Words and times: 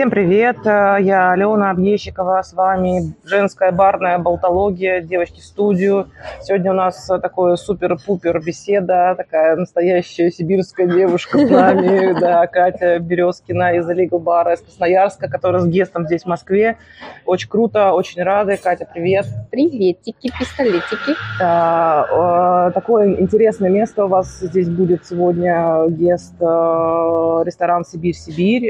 Всем 0.00 0.08
привет, 0.08 0.56
э, 0.64 0.96
я 1.00 1.32
Алена 1.32 1.72
Объещикова, 1.72 2.40
с 2.40 2.54
вами 2.54 3.12
женская 3.22 3.70
барная 3.70 4.16
болтология, 4.16 5.02
девочки 5.02 5.40
в 5.40 5.44
студию. 5.44 6.08
Сегодня 6.40 6.70
у 6.70 6.74
нас 6.74 7.06
такое 7.20 7.56
супер-пупер 7.56 8.40
беседа, 8.42 9.14
такая 9.14 9.56
настоящая 9.56 10.30
сибирская 10.30 10.86
девушка 10.86 11.36
с 11.46 11.50
нами, 11.50 12.18
да, 12.18 12.46
Катя 12.46 12.98
Березкина 12.98 13.76
из 13.76 13.90
Legal 13.90 14.20
бара 14.20 14.54
из 14.54 14.62
Красноярска, 14.62 15.28
которая 15.28 15.60
с 15.60 15.66
гестом 15.66 16.06
здесь 16.06 16.22
в 16.22 16.28
Москве. 16.28 16.78
Очень 17.26 17.50
круто, 17.50 17.92
очень 17.92 18.22
рады. 18.22 18.56
Катя, 18.56 18.88
привет. 18.90 19.26
Приветики, 19.50 20.32
пистолетики. 20.38 21.14
Да, 21.38 22.68
э, 22.70 22.72
такое 22.72 23.20
интересное 23.20 23.68
место 23.68 24.06
у 24.06 24.08
вас 24.08 24.40
здесь 24.40 24.70
будет 24.70 25.04
сегодня, 25.04 25.86
гест 25.88 26.36
э, 26.40 27.42
ресторан 27.44 27.84
«Сибирь-Сибирь». 27.84 28.64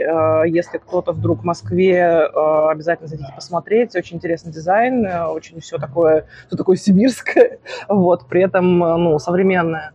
Если 0.48 0.78
кто-то 0.78 1.19
вдруг 1.20 1.42
в 1.42 1.44
Москве, 1.44 1.96
э, 1.98 2.68
обязательно 2.70 3.06
зайдите 3.06 3.32
посмотреть. 3.34 3.94
Очень 3.94 4.16
интересный 4.16 4.52
дизайн, 4.52 5.04
э, 5.06 5.26
очень 5.26 5.60
все 5.60 5.78
такое, 5.78 6.26
все 6.48 6.56
такое 6.56 6.76
сибирское, 6.76 7.58
вот, 7.88 8.26
при 8.26 8.42
этом, 8.42 8.82
э, 8.82 8.96
ну, 8.96 9.18
современное. 9.18 9.92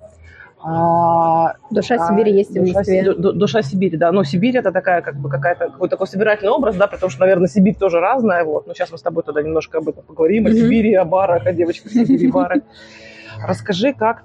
А, 0.67 1.57
душа 1.69 1.95
а, 1.95 2.07
Сибири 2.07 2.31
есть 2.31 2.53
душа, 2.53 2.71
в 2.71 2.75
Москве. 2.75 3.13
Душа 3.13 3.61
Сибири, 3.61 3.97
да. 3.97 4.11
Но 4.11 4.23
Сибирь 4.23 4.57
это 4.57 4.71
такая, 4.71 5.01
как 5.01 5.15
бы, 5.15 5.29
какая-то, 5.29 5.69
какой-то 5.69 5.95
такой 5.95 6.07
собирательный 6.07 6.51
образ, 6.51 6.75
да, 6.75 6.87
потому 6.87 7.11
что, 7.11 7.21
наверное, 7.21 7.47
Сибирь 7.47 7.75
тоже 7.75 7.99
разная, 7.99 8.43
вот. 8.43 8.65
Но 8.65 8.73
сейчас 8.73 8.91
мы 8.91 8.97
с 8.97 9.01
тобой 9.01 9.23
тогда 9.23 9.43
немножко 9.43 9.77
об 9.77 9.89
этом 9.89 10.03
поговорим, 10.03 10.47
mm-hmm. 10.47 10.51
о 10.51 10.53
Сибири, 10.53 10.93
о 10.95 11.05
барах, 11.05 11.45
о 11.45 11.53
девочках 11.53 11.91
Сибири, 11.91 12.31
барах. 12.31 12.63
Расскажи, 13.47 13.93
как 13.93 14.23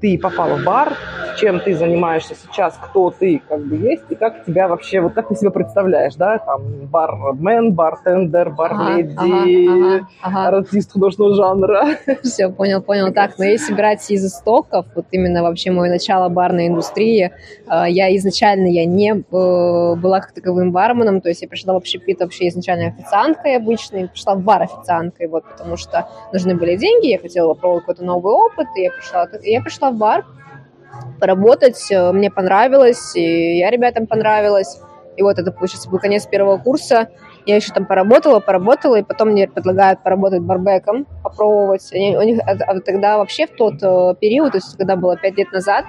ты 0.00 0.18
попала 0.18 0.56
в 0.56 0.64
бар, 0.64 0.96
чем 1.38 1.60
ты 1.60 1.74
занимаешься 1.74 2.34
сейчас, 2.34 2.78
кто 2.80 3.10
ты 3.10 3.40
как 3.48 3.64
бы 3.64 3.76
есть, 3.76 4.04
и 4.10 4.14
как 4.14 4.44
тебя 4.44 4.68
вообще, 4.68 5.00
вот 5.00 5.14
как 5.14 5.28
ты 5.28 5.36
себя 5.36 5.50
представляешь, 5.50 6.14
да, 6.14 6.38
там, 6.38 6.62
бармен, 6.86 7.72
бартендер, 7.72 8.50
барледи, 8.50 9.14
ага, 9.16 10.00
ага, 10.02 10.08
ага, 10.22 10.58
артист 10.58 10.92
художественного 10.92 11.34
жанра. 11.34 11.86
Все, 12.22 12.50
понял, 12.50 12.82
понял. 12.82 13.12
Так, 13.12 13.38
но 13.38 13.44
если 13.44 13.74
брать 13.74 14.10
из 14.10 14.24
истоков, 14.24 14.86
вот 14.94 15.06
именно 15.12 15.42
вообще 15.42 15.70
мое 15.70 15.90
начало 15.90 16.28
барной 16.28 16.68
индустрии, 16.68 17.32
э, 17.68 17.84
я 17.88 18.14
изначально, 18.16 18.66
я 18.66 18.84
не 18.84 19.12
э, 19.12 19.20
была 19.20 20.20
как 20.20 20.32
таковым 20.32 20.72
барменом, 20.72 21.20
то 21.20 21.28
есть 21.28 21.42
я 21.42 21.48
пришла 21.48 21.74
в 21.74 21.76
общепит 21.76 22.20
вообще 22.20 22.48
изначально 22.48 22.88
официанткой 22.88 23.56
обычной, 23.56 24.08
пришла 24.08 24.34
в 24.34 24.40
бар 24.40 24.62
официанткой, 24.62 25.28
вот, 25.28 25.44
потому 25.44 25.76
что 25.76 26.08
нужны 26.32 26.54
были 26.54 26.76
деньги, 26.76 27.08
я 27.08 27.18
хотела 27.18 27.54
попробовать 27.54 27.84
какой-то 27.84 28.04
новый 28.04 28.34
опыт, 28.34 28.66
и 28.76 28.82
я 28.82 28.90
пришла, 28.90 29.26
я 29.42 29.62
пришла 29.62 29.89
в 29.90 29.96
бар 29.96 30.24
поработать, 31.20 31.90
э, 31.90 32.12
мне 32.12 32.30
понравилось, 32.30 33.14
и 33.14 33.58
я 33.58 33.70
ребятам 33.70 34.06
понравилось. 34.06 34.80
И 35.16 35.22
вот 35.22 35.38
это, 35.38 35.52
получается, 35.52 35.90
был 35.90 35.98
конец 35.98 36.26
первого 36.26 36.56
курса. 36.58 37.08
Я 37.46 37.56
еще 37.56 37.72
там 37.72 37.86
поработала, 37.86 38.40
поработала, 38.40 38.96
и 38.96 39.02
потом 39.02 39.30
мне 39.30 39.48
предлагают 39.48 40.02
поработать 40.02 40.42
барбеком, 40.42 41.06
попробовать. 41.22 41.90
Они, 41.92 42.16
у 42.16 42.22
них, 42.22 42.40
а, 42.46 42.52
а 42.52 42.80
тогда 42.80 43.18
вообще 43.18 43.46
в 43.46 43.50
тот 43.50 43.82
э, 43.82 44.14
период, 44.20 44.52
то 44.52 44.58
есть 44.58 44.76
когда 44.76 44.96
было 44.96 45.16
пять 45.16 45.36
лет 45.36 45.52
назад, 45.52 45.84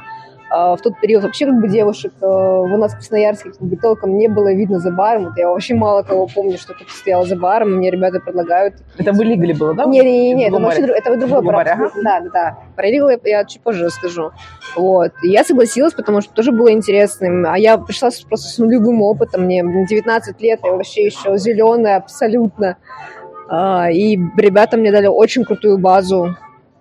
в 0.52 0.80
тот 0.84 1.00
период 1.00 1.24
вообще 1.24 1.46
как 1.46 1.62
бы 1.62 1.70
девушек 1.70 2.12
э, 2.20 2.26
у 2.26 2.78
нас 2.78 2.92
в 2.92 2.96
Красноярске 2.96 3.52
как 3.52 3.62
бы 3.62 3.78
толком 3.78 4.18
не 4.18 4.28
было 4.28 4.54
видно 4.54 4.80
за 4.80 4.92
баром. 4.92 5.26
Вот 5.26 5.38
я 5.38 5.48
вообще 5.48 5.76
мало 5.76 6.04
кого 6.04 6.28
помню, 6.28 6.58
что 6.58 6.74
тут 6.74 6.90
стояла 6.90 7.26
за 7.26 7.38
баром, 7.38 7.78
мне 7.78 7.90
ребята 7.90 8.20
предлагают. 8.20 8.76
Это 8.98 9.14
в 9.14 9.22
Лигле 9.22 9.54
было, 9.54 9.74
да? 9.74 9.86
Не, 9.86 10.02
не, 10.02 10.34
не, 10.34 10.48
это 10.48 10.60
вообще 10.60 10.82
это 10.82 11.16
другой 11.16 11.42
бар. 11.42 11.70
Ага. 11.70 11.92
Да, 12.04 12.20
да, 12.20 12.30
да. 12.34 12.58
Про 12.76 12.88
Лигле 12.88 13.18
я 13.24 13.46
чуть 13.46 13.62
позже 13.62 13.86
расскажу. 13.86 14.32
Вот. 14.76 15.14
И 15.24 15.30
я 15.30 15.46
согласилась, 15.46 15.94
потому 15.94 16.20
что 16.20 16.34
тоже 16.34 16.52
было 16.52 16.72
интересным. 16.72 17.46
А 17.46 17.58
я 17.58 17.78
пришла 17.78 18.10
просто 18.28 18.50
с 18.50 18.58
нулевым 18.58 19.02
опытом. 19.02 19.44
Мне 19.44 19.64
19 19.64 20.42
лет, 20.42 20.60
я 20.64 20.72
вообще 20.72 21.06
еще 21.06 21.38
зеленая 21.38 21.96
абсолютно. 21.98 22.76
А, 23.48 23.90
и 23.90 24.18
ребята 24.38 24.76
мне 24.76 24.92
дали 24.92 25.08
очень 25.08 25.46
крутую 25.46 25.78
базу 25.78 26.36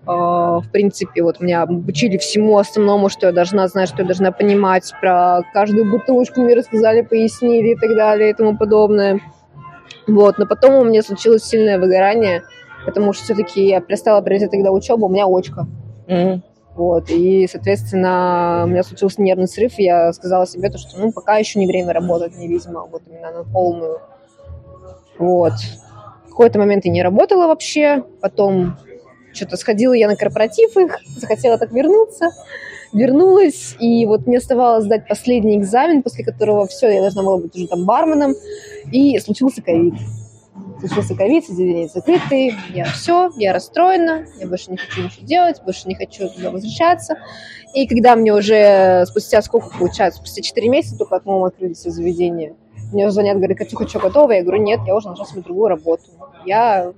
а, 0.06 0.50
в 0.60 0.71
принципе, 0.71 1.22
вот 1.22 1.41
меня 1.41 1.62
обучили 1.62 2.16
всему 2.16 2.59
основному, 2.59 3.09
что 3.09 3.26
я 3.26 3.32
должна 3.32 3.69
знать, 3.69 3.88
что 3.88 4.03
я 4.03 4.04
должна 4.04 4.32
понимать, 4.32 4.93
про 5.00 5.41
каждую 5.53 5.91
бутылочку 5.91 6.41
мне 6.41 6.54
рассказали, 6.54 7.03
пояснили 7.03 7.71
и 7.71 7.76
так 7.76 7.94
далее 7.97 8.31
и 8.31 8.34
тому 8.34 8.56
подобное. 8.56 9.20
Вот, 10.06 10.38
но 10.38 10.47
потом 10.47 10.75
у 10.75 10.84
меня 10.84 11.03
случилось 11.03 11.44
сильное 11.44 11.78
выгорание, 11.78 12.43
потому 12.84 13.12
что 13.12 13.25
все-таки 13.25 13.66
я 13.66 13.81
перестала 13.81 14.20
приоритет 14.22 14.50
тогда 14.50 14.70
учебу, 14.70 15.06
у 15.06 15.09
меня 15.09 15.26
очка. 15.26 15.66
Mm-hmm. 16.06 16.41
Вот, 16.75 17.10
и, 17.10 17.47
соответственно, 17.47 18.62
у 18.65 18.69
меня 18.69 18.82
случился 18.82 19.20
нервный 19.20 19.49
срыв, 19.49 19.78
и 19.78 19.84
я 19.84 20.12
сказала 20.12 20.47
себе, 20.47 20.70
то, 20.70 20.78
что, 20.78 20.99
ну, 20.99 21.12
пока 21.12 21.37
еще 21.37 21.59
не 21.59 21.66
время 21.66 21.93
работать, 21.93 22.37
не 22.37 22.49
видимо, 22.49 22.87
вот 22.87 23.03
именно 23.09 23.32
на 23.32 23.44
полную. 23.44 24.00
Вот. 25.19 25.53
В 26.26 26.31
какой-то 26.31 26.59
момент 26.59 26.84
я 26.87 26.91
не 26.91 27.03
работала 27.03 27.49
вообще, 27.49 28.04
потом 28.22 28.78
что-то 29.32 29.56
сходила 29.56 29.92
я 29.92 30.08
на 30.08 30.16
корпоратив 30.16 30.76
их, 30.76 30.98
захотела 31.16 31.58
так 31.58 31.72
вернуться, 31.72 32.30
вернулась, 32.92 33.76
и 33.78 34.04
вот 34.06 34.26
мне 34.26 34.38
оставалось 34.38 34.84
сдать 34.84 35.06
последний 35.08 35.56
экзамен, 35.56 36.02
после 36.02 36.24
которого 36.24 36.66
все, 36.66 36.88
я 36.88 37.00
должна 37.00 37.22
была 37.22 37.38
быть 37.38 37.54
уже 37.54 37.69
там 37.69 37.84
барменом, 37.84 38.34
и 38.90 39.19
случился 39.19 39.62
ковид. 39.62 39.94
Случился 40.80 41.14
ковид, 41.14 41.46
заведения 41.46 41.88
закрытые, 41.88 42.54
я 42.74 42.86
все, 42.86 43.30
я 43.36 43.52
расстроена, 43.52 44.26
я 44.38 44.46
больше 44.46 44.70
не 44.70 44.78
хочу 44.78 45.02
ничего 45.02 45.26
делать, 45.26 45.62
больше 45.62 45.86
не 45.88 45.94
хочу 45.94 46.28
туда 46.28 46.50
возвращаться. 46.50 47.19
И 47.74 47.86
когда 47.86 48.16
мне 48.16 48.32
уже 48.32 49.04
спустя 49.06 49.42
сколько 49.42 49.69
получается, 49.78 50.19
спустя 50.19 50.42
4 50.42 50.69
месяца 50.69 50.96
только 50.96 51.20
моего 51.24 51.44
открылись 51.44 51.82
заведения, 51.82 52.54
мне 52.92 53.10
звонят, 53.10 53.36
говорят, 53.36 53.58
Катюха, 53.58 53.86
что 53.86 54.00
готова? 54.00 54.32
Я 54.32 54.42
говорю, 54.42 54.62
нет, 54.62 54.80
я 54.86 54.96
уже 54.96 55.08
нашла 55.08 55.24
себе 55.24 55.42
другую 55.42 55.69
работу. 55.69 56.02
Я 56.46 56.92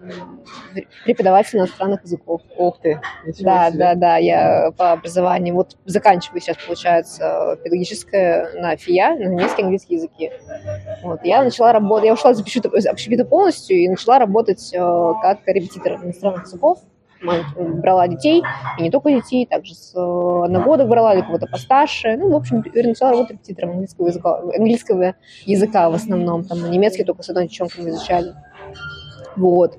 преподаватель 1.04 1.58
иностранных 1.58 2.02
языков. 2.04 2.42
Ух 2.56 2.78
ты! 2.80 3.00
Да, 3.40 3.70
себе. 3.70 3.78
да, 3.78 3.94
да, 3.94 4.16
я 4.16 4.70
по 4.76 4.92
образованию, 4.92 5.54
вот 5.54 5.76
заканчиваю 5.84 6.40
сейчас, 6.40 6.56
получается, 6.64 7.58
педагогическое 7.62 8.52
на 8.54 8.76
ФИА, 8.76 9.16
на 9.16 9.28
немецкий 9.28 9.62
и 9.62 9.64
английский 9.64 9.94
языки. 9.94 10.30
Вот, 11.02 11.20
я 11.24 11.42
начала 11.42 11.72
работать, 11.72 12.06
я 12.06 12.12
ушла 12.14 12.32
из 12.32 12.40
общепита 12.86 13.24
полностью 13.24 13.76
и 13.76 13.88
начала 13.88 14.18
работать 14.18 14.72
э, 14.72 14.78
как 15.22 15.40
репетитор 15.46 15.94
иностранных 15.94 16.44
языков 16.44 16.78
брала 17.22 18.08
детей, 18.08 18.42
и 18.78 18.82
не 18.82 18.90
только 18.90 19.10
детей, 19.10 19.46
также 19.46 19.74
с 19.74 19.94
э, 19.94 20.44
одногодок 20.44 20.88
брала, 20.88 21.14
или 21.14 21.22
кого-то 21.22 21.46
постарше. 21.46 22.16
Ну, 22.16 22.30
в 22.30 22.34
общем, 22.36 22.64
начала 22.74 23.12
работать 23.12 23.32
репетитором 23.32 23.70
английского 23.72 24.08
языка, 24.08 24.38
английского 24.38 25.14
языка 25.44 25.90
в 25.90 25.94
основном, 25.94 26.44
там, 26.44 26.70
немецкий 26.70 27.04
только 27.04 27.22
с 27.22 27.28
одной 27.28 27.46
девчонкой 27.48 27.88
изучали. 27.90 28.34
Вот. 29.36 29.78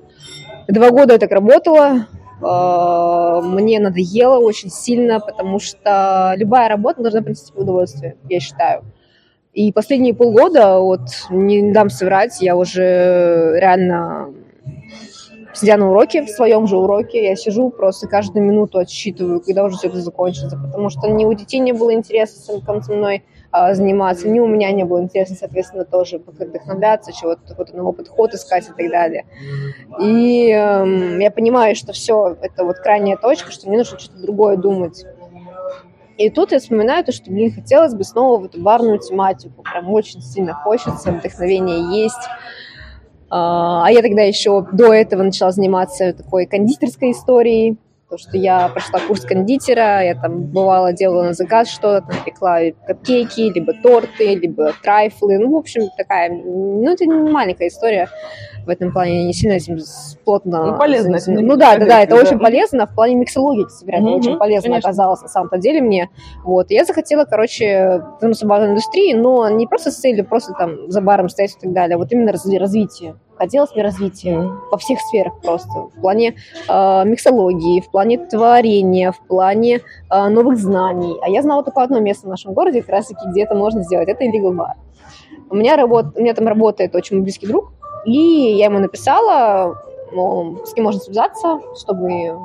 Два 0.68 0.90
года 0.90 1.14
я 1.14 1.18
так 1.18 1.30
работала, 1.30 2.06
э, 2.40 3.40
мне 3.44 3.80
надоело 3.80 4.38
очень 4.38 4.70
сильно, 4.70 5.20
потому 5.20 5.58
что 5.58 6.34
любая 6.36 6.68
работа 6.68 7.02
должна 7.02 7.22
принести 7.22 7.52
удовольствие, 7.54 8.16
я 8.28 8.40
считаю. 8.40 8.84
И 9.52 9.72
последние 9.72 10.14
полгода, 10.14 10.80
вот, 10.80 11.02
не 11.30 11.72
дам 11.72 11.90
соврать, 11.90 12.40
я 12.40 12.56
уже 12.56 13.56
реально 13.60 14.34
сидя 15.54 15.76
на 15.76 15.90
уроке, 15.90 16.22
в 16.22 16.28
своем 16.28 16.66
же 16.66 16.76
уроке, 16.76 17.24
я 17.24 17.36
сижу 17.36 17.70
просто 17.70 18.08
каждую 18.08 18.44
минуту 18.44 18.78
отсчитываю, 18.78 19.40
когда 19.40 19.64
уже 19.64 19.76
все 19.76 19.88
это 19.88 20.00
закончится, 20.00 20.58
потому 20.58 20.90
что 20.90 21.08
ни 21.08 21.24
у 21.24 21.32
детей 21.32 21.60
не 21.60 21.72
было 21.72 21.94
интереса 21.94 22.40
со 22.40 22.92
мной 22.92 23.16
а, 23.16 23.33
заниматься, 23.72 24.28
ни 24.28 24.40
у 24.40 24.46
меня 24.46 24.72
не 24.72 24.84
было 24.84 25.00
интереса, 25.00 25.34
соответственно, 25.34 25.84
тоже 25.84 26.18
вдохновляться, 26.18 27.12
чего-то, 27.12 27.40
какой-то 27.46 27.76
новый 27.76 27.92
подход 27.94 28.34
искать 28.34 28.64
и 28.64 28.72
так 28.72 28.90
далее. 28.90 29.26
И 30.00 30.48
э, 30.48 31.20
я 31.20 31.30
понимаю, 31.30 31.76
что 31.76 31.92
все, 31.92 32.36
это 32.40 32.64
вот 32.64 32.78
крайняя 32.78 33.16
точка, 33.16 33.52
что 33.52 33.68
мне 33.68 33.78
нужно 33.78 33.98
что-то 33.98 34.20
другое 34.20 34.56
думать. 34.56 35.04
И 36.16 36.30
тут 36.30 36.52
я 36.52 36.58
вспоминаю 36.58 37.04
то, 37.04 37.12
что, 37.12 37.30
блин, 37.30 37.52
хотелось 37.52 37.94
бы 37.94 38.02
снова 38.02 38.40
в 38.40 38.44
эту 38.44 38.60
барную 38.60 38.98
тематику, 38.98 39.62
прям 39.62 39.88
очень 39.92 40.20
сильно 40.20 40.54
хочется, 40.54 41.12
вдохновение 41.12 42.02
есть, 42.02 42.28
а, 43.30 43.86
а 43.86 43.90
я 43.90 44.02
тогда 44.02 44.22
еще 44.22 44.66
до 44.72 44.92
этого 44.92 45.22
начала 45.22 45.50
заниматься 45.50 46.12
такой 46.12 46.46
кондитерской 46.46 47.10
историей, 47.10 47.78
то, 48.14 48.18
что 48.18 48.36
я 48.36 48.68
прошла 48.68 49.00
курс 49.00 49.22
кондитера, 49.22 50.04
я 50.04 50.14
там 50.14 50.44
бывало 50.44 50.92
делала 50.92 51.24
на 51.24 51.32
заказ 51.32 51.68
что-то, 51.68 52.06
там 52.06 52.24
пекла 52.24 52.60
капкейки, 52.86 53.52
либо 53.52 53.72
торты, 53.82 54.36
либо 54.36 54.72
трайфлы, 54.82 55.38
ну, 55.38 55.50
в 55.50 55.56
общем, 55.56 55.88
такая, 55.96 56.30
ну, 56.30 56.88
это 56.88 57.06
не 57.06 57.30
маленькая 57.30 57.68
история 57.68 58.08
в 58.64 58.68
этом 58.68 58.92
плане, 58.92 59.24
не 59.24 59.32
сильно 59.32 59.54
этим 59.54 59.78
плотно... 60.24 60.64
Ну, 60.64 60.78
полезно. 60.78 61.18
Ну, 61.26 61.56
да, 61.56 61.76
да, 61.76 61.86
да, 61.86 62.02
это 62.02 62.14
да. 62.14 62.22
очень 62.22 62.38
полезно, 62.38 62.86
в 62.86 62.94
плане 62.94 63.16
миксологии, 63.16 63.66
говоря, 63.82 63.98
mm-hmm, 63.98 64.18
очень 64.18 64.38
полезно 64.38 64.70
конечно. 64.70 64.88
оказалось 64.88 65.22
на 65.22 65.28
самом-то 65.28 65.58
деле 65.58 65.80
мне, 65.80 66.08
вот, 66.44 66.70
я 66.70 66.84
захотела, 66.84 67.24
короче, 67.24 68.02
вернуться 68.20 68.46
в 68.46 68.50
индустрии, 68.64 69.12
но 69.12 69.48
не 69.50 69.66
просто 69.66 69.90
с 69.90 69.96
целью 69.96 70.24
просто 70.24 70.54
там 70.54 70.88
за 70.88 71.00
баром 71.00 71.28
стоять 71.28 71.56
и 71.56 71.60
так 71.60 71.72
далее, 71.72 71.96
а 71.96 71.98
вот 71.98 72.12
именно 72.12 72.32
развитие, 72.32 73.16
хотелось 73.36 73.72
мне 73.74 73.82
развития 73.82 74.50
во 74.70 74.78
всех 74.78 75.00
сферах 75.00 75.40
просто. 75.40 75.70
В 75.70 76.00
плане 76.00 76.36
э, 76.68 77.04
миксологии, 77.04 77.80
в 77.80 77.90
плане 77.90 78.18
творения, 78.18 79.12
в 79.12 79.20
плане 79.26 79.80
э, 80.10 80.28
новых 80.28 80.58
знаний. 80.58 81.16
А 81.22 81.28
я 81.28 81.42
знала 81.42 81.62
только 81.62 81.82
одно 81.82 82.00
место 82.00 82.26
в 82.26 82.30
нашем 82.30 82.52
городе, 82.52 82.80
как 82.80 82.90
раз 82.90 83.06
таки, 83.06 83.28
где 83.28 83.42
это 83.42 83.54
можно 83.54 83.82
сделать. 83.82 84.08
Это 84.08 84.24
Illegal 84.24 84.52
Bar. 84.52 84.74
У 85.50 85.56
меня, 85.56 85.76
работ... 85.76 86.06
у 86.16 86.20
меня 86.20 86.34
там 86.34 86.48
работает 86.48 86.94
очень 86.94 87.22
близкий 87.22 87.46
друг, 87.46 87.72
и 88.04 88.18
я 88.18 88.66
ему 88.66 88.78
написала, 88.78 89.80
мол, 90.12 90.64
с 90.64 90.72
кем 90.72 90.84
можно 90.84 91.00
связаться, 91.00 91.60
чтобы 91.76 92.38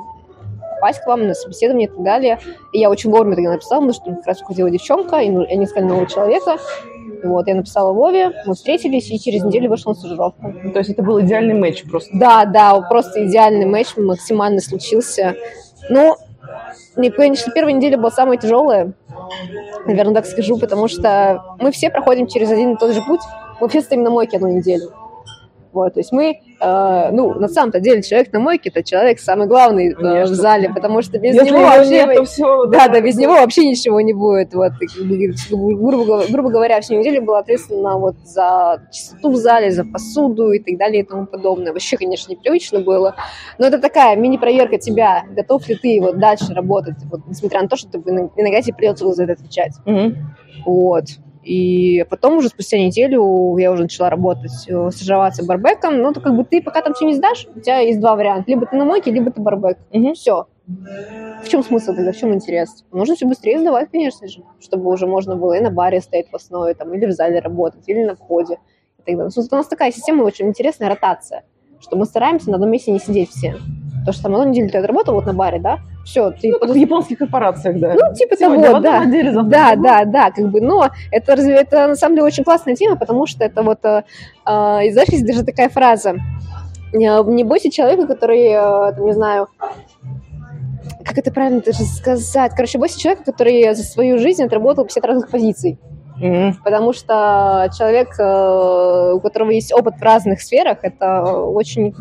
попасть 0.80 1.00
к 1.00 1.06
вам 1.06 1.26
на 1.26 1.34
собеседование 1.34 1.88
и 1.88 1.90
так 1.90 2.02
далее. 2.02 2.38
И 2.72 2.78
я 2.78 2.90
очень 2.90 3.10
вовремя 3.10 3.36
тогда 3.36 3.52
написала, 3.52 3.80
потому 3.80 3.92
что 3.92 4.14
как 4.14 4.26
раз 4.26 4.42
уходила 4.42 4.70
девчонка, 4.70 5.18
и 5.18 5.28
ну, 5.28 5.42
они 5.42 5.64
искали 5.64 5.84
нового 5.84 6.06
человека. 6.06 6.56
Вот, 7.22 7.46
я 7.48 7.54
написала 7.54 7.92
Вове, 7.92 8.32
мы 8.46 8.54
встретились, 8.54 9.10
и 9.10 9.18
через 9.18 9.42
неделю 9.42 9.70
вышла 9.70 9.90
на 9.90 9.94
стажировку. 9.94 10.52
То 10.72 10.78
есть 10.78 10.90
это 10.90 11.02
был 11.02 11.20
идеальный 11.20 11.54
матч 11.54 11.84
просто? 11.84 12.10
Да, 12.14 12.44
да, 12.44 12.80
просто 12.82 13.26
идеальный 13.26 13.66
матч 13.66 13.96
максимально 13.96 14.60
случился. 14.60 15.34
Ну, 15.88 16.16
мне, 16.96 17.10
конечно, 17.10 17.52
первая 17.52 17.74
неделя 17.74 17.98
была 17.98 18.10
самая 18.10 18.36
тяжелая, 18.36 18.92
наверное, 19.86 20.14
так 20.14 20.26
скажу, 20.26 20.58
потому 20.58 20.88
что 20.88 21.42
мы 21.58 21.70
все 21.72 21.90
проходим 21.90 22.26
через 22.26 22.50
один 22.50 22.72
и 22.72 22.76
тот 22.76 22.92
же 22.94 23.02
путь. 23.02 23.20
Мы 23.60 23.68
все 23.68 23.82
стоим 23.82 24.02
на 24.02 24.10
мойке 24.10 24.36
одну 24.36 24.48
неделю. 24.48 24.90
Вот, 25.72 25.94
то 25.94 26.00
есть 26.00 26.10
мы, 26.10 26.40
э, 26.60 27.10
ну, 27.12 27.34
на 27.34 27.46
самом-то 27.46 27.78
деле 27.78 28.02
человек 28.02 28.32
на 28.32 28.40
мойке 28.40 28.70
это 28.70 28.82
человек 28.82 29.20
самый 29.20 29.46
главный 29.46 29.92
э, 29.92 30.24
в 30.24 30.34
зале, 30.34 30.68
потому 30.68 31.00
что 31.00 31.18
без 31.18 31.34
Если 31.36 31.50
него 31.50 31.60
вообще... 31.60 31.90
нет, 31.90 32.28
все, 32.28 32.66
Да, 32.66 32.88
да, 32.88 33.00
без 33.00 33.16
него 33.16 33.34
вообще 33.34 33.68
ничего 33.68 34.00
не 34.00 34.12
будет. 34.12 34.52
Вот, 34.54 34.72
грубо, 35.50 36.04
говоря- 36.04 36.32
грубо 36.32 36.50
говоря, 36.50 36.80
всю 36.80 36.98
неделю 36.98 37.22
была 37.22 37.38
ответственна 37.38 37.98
вот 37.98 38.16
за 38.24 38.82
чистоту 38.90 39.30
в 39.30 39.36
зале, 39.36 39.70
за 39.70 39.84
посуду 39.84 40.50
и 40.50 40.58
так 40.58 40.76
далее 40.76 41.02
и 41.02 41.06
тому 41.06 41.26
подобное. 41.26 41.72
Вообще, 41.72 41.96
конечно, 41.96 42.32
непривычно 42.32 42.80
было. 42.80 43.14
Но 43.58 43.66
это 43.66 43.78
такая 43.78 44.16
мини-проверка 44.16 44.78
тебя, 44.78 45.22
готов 45.30 45.68
ли 45.68 45.76
ты 45.76 46.00
вот 46.00 46.18
дальше 46.18 46.52
работать, 46.52 46.96
вот, 47.10 47.20
несмотря 47.28 47.62
на 47.62 47.68
то, 47.68 47.76
что 47.76 47.88
ты, 47.90 47.98
иногда 47.98 48.60
тебе 48.60 48.74
придется 48.74 49.10
за 49.12 49.22
это 49.24 49.34
отвечать. 49.34 49.74
Мгм. 49.86 50.16
Вот. 50.66 51.04
И 51.42 52.04
потом 52.10 52.36
уже 52.36 52.48
спустя 52.48 52.78
неделю 52.78 53.56
я 53.56 53.72
уже 53.72 53.84
начала 53.84 54.10
работать, 54.10 54.52
э, 54.68 54.90
стажироваться 54.90 55.44
барбеком. 55.44 56.02
Ну, 56.02 56.12
то 56.12 56.20
как 56.20 56.36
бы 56.36 56.44
ты 56.44 56.60
пока 56.60 56.82
там 56.82 56.92
все 56.92 57.06
не 57.06 57.14
сдашь, 57.14 57.46
у 57.54 57.60
тебя 57.60 57.78
есть 57.78 57.98
два 58.00 58.14
варианта. 58.14 58.50
Либо 58.50 58.66
ты 58.66 58.76
на 58.76 58.84
мойке, 58.84 59.10
либо 59.10 59.30
ты 59.30 59.40
барбек. 59.40 59.78
Мгм. 59.92 60.14
Все. 60.14 60.46
В 61.42 61.48
чем 61.48 61.62
смысл 61.64 61.94
тогда, 61.94 62.12
в 62.12 62.16
чем 62.16 62.34
интерес? 62.34 62.84
Нужно 62.92 63.16
все 63.16 63.26
быстрее 63.26 63.58
сдавать, 63.58 63.90
конечно 63.90 64.28
же, 64.28 64.44
чтобы 64.60 64.90
уже 64.90 65.06
можно 65.06 65.34
было 65.34 65.54
и 65.54 65.60
на 65.60 65.70
баре 65.70 66.00
стоять 66.00 66.30
в 66.30 66.36
основе, 66.36 66.74
там, 66.74 66.92
или 66.94 67.06
в 67.06 67.12
зале 67.12 67.40
работать, 67.40 67.88
или 67.88 68.04
на 68.04 68.14
входе. 68.14 68.54
И 68.98 69.02
так 69.02 69.16
далее. 69.16 69.30
Ну, 69.34 69.42
У 69.50 69.56
нас 69.56 69.66
такая 69.66 69.90
система 69.90 70.22
очень 70.22 70.46
интересная, 70.46 70.90
ротация, 70.90 71.44
что 71.80 71.96
мы 71.96 72.04
стараемся 72.04 72.50
на 72.50 72.56
одном 72.56 72.70
месте 72.70 72.92
не 72.92 73.00
сидеть 73.00 73.30
все. 73.30 73.56
Потому 74.00 74.12
что 74.12 74.22
там 74.22 74.34
одну 74.34 74.48
неделю 74.50 74.70
ты 74.70 74.78
отработал 74.78 75.14
вот 75.14 75.26
на 75.26 75.34
баре, 75.34 75.58
да, 75.60 75.78
все, 76.04 76.30
ты 76.30 76.50
Ну, 76.50 76.58
как 76.58 76.70
в 76.70 76.74
японских 76.74 77.18
корпорациях, 77.18 77.78
да. 77.78 77.94
ну, 77.94 78.14
типа 78.14 78.36
Сегодня 78.36 78.66
того, 78.66 78.80
да. 78.80 79.02
отделе, 79.02 79.32
Да, 79.32 79.76
да, 79.76 80.04
да, 80.04 80.30
как 80.30 80.50
бы, 80.50 80.60
но 80.60 80.88
это, 81.10 81.36
разве, 81.36 81.54
это 81.54 81.86
на 81.86 81.96
самом 81.96 82.16
деле 82.16 82.26
очень 82.26 82.44
классная 82.44 82.74
тема, 82.74 82.96
потому 82.96 83.26
что 83.26 83.44
это 83.44 83.62
вот, 83.62 83.84
э, 83.84 84.02
э, 84.46 84.92
знаешь, 84.92 85.08
есть 85.08 85.26
даже 85.26 85.44
такая 85.44 85.68
фраза, 85.68 86.16
не 86.92 87.44
бойся 87.44 87.70
человека, 87.70 88.06
который, 88.06 88.48
э, 88.48 88.92
там, 88.94 89.06
не 89.06 89.12
знаю, 89.12 89.48
как 91.04 91.18
это 91.18 91.30
правильно 91.30 91.60
даже 91.60 91.84
сказать, 91.84 92.52
короче, 92.54 92.78
бойся 92.78 92.98
человека, 92.98 93.24
который 93.24 93.74
за 93.74 93.82
свою 93.82 94.18
жизнь 94.18 94.42
отработал 94.42 94.84
50 94.84 95.04
разных 95.04 95.30
позиций, 95.30 95.78
потому 96.64 96.92
что 96.92 97.70
человек, 97.76 98.18
э, 98.18 99.12
у 99.14 99.20
которого 99.20 99.50
есть 99.50 99.72
опыт 99.72 99.96
в 99.96 100.02
разных 100.02 100.40
сферах, 100.40 100.78
это 100.82 101.22
очень 101.22 101.94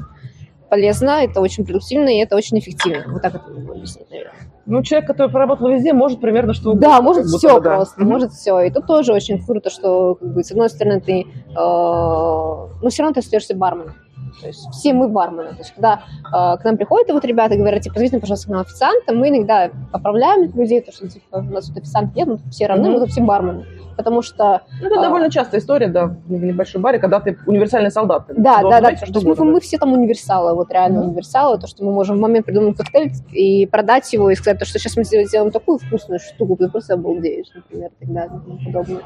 полезно, 0.69 1.23
это 1.23 1.41
очень 1.41 1.65
продуктивно 1.65 2.09
и 2.09 2.17
это 2.17 2.35
очень 2.35 2.59
эффективно. 2.59 3.03
Вот 3.11 3.21
так 3.21 3.35
это 3.35 3.49
могу 3.49 3.73
объяснить, 3.73 4.09
наверное. 4.09 4.33
Ну, 4.65 4.83
человек, 4.83 5.07
который 5.07 5.31
поработал 5.31 5.67
везде, 5.69 5.93
может 5.93 6.21
примерно 6.21 6.53
что 6.53 6.69
угодно. 6.71 6.87
Да, 6.87 7.01
может 7.01 7.25
все 7.25 7.55
бы, 7.55 7.61
да. 7.61 7.75
просто, 7.75 7.99
Мгм. 8.01 8.09
может 8.09 8.31
все. 8.33 8.59
И 8.61 8.69
тут 8.71 8.85
тоже 8.85 9.13
очень 9.13 9.43
круто, 9.43 9.69
что, 9.71 10.15
как 10.15 10.33
бы, 10.33 10.43
с 10.43 10.51
одной 10.51 10.69
стороны, 10.69 11.01
ты, 11.01 11.21
э, 11.21 11.53
ну, 11.55 12.89
все 12.89 13.01
равно 13.03 13.13
ты 13.15 13.19
остаешься 13.21 13.55
барменом. 13.55 13.95
То 14.41 14.47
есть 14.47 14.69
все 14.71 14.93
мы 14.93 15.09
бармены. 15.09 15.49
То 15.49 15.57
есть 15.59 15.73
когда 15.73 16.03
э, 16.27 16.57
к 16.57 16.63
нам 16.63 16.77
приходят 16.77 17.09
вот 17.11 17.25
ребята 17.25 17.55
и 17.55 17.57
говорят, 17.57 17.81
типа, 17.81 17.95
позовите, 17.95 18.19
пожалуйста, 18.19 18.47
к 18.47 18.51
нам 18.51 18.61
официанта, 18.61 19.13
мы 19.13 19.29
иногда 19.29 19.71
поправляем 19.91 20.51
людей, 20.55 20.81
то, 20.81 20.91
что, 20.91 21.07
типа, 21.09 21.37
у 21.37 21.41
нас 21.41 21.65
тут 21.67 21.77
официант 21.77 22.15
нет, 22.15 22.27
мы 22.27 22.37
тут 22.37 22.51
все 22.53 22.67
равны, 22.67 22.85
Мгм. 22.89 22.93
мы 22.93 22.99
тут 22.99 23.09
все 23.09 23.21
бармены. 23.21 23.65
Потому 23.99 24.21
что, 24.21 24.61
Ну, 24.79 24.87
Это 24.87 24.99
А. 24.99 25.01
довольно 25.03 25.29
частая 25.29 25.59
история, 25.59 25.87
да, 25.89 26.05
в 26.05 26.31
небольшой 26.31 26.79
баре, 26.79 26.99
когда 26.99 27.19
ты 27.19 27.37
универсальный 27.45 27.91
солдат. 27.91 28.27
ты 28.27 28.33
да, 28.37 28.61
да, 28.61 28.79
да, 28.79 28.95
что 28.95 29.07
есть 29.07 29.25
мы, 29.25 29.35
мы 29.43 29.59
все 29.59 29.77
там 29.77 29.91
универсалы, 29.91 30.55
вот 30.55 30.71
реально 30.71 30.99
Мгм. 30.99 31.09
универсалы, 31.09 31.59
то, 31.59 31.67
что 31.67 31.83
мы 31.83 31.91
можем 31.91 32.15
в 32.15 32.21
момент 32.21 32.45
придумать 32.45 32.77
коктейль 32.77 33.11
и 33.33 33.65
продать 33.65 34.13
его, 34.13 34.29
и 34.29 34.35
сказать, 34.35 34.57
то, 34.57 34.63
что 34.63 34.79
сейчас 34.79 34.95
мы 34.95 35.03
сделаем, 35.03 35.27
сделаем 35.27 35.51
такую 35.51 35.79
вкусную 35.79 36.19
штуку, 36.19 36.55
ты 36.55 36.69
просто 36.69 36.93
обалдеешь, 36.93 37.47
например, 37.53 37.89
и 37.99 38.05
так 38.05 38.13
далее, 38.13 38.37
и 38.37 38.47
тому 38.47 38.59
подобное. 38.65 39.03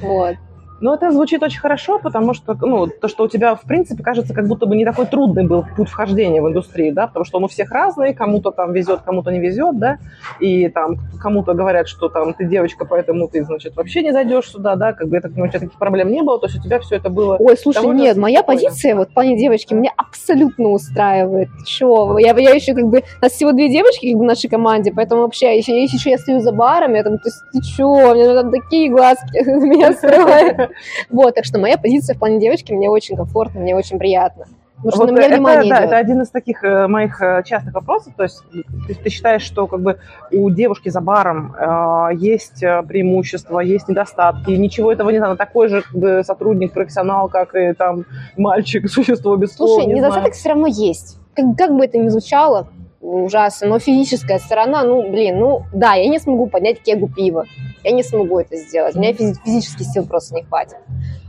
Вот. 0.00 0.36
Ну, 0.80 0.92
это 0.92 1.10
звучит 1.10 1.42
очень 1.42 1.60
хорошо, 1.60 1.98
потому 1.98 2.34
что, 2.34 2.56
ну, 2.60 2.86
то, 2.86 3.08
что 3.08 3.24
у 3.24 3.28
тебя, 3.28 3.54
в 3.54 3.62
принципе, 3.62 4.02
кажется, 4.02 4.34
как 4.34 4.46
будто 4.46 4.66
бы 4.66 4.76
не 4.76 4.84
такой 4.84 5.06
трудный 5.06 5.46
был 5.46 5.64
путь 5.76 5.88
вхождения 5.88 6.42
в 6.42 6.48
индустрию, 6.48 6.94
да, 6.94 7.06
потому 7.06 7.24
что 7.24 7.38
он 7.38 7.44
у 7.44 7.48
всех 7.48 7.70
разный, 7.70 8.14
кому-то 8.14 8.50
там 8.50 8.72
везет, 8.72 9.00
кому-то 9.00 9.30
не 9.30 9.40
везет, 9.40 9.78
да, 9.78 9.98
и 10.38 10.68
там 10.68 10.96
кому-то 11.20 11.54
говорят, 11.54 11.88
что 11.88 12.08
там 12.08 12.34
ты 12.34 12.44
девочка, 12.44 12.84
поэтому 12.84 13.28
ты, 13.28 13.42
значит, 13.44 13.76
вообще 13.76 14.02
не 14.02 14.12
зайдешь 14.12 14.50
сюда, 14.50 14.76
да, 14.76 14.92
как 14.92 15.08
бы 15.08 15.16
это, 15.16 15.30
ну, 15.34 15.44
у 15.44 15.48
тебя 15.48 15.60
таких 15.60 15.78
проблем 15.78 16.10
не 16.10 16.22
было, 16.22 16.38
то 16.38 16.46
есть 16.46 16.58
у 16.58 16.62
тебя 16.62 16.78
все 16.80 16.96
это 16.96 17.08
было... 17.08 17.36
Ой, 17.38 17.56
слушай, 17.56 17.86
нет, 17.94 18.16
моя 18.16 18.40
спокойно. 18.40 18.68
позиция 18.68 18.94
вот 18.96 19.10
в 19.10 19.14
плане 19.14 19.38
девочки 19.38 19.72
меня 19.72 19.92
абсолютно 19.96 20.68
устраивает. 20.68 21.48
Чё, 21.64 22.18
я, 22.18 22.36
я 22.36 22.50
еще 22.50 22.74
как 22.74 22.86
бы, 22.86 22.98
у 22.98 23.24
нас 23.24 23.32
всего 23.32 23.52
две 23.52 23.70
девочки 23.70 24.10
как 24.10 24.18
бы 24.18 24.24
в 24.24 24.28
нашей 24.28 24.48
команде, 24.48 24.92
поэтому 24.94 25.22
вообще, 25.22 25.56
если, 25.56 25.72
если 25.72 25.96
еще 25.96 26.10
я 26.10 26.18
стою 26.18 26.40
за 26.40 26.52
баром, 26.52 26.94
я 26.94 27.02
там, 27.02 27.18
ты, 27.18 27.30
ты 27.52 27.60
чё, 27.62 28.14
мне 28.14 28.26
там 28.26 28.50
такие 28.50 28.90
глазки 28.90 29.42
меня 29.46 29.92
строят. 29.94 30.65
Вот, 31.10 31.34
так 31.34 31.44
что 31.44 31.58
моя 31.58 31.78
позиция 31.78 32.14
в 32.14 32.18
плане 32.18 32.40
девочки 32.40 32.72
мне 32.72 32.90
очень 32.90 33.16
комфортно, 33.16 33.60
мне 33.60 33.74
очень 33.74 33.98
приятно. 33.98 34.46
Потому 34.76 34.92
что 34.92 35.00
Вот 35.00 35.10
на 35.10 35.16
меня 35.16 35.26
это, 35.26 35.36
внимание 35.36 35.70
да, 35.70 35.78
идет. 35.78 35.86
это 35.86 35.96
один 35.96 36.20
из 36.20 36.28
таких 36.28 36.62
э, 36.62 36.86
моих 36.86 37.20
э, 37.22 37.42
частых 37.46 37.72
вопросов. 37.72 38.12
То 38.14 38.24
есть 38.24 38.42
ты, 38.86 38.94
ты 38.94 39.08
считаешь, 39.08 39.40
что 39.40 39.66
как 39.66 39.80
бы 39.80 39.98
у 40.30 40.50
девушки 40.50 40.90
за 40.90 41.00
баром 41.00 41.54
э, 41.58 42.08
есть 42.14 42.62
э, 42.62 42.82
преимущества, 42.82 43.60
есть 43.60 43.88
недостатки, 43.88 44.50
ничего 44.50 44.92
этого 44.92 45.08
не 45.08 45.18
надо. 45.18 45.36
Такой 45.36 45.68
же 45.68 45.80
как 45.80 45.94
бы, 45.94 46.22
сотрудник, 46.24 46.72
профессионал, 46.72 47.30
как 47.30 47.54
и 47.54 47.72
там 47.72 48.04
мальчик, 48.36 48.90
существо 48.90 49.36
без 49.36 49.54
слова. 49.54 49.76
Слушай, 49.76 49.86
не 49.86 49.94
недостаток 49.94 50.34
знаю. 50.34 50.34
все 50.34 50.48
равно 50.50 50.66
есть. 50.66 51.18
Как, 51.34 51.56
как 51.56 51.74
бы 51.74 51.84
это 51.84 51.96
ни 51.96 52.08
звучало, 52.08 52.68
ужасно, 53.06 53.68
но 53.68 53.78
физическая 53.78 54.38
сторона, 54.38 54.82
ну, 54.82 55.08
блин, 55.10 55.38
ну, 55.38 55.62
да, 55.72 55.94
я 55.94 56.08
не 56.08 56.18
смогу 56.18 56.46
поднять 56.48 56.80
кегу 56.82 57.08
пива. 57.08 57.44
Я 57.84 57.92
не 57.92 58.02
смогу 58.02 58.38
это 58.40 58.56
сделать. 58.56 58.96
У 58.96 58.98
меня 59.00 59.12
физи- 59.12 59.36
физических 59.44 59.86
сил 59.86 60.06
просто 60.06 60.34
не 60.34 60.42
хватит. 60.42 60.78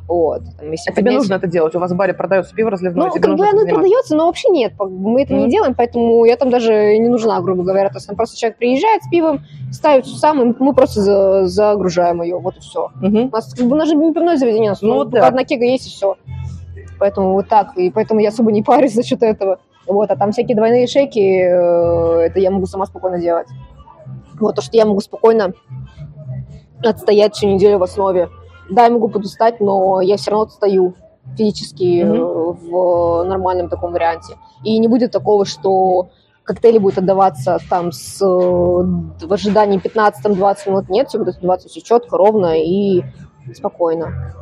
Вот. 0.08 0.42
Там, 0.58 0.72
если 0.72 0.90
А 0.90 0.94
тебе 0.94 1.04
поднять- 1.04 1.14
нужно 1.20 1.34
это 1.36 1.48
делать? 1.48 1.76
У 1.76 1.80
вас 1.80 1.92
в 1.92 1.96
баре 1.96 2.14
продается 2.14 2.56
пиво 2.56 2.72
разливное, 2.72 3.08
Ну, 3.08 3.12
тебе 3.14 3.22
как 3.28 3.38
бы 3.38 3.46
оно 3.46 3.66
продается, 3.68 4.16
но 4.16 4.26
вообще 4.28 4.48
нет. 4.50 4.74
Мы 4.80 5.22
это 5.24 5.34
не 5.34 5.42
Мгм. 5.42 5.50
делаем, 5.50 5.76
поэтому 5.76 6.24
я 6.26 6.38
там 6.38 6.50
даже 6.50 6.98
не 6.98 7.10
нужна, 7.10 7.42
грубо 7.42 7.64
говоря. 7.64 7.90
То 7.90 7.96
есть 7.98 8.08
там 8.08 8.16
просто 8.16 8.38
человек 8.38 8.58
приезжает 8.58 9.04
с 9.04 9.10
пивом, 9.10 9.42
ставит 9.72 10.06
сам, 10.08 10.42
и 10.52 10.56
мы 10.64 10.74
просто 10.74 11.02
за- 11.02 11.46
загружаем 11.48 12.22
ее. 12.22 12.38
Вот 12.40 12.56
и 12.56 12.60
все. 12.62 12.90
Мгм. 13.02 13.26
У 13.28 13.30
нас, 13.32 13.54
как 13.54 13.66
бы, 13.68 13.74
у 13.76 13.78
нас 13.78 13.90
же 13.90 13.96
не 13.96 14.14
пивное 14.14 14.38
заведение, 14.38 14.70
у 14.70 14.74
нас 14.74 14.82
Ну, 14.82 14.96
ну, 14.96 15.04
да. 15.04 15.28
одна 15.28 15.44
кега 15.44 15.66
есть 15.66 15.88
и 15.88 15.90
все. 15.90 16.16
Поэтому 17.00 17.34
вот 17.34 17.48
так. 17.50 17.78
И 17.78 17.92
поэтому 17.92 18.22
я 18.22 18.30
особо 18.30 18.52
не 18.52 18.64
парюсь 18.64 18.94
за 18.94 19.04
счет 19.04 19.22
этого. 19.22 19.60
Вот, 19.88 20.12
а 20.12 20.16
там 20.16 20.32
всякие 20.32 20.56
двойные 20.56 20.88
шейки, 20.88 21.20
э, 21.20 22.28
это 22.28 22.40
я 22.40 22.52
могу 22.52 22.66
сама 22.66 22.86
спокойно 22.86 23.20
делать. 23.20 23.48
Вот, 24.40 24.56
то, 24.56 24.62
что 24.62 24.76
я 24.76 24.86
могу 24.86 25.00
спокойно 25.00 25.54
отстоять 26.84 27.36
всю 27.36 27.48
неделю 27.48 27.80
в 27.80 27.84
основе. 27.84 28.30
Да, 28.70 28.84
я 28.86 28.90
могу 28.92 29.08
подустать, 29.08 29.60
но 29.60 30.02
я 30.02 30.18
все 30.18 30.32
равно 30.32 30.46
отстаю 30.46 30.94
физически 31.38 32.04
Мгм. 32.04 32.58
в 32.70 33.24
нормальном 33.24 33.70
таком 33.70 33.94
варианте. 33.94 34.36
И 34.64 34.78
не 34.78 34.88
будет 34.88 35.12
такого, 35.12 35.46
что 35.46 36.10
коктейли 36.44 36.78
будут 36.78 36.98
отдаваться 37.00 37.60
там 37.70 37.92
с, 37.92 38.22
э, 38.22 38.26
в 38.26 39.34
ожидании 39.34 39.80
15-20 39.80 40.68
минут. 40.68 40.90
Нет, 40.90 41.10
все 41.10 41.18
будет 41.20 41.38
отдаваться 41.38 41.70
все 41.70 41.82
четко, 41.82 42.18
ровно 42.18 42.58
и 42.58 43.04
спокойно. 43.54 44.34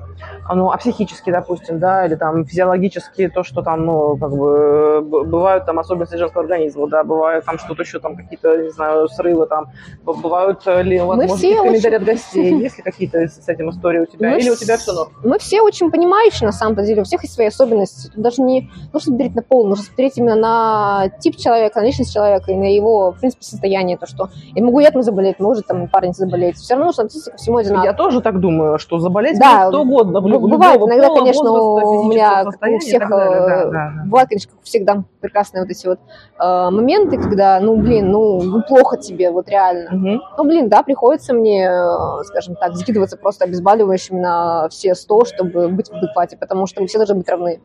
Ну, 0.54 0.70
а 0.72 0.78
психически, 0.78 1.32
допустим, 1.32 1.80
да, 1.80 2.06
или 2.06 2.16
там 2.16 2.46
физиологически 2.46 3.30
то, 3.30 3.44
что 3.44 3.62
там, 3.64 3.86
ну, 3.86 4.18
как 4.18 4.32
бы, 4.32 5.02
бывают 5.02 5.66
там 5.66 5.80
особенности 5.80 6.16
женского 6.16 6.44
организма, 6.44 6.88
да, 6.88 7.04
бывают 7.04 7.46
там 7.46 7.58
что-то 7.58 7.82
еще, 7.82 8.00
там 8.00 8.16
какие-то, 8.16 8.58
не 8.58 8.70
знаю, 8.70 9.08
срывы 9.08 9.48
там, 9.48 9.68
бывают 10.04 10.62
э, 10.68 10.84
ли, 10.84 11.00
возможно, 11.00 11.36
все 11.36 11.48
какие-то 11.48 11.62
очень- 11.62 11.70
комментарии 11.82 11.96
от 11.96 12.04
гостей, 12.04 12.60
есть 12.60 12.78
ли 12.78 12.84
какие-то 12.84 13.18
с 13.28 13.50
этим 13.50 13.70
истории 13.72 14.00
у 14.00 14.06
тебя, 14.06 14.32
Мы 14.32 14.38
или 14.40 14.50
у 14.50 14.56
тебя 14.56 14.78
все 14.78 14.94
норм? 14.94 15.10
Мы 15.24 15.40
все 15.40 15.62
очень 15.62 15.90
понимающие, 15.90 16.46
на 16.46 16.54
самом 16.54 16.75
деле, 16.84 17.02
у 17.02 17.06
всех 17.06 17.24
есть 17.24 17.34
свои 17.34 17.48
особенности. 17.48 18.12
Тут 18.14 18.22
даже 18.22 18.42
не 18.42 18.70
нужно 18.94 19.12
смотреть 19.12 19.36
на 19.36 19.42
пол, 19.42 19.66
нужно 19.68 19.84
смотреть 19.84 20.18
именно 20.18 20.36
на 20.36 21.10
тип 21.20 21.38
человека, 21.38 21.80
на 21.82 21.86
личность 21.86 22.14
человека 22.14 22.52
и 22.52 22.56
на 22.56 22.72
его, 22.72 23.12
в 23.12 23.20
принципе, 23.20 23.44
состояние. 23.44 23.98
То, 23.98 24.06
что 24.06 24.30
я 24.54 24.64
могу 24.64 24.80
я 24.80 24.92
там 24.92 25.02
заболеть, 25.02 25.40
может 25.40 25.66
там 25.66 25.88
парень 25.88 26.14
заболеть. 26.14 26.58
Все 26.58 26.75
равно 26.75 26.88
нужно 26.88 27.04
относиться 27.06 27.32
ко 27.32 27.38
всему 27.38 27.58
одинаково. 27.58 27.86
Я 27.86 27.94
тоже 27.94 28.22
так 28.22 28.40
думаю, 28.40 28.78
что 28.78 29.00
заболеть 29.00 29.40
Да, 29.40 29.46
может 29.56 29.70
кто 29.70 29.82
угодно 29.82 30.20
в 30.20 30.24
может 30.24 30.35
бывает 30.39 30.82
иногда, 30.82 31.10
конечно, 31.10 31.51
у 31.51 32.04
меня, 32.10 32.44
у 32.46 32.80
всех, 32.80 33.10
далее. 33.10 33.27
э, 33.27 33.48
Да, 33.48 33.65
да, 33.65 33.72
да. 33.72 34.04
бывают, 34.06 34.30
конечно, 34.30 34.51
как 34.51 34.60
у 34.60 34.63
всех 34.63 34.86
дам, 34.86 35.06
прекрасные 35.22 35.62
вот 35.63 35.70
эти 35.72 35.88
вот 35.88 36.00
э, 36.39 36.70
моменты, 36.70 37.18
когда, 37.18 37.60
ну, 37.60 37.75
блин, 37.77 38.12
ну, 38.12 38.42
ну, 38.42 38.63
плохо 38.63 38.98
тебе, 38.98 39.32
вот 39.32 39.50
реально. 39.50 39.92
Мгм. 39.92 40.22
Ну, 40.38 40.44
блин, 40.44 40.70
да, 40.70 40.84
приходится 40.84 41.34
мне, 41.34 41.68
э, 41.70 42.24
скажем 42.25 42.56
так, 42.56 42.75
закидываться 42.75 43.18
просто 43.18 43.46
обезболивающими 43.46 44.20
на 44.20 44.70
все 44.70 44.96
100, 44.96 45.25
чтобы 45.25 45.68
быть 45.70 45.89
в 45.89 45.94
адеквате, 45.94 46.38
потому 46.38 46.68
что 46.68 46.82
мы 46.82 46.88
все 46.88 46.98
должны 46.98 47.15
быть 47.15 47.30
равны 47.30 47.62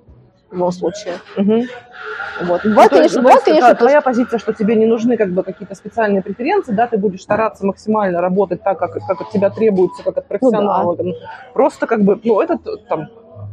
в 0.51 0.55
любом 0.55 0.73
случае. 0.73 1.15
Мгм. 1.37 1.63
Вот. 2.43 2.65
Ну, 2.65 2.71
Бывает, 2.71 2.91
есть, 2.93 3.03
конечно, 3.03 3.17
ну, 3.19 3.23
бывает, 3.23 3.43
конечно, 3.45 3.69
да, 3.69 3.75
твоя 3.75 4.01
позиция, 4.01 4.39
что 4.39 4.53
тебе 4.55 4.75
не 4.75 4.87
нужны 4.87 5.17
как 5.17 5.31
бы 5.33 5.43
какие-то 5.43 5.75
специальные 5.75 6.23
преференции, 6.23 6.73
да, 6.73 6.87
ты 6.87 6.97
будешь 6.97 7.21
стараться 7.23 7.67
максимально 7.67 8.21
работать 8.21 8.63
так, 8.63 8.79
как, 8.79 8.93
как 8.93 9.21
от 9.21 9.31
тебя 9.31 9.51
требуется, 9.51 10.03
как 10.03 10.17
от 10.17 10.27
профессионала. 10.27 10.97
Ну, 10.99 11.13
Просто 11.53 11.87
как 11.87 12.03
бы, 12.03 12.19
ну, 12.25 12.41
это 12.41 12.59
там 12.89 13.09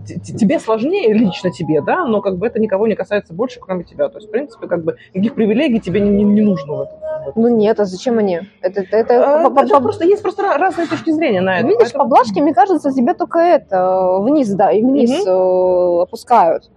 тебе 0.05 0.57
сложнее, 0.59 1.13
лично 1.13 1.51
тебе, 1.51 1.81
да, 1.81 2.05
но 2.05 2.21
как 2.21 2.37
бы 2.37 2.47
это 2.47 2.59
никого 2.59 2.87
не 2.87 2.95
касается 2.95 3.33
больше, 3.33 3.59
кроме 3.59 3.83
тебя. 3.83 4.07
То 4.07 4.19
есть, 4.19 4.29
в 4.29 4.31
принципе, 4.31 4.67
как 4.67 4.83
бы 4.85 4.95
никаких 5.13 5.35
привилегий 5.35 5.81
тебе 5.81 5.99
не, 5.99 6.09
не- 6.09 6.23
не 6.23 6.41
нужно 6.41 6.73
в 6.75 6.81
этом. 6.81 6.97
Ну 7.35 7.49
нет, 7.49 7.77
а 7.81 7.85
зачем 7.85 8.17
они? 8.19 8.39
Это, 8.61 8.81
это, 8.81 8.95
это 8.95 9.13
Э, 9.13 9.43
по- 9.43 9.49
по- 9.49 9.81
просто 9.81 10.05
есть 10.05 10.21
просто 10.21 10.43
разные 10.57 10.87
точки 10.87 11.11
зрения 11.11 11.41
на 11.41 11.57
это. 11.59 11.67
Видишь, 11.67 11.79
поэтому- 11.91 12.03
поблажки, 12.05 12.39
мне 12.39 12.53
кажется, 12.53 12.91
тебе 12.93 13.13
только 13.15 13.39
это 13.39 14.19
вниз, 14.21 14.47
да, 14.53 14.71
и 14.71 14.81
вниз 14.81 15.25
э, 15.27 16.01
опускают. 16.03 16.69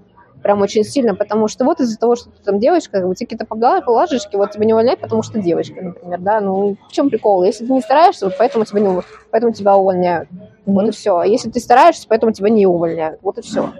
Прям 0.51 0.63
очень 0.63 0.83
сильно, 0.83 1.15
потому 1.15 1.47
что 1.47 1.65
вот 1.65 1.79
из-за 1.79 1.97
того, 1.97 2.17
что 2.17 2.31
ты 2.31 2.43
там 2.43 2.59
девочка, 2.59 2.99
как 2.99 3.07
бы 3.07 3.15
тебе 3.15 3.29
какие-то 3.29 3.45
побла- 3.45 3.81
поблажечки, 3.85 4.35
вот 4.35 4.51
тебя 4.51 4.65
не 4.65 4.73
увольняют, 4.73 4.99
потому 4.99 5.23
что 5.23 5.41
девочка, 5.41 5.81
например, 5.81 6.19
да, 6.19 6.41
ну 6.41 6.77
в 6.89 6.93
чем 6.93 7.09
прикол? 7.09 7.45
Если 7.45 7.65
ты 7.65 7.73
не 7.73 7.81
стараешься, 7.81 8.25
вот 8.25 8.35
поэтому 8.37 8.65
тебя, 8.65 8.81
не, 8.81 9.01
поэтому 9.31 9.53
тебя 9.53 9.77
увольняют. 9.77 10.29
Вот 10.67 10.89
и 10.89 10.91
все. 10.91 11.23
Если 11.23 11.51
ты 11.51 11.61
стараешься, 11.61 12.05
поэтому 12.09 12.33
тебя 12.33 12.49
не 12.49 12.67
увольняют. 12.67 13.21
Вот 13.23 13.39
и 13.39 13.43
все. 13.43 13.73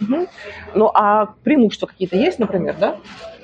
Мгм. 0.00 0.26
Ну, 0.74 0.90
а 0.94 1.28
преимущества 1.44 1.86
какие-то 1.86 2.16
есть, 2.16 2.38
например, 2.38 2.76
да? 2.78 2.96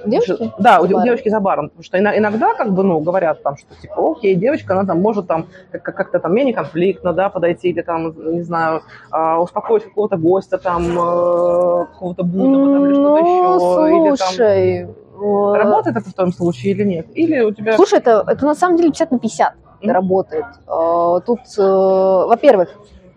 Девушки? 0.04 0.50
Да, 0.58 0.80
у 0.80 0.86
за 0.86 1.02
девочки 1.02 1.28
за 1.28 1.40
баром. 1.40 1.68
Потому 1.68 1.84
что 1.84 1.98
ино- 1.98 2.16
иногда, 2.16 2.54
как 2.54 2.72
бы, 2.72 2.82
ну, 2.82 3.00
говорят 3.00 3.42
там, 3.42 3.56
что, 3.56 3.74
типа, 3.80 4.12
окей, 4.12 4.34
девочка, 4.34 4.72
она 4.72 4.86
там 4.86 5.00
может 5.00 5.26
там 5.26 5.46
как- 5.70 5.82
как- 5.82 5.96
как-то 5.96 6.18
там 6.20 6.34
менее 6.34 6.54
конфликтно, 6.54 7.12
да, 7.12 7.28
подойти 7.28 7.68
или 7.68 7.82
там, 7.82 8.14
не 8.34 8.42
знаю, 8.42 8.82
а, 9.10 9.40
успокоить 9.40 9.84
какого-то 9.84 10.16
гостя 10.16 10.56
там, 10.58 10.84
э, 10.90 11.86
какого-то 11.92 12.24
будного 12.24 12.72
там 12.74 12.84
или 12.86 12.94
что-то 12.94 13.16
еще. 13.18 13.88
Или 13.96 14.08
Ну, 14.10 14.16
там... 14.16 14.28
слушай, 14.28 14.76
э, 14.82 15.54
Работает 15.54 15.96
это 15.98 16.08
в 16.10 16.14
твоем 16.14 16.32
случае 16.32 16.72
или 16.72 16.84
нет? 16.84 17.06
Или 17.14 17.40
у 17.40 17.52
тебя... 17.52 17.74
Слушай, 17.76 17.98
это, 17.98 18.24
это 18.26 18.46
на 18.46 18.54
самом 18.54 18.76
деле 18.78 18.88
50 18.88 19.10
на 19.10 19.18
50 19.18 19.54
Мгм. 19.82 19.92
работает. 19.92 20.46
Э, 20.66 21.20
Тут, 21.26 21.40
э, 21.58 21.62
во-первых, 21.62 22.70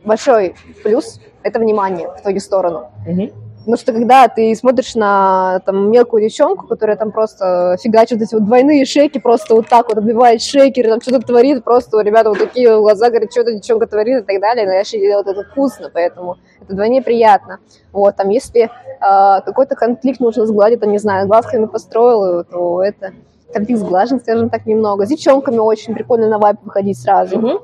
большой 0.03 0.55
плюс– 0.83 1.19
это 1.43 1.59
внимание 1.59 2.07
в 2.09 2.21
твою 2.21 2.39
сторону. 2.39 2.87
Мгм. 3.07 3.31
Потому 3.63 3.77
что 3.77 3.93
когда 3.93 4.27
ты 4.27 4.53
смотришь 4.55 4.93
на 4.93 5.61
там, 5.65 5.89
мелкую 5.89 6.23
девчонку, 6.23 6.67
которая 6.67 6.97
там 6.97 7.13
просто 7.13 7.77
фигачит 7.81 8.21
эти 8.21 8.33
вот 8.33 8.43
двойные 8.43 8.83
шейки, 8.83 9.19
просто 9.19 9.55
вот 9.55 9.69
так 9.69 9.87
вот 9.87 9.97
отбивает 9.97 10.41
шейкер, 10.41 10.89
там 10.89 10.99
что-то 10.99 11.25
творит, 11.25 11.63
просто 11.63 11.95
у 11.95 12.01
ребят 12.01 12.27
вот 12.27 12.39
такие 12.39 12.77
глаза, 12.77 13.09
говорят, 13.09 13.31
что 13.31 13.41
эта 13.41 13.53
девчонка 13.53 13.87
творит 13.87 14.23
и 14.23 14.25
так 14.25 14.41
далее, 14.41 14.65
но 14.65 14.73
я 14.73 14.81
еще 14.81 14.99
делаю 14.99 15.25
это 15.25 15.43
вкусно, 15.43 15.89
поэтому 15.93 16.35
это 16.61 16.73
вдвойне 16.73 17.01
приятно. 17.01 17.59
Вот, 17.93 18.17
там, 18.17 18.27
если 18.27 18.63
э, 18.63 18.69
какой-то 18.99 19.75
конфликт 19.75 20.19
нужно 20.19 20.45
сгладить, 20.45 20.81
там, 20.81 20.91
не 20.91 20.99
знаю, 20.99 21.27
глазками 21.27 21.65
построил, 21.65 22.43
то 22.43 22.83
это 22.83 23.13
конфликт 23.53 23.79
сглажен, 23.79 24.19
скажем 24.19 24.49
так, 24.49 24.65
немного. 24.65 25.05
С 25.05 25.09
девчонками 25.09 25.59
очень 25.59 25.93
прикольно 25.93 26.27
на 26.27 26.37
вайп 26.37 26.57
выходить 26.63 26.99
сразу 26.99 27.39
Мгм. 27.39 27.59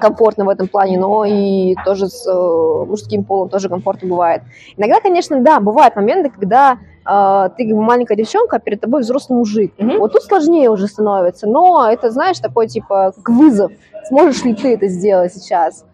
Комфортно 0.00 0.44
в 0.44 0.48
этом 0.48 0.68
плане, 0.68 0.98
но 0.98 1.24
и 1.24 1.74
тоже 1.84 2.08
с 2.08 2.26
э, 2.26 2.84
мужским 2.86 3.24
полом 3.24 3.48
тоже 3.48 3.68
комфортно 3.68 4.08
бывает. 4.08 4.42
Иногда, 4.76 5.00
конечно, 5.00 5.40
да, 5.40 5.60
бывают 5.60 5.96
моменты, 5.96 6.30
когда 6.30 6.78
э, 7.08 7.50
ты 7.56 7.74
маленькая 7.74 8.16
девчонка, 8.16 8.56
а 8.56 8.58
перед 8.58 8.80
тобой 8.80 9.02
взрослый 9.02 9.38
мужик. 9.38 9.72
Мгм. 9.78 9.98
Вот 9.98 10.12
тут 10.12 10.22
сложнее 10.22 10.70
уже 10.70 10.86
становится, 10.86 11.46
но 11.46 11.88
это, 11.90 12.10
знаешь, 12.10 12.38
такой 12.38 12.66
типа 12.66 13.12
как 13.16 13.28
вызов. 13.28 13.72
Сможешь 14.08 14.44
ли 14.44 14.54
ты 14.54 14.74
это 14.74 14.88
сделать 14.88 15.32
сейчас? 15.34 15.84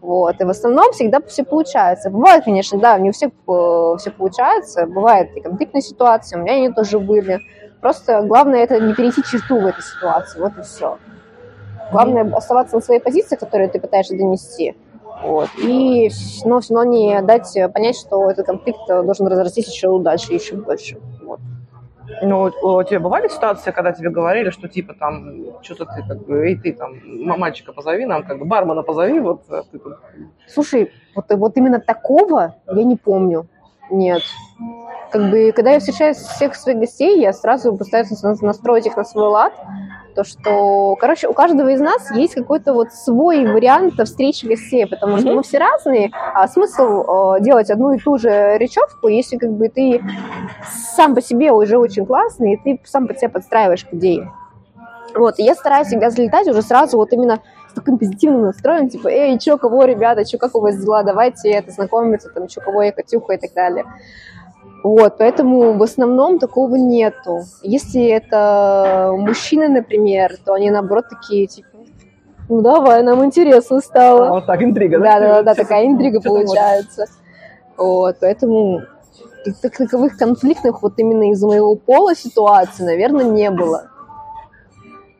Вот. 0.00 0.40
И 0.40 0.44
в 0.44 0.50
основном 0.50 0.92
всегда 0.92 1.20
все 1.26 1.42
получается. 1.42 2.10
Бывает, 2.10 2.44
конечно, 2.44 2.78
да, 2.78 2.96
не 2.98 3.10
у 3.10 3.12
всех 3.12 3.30
э, 3.48 3.94
все 3.98 4.10
получается. 4.10 4.86
Бывают 4.86 5.30
и 5.34 5.40
конфликтные 5.40 5.82
ситуации, 5.82 6.36
у 6.36 6.42
меня 6.42 6.54
они 6.54 6.70
тоже 6.70 7.00
были. 7.00 7.40
Просто 7.80 8.22
главное 8.22 8.60
это 8.60 8.80
не 8.80 8.94
перейти 8.94 9.22
черту 9.22 9.60
в 9.60 9.66
этой 9.66 9.82
ситуации. 9.82 10.40
Вот 10.40 10.52
и 10.58 10.62
все. 10.62 10.98
Главное 11.92 12.34
оставаться 12.34 12.76
на 12.76 12.82
своей 12.82 13.00
позиции, 13.00 13.36
которую 13.36 13.70
ты 13.70 13.80
пытаешься 13.80 14.16
донести. 14.16 14.74
Вот. 15.22 15.48
И, 15.58 16.10
но 16.44 16.60
все 16.60 16.74
равно 16.74 16.90
не 16.90 17.22
дать 17.22 17.56
понять, 17.72 17.96
что 17.96 18.30
этот 18.30 18.46
конфликт 18.46 18.80
должен 18.88 19.26
разрастись 19.26 19.68
еще 19.68 19.98
дальше, 20.00 20.34
еще 20.34 20.56
больше. 20.56 20.98
Вот. 21.22 21.40
Ну, 22.22 22.50
у 22.62 22.82
тебя 22.84 23.00
бывали 23.00 23.28
ситуации, 23.28 23.72
когда 23.72 23.92
тебе 23.92 24.10
говорили, 24.10 24.50
что 24.50 24.68
типа 24.68 24.94
там, 24.94 25.62
что-то 25.62 25.86
ты 25.86 26.02
как 26.06 26.24
бы, 26.24 26.46
эй, 26.46 26.56
ты 26.56 26.72
там, 26.72 26.94
мальчика 27.04 27.72
позови 27.72 28.06
нам, 28.06 28.24
как 28.24 28.38
бы 28.38 28.44
бармена 28.44 28.82
позови, 28.82 29.18
вот 29.18 29.42
э, 29.50 29.62
ты 29.70 29.78
тут 29.78 29.98
Слушай, 30.46 30.92
вот, 31.14 31.24
вот 31.30 31.56
именно 31.56 31.80
такого 31.80 32.54
я 32.66 32.84
не 32.84 32.96
помню. 32.96 33.46
Нет. 33.90 34.22
Как 35.10 35.30
бы, 35.30 35.52
когда 35.52 35.72
я 35.72 35.78
встречаю 35.78 36.14
всех 36.14 36.54
своих 36.54 36.78
гостей, 36.78 37.20
я 37.20 37.32
сразу 37.32 37.76
пытаюсь 37.76 38.10
нас- 38.22 38.40
настроить 38.40 38.86
их 38.86 38.96
на 38.96 39.04
свой 39.04 39.28
лад. 39.28 39.52
То, 40.16 40.24
что, 40.24 40.96
короче, 40.98 41.28
у 41.28 41.34
каждого 41.34 41.68
из 41.68 41.78
нас 41.78 42.10
есть 42.10 42.34
какой-то 42.34 42.72
вот 42.72 42.90
свой 42.90 43.44
вариант 43.44 44.00
встречи 44.02 44.46
гостей, 44.46 44.86
потому 44.86 45.18
что 45.18 45.34
мы 45.34 45.42
все 45.42 45.58
разные, 45.58 46.10
а 46.32 46.48
смысл 46.48 47.36
э, 47.36 47.40
делать 47.42 47.70
одну 47.70 47.92
и 47.92 47.98
ту 47.98 48.16
же 48.16 48.56
речевку, 48.56 49.08
если 49.08 49.36
как 49.36 49.52
бы 49.52 49.68
ты 49.68 50.02
сам 50.96 51.14
по 51.14 51.20
себе 51.20 51.52
уже 51.52 51.76
очень 51.76 52.06
классный, 52.06 52.54
и 52.54 52.56
ты 52.56 52.80
сам 52.86 53.06
под 53.06 53.18
себя 53.18 53.28
подстраиваешь 53.28 53.86
идее. 53.92 54.32
Вот, 55.14 55.38
и 55.38 55.42
я 55.42 55.54
стараюсь 55.54 55.88
всегда 55.88 56.08
залетать 56.08 56.48
уже 56.48 56.62
сразу 56.62 56.96
вот 56.96 57.12
именно 57.12 57.40
с 57.68 57.74
таким 57.74 57.98
позитивным 57.98 58.40
настроем, 58.46 58.88
типа, 58.88 59.08
эй, 59.08 59.38
чё, 59.38 59.58
кого, 59.58 59.84
ребята, 59.84 60.24
чё, 60.24 60.38
как 60.38 60.54
у 60.54 60.60
вас 60.60 60.78
дела, 60.82 61.02
давайте 61.02 61.50
это, 61.50 61.72
знакомиться, 61.72 62.30
там, 62.30 62.48
чё, 62.48 62.62
кого 62.62 62.80
я, 62.82 62.92
Катюха 62.92 63.34
и 63.34 63.38
так 63.38 63.52
далее. 63.52 63.84
Вот, 64.82 65.18
поэтому 65.18 65.72
в 65.76 65.82
основном 65.82 66.38
такого 66.38 66.76
нету. 66.76 67.40
Если 67.62 68.06
это 68.06 69.12
мужчины, 69.16 69.68
например, 69.68 70.36
то 70.44 70.52
они, 70.52 70.70
наоборот, 70.70 71.06
такие, 71.08 71.46
типа, 71.46 71.68
ну 72.48 72.60
давай, 72.62 73.02
нам 73.02 73.24
интересно 73.24 73.78
А, 73.78 73.80
стало. 73.80 74.28
вот 74.30 74.46
так, 74.46 74.62
интрига, 74.62 74.98
Да, 75.00 75.18
да, 75.18 75.28
да, 75.28 75.42
да, 75.42 75.54
такая 75.54 75.86
интрига 75.86 76.20
получается. 76.20 77.06
Вот, 77.76 78.16
поэтому 78.20 78.82
так- 79.62 79.76
таковых 79.76 80.16
конфликтных 80.16 80.82
вот 80.82 80.92
именно 80.98 81.30
из-за 81.32 81.46
моего 81.48 81.74
пола 81.74 82.14
ситуации, 82.14 82.84
наверное, 82.84 83.24
не 83.24 83.50
было. 83.50 83.88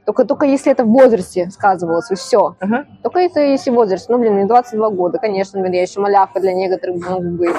Только, 0.05 0.25
только 0.25 0.47
если 0.47 0.71
это 0.71 0.85
в 0.85 0.89
возрасте 0.89 1.51
сказывалось, 1.51 2.13
и 2.13 2.15
все. 2.15 2.55
Ага. 2.61 2.85
Только 3.03 3.19
это 3.19 3.41
если 3.41 3.71
в 3.73 3.75
возрасте. 3.75 4.07
Ну, 4.13 4.19
блин, 4.19 4.35
мне 4.35 4.45
22 4.47 4.91
года, 4.91 5.19
конечно, 5.19 5.61
блин, 5.61 5.73
я 5.73 5.83
еще 5.83 5.99
малявка 5.99 6.39
для 6.39 6.53
некоторых 6.55 7.05
могу 7.05 7.31
быть. 7.31 7.57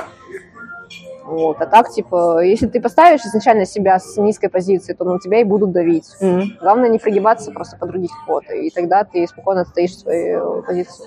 Вот. 1.27 1.61
А 1.61 1.65
так, 1.65 1.89
типа, 1.89 2.43
если 2.43 2.67
ты 2.67 2.79
поставишь 2.79 3.25
изначально 3.25 3.65
себя 3.65 3.99
с 3.99 4.15
низкой 4.17 4.47
позиции, 4.47 4.93
то 4.93 5.03
на 5.03 5.19
тебя 5.19 5.41
и 5.41 5.43
будут 5.43 5.71
давить. 5.71 6.07
Мгм. 6.21 6.57
Главное 6.61 6.89
не 6.89 6.99
прогибаться 6.99 7.51
просто 7.51 7.77
под 7.77 7.89
других 7.89 8.11
кого-то, 8.25 8.53
и 8.53 8.69
тогда 8.69 9.03
ты 9.03 9.27
спокойно 9.27 9.65
стоишь 9.65 9.91
в 9.91 9.99
своей 9.99 10.35
э, 10.35 10.61
позиции. 10.65 11.05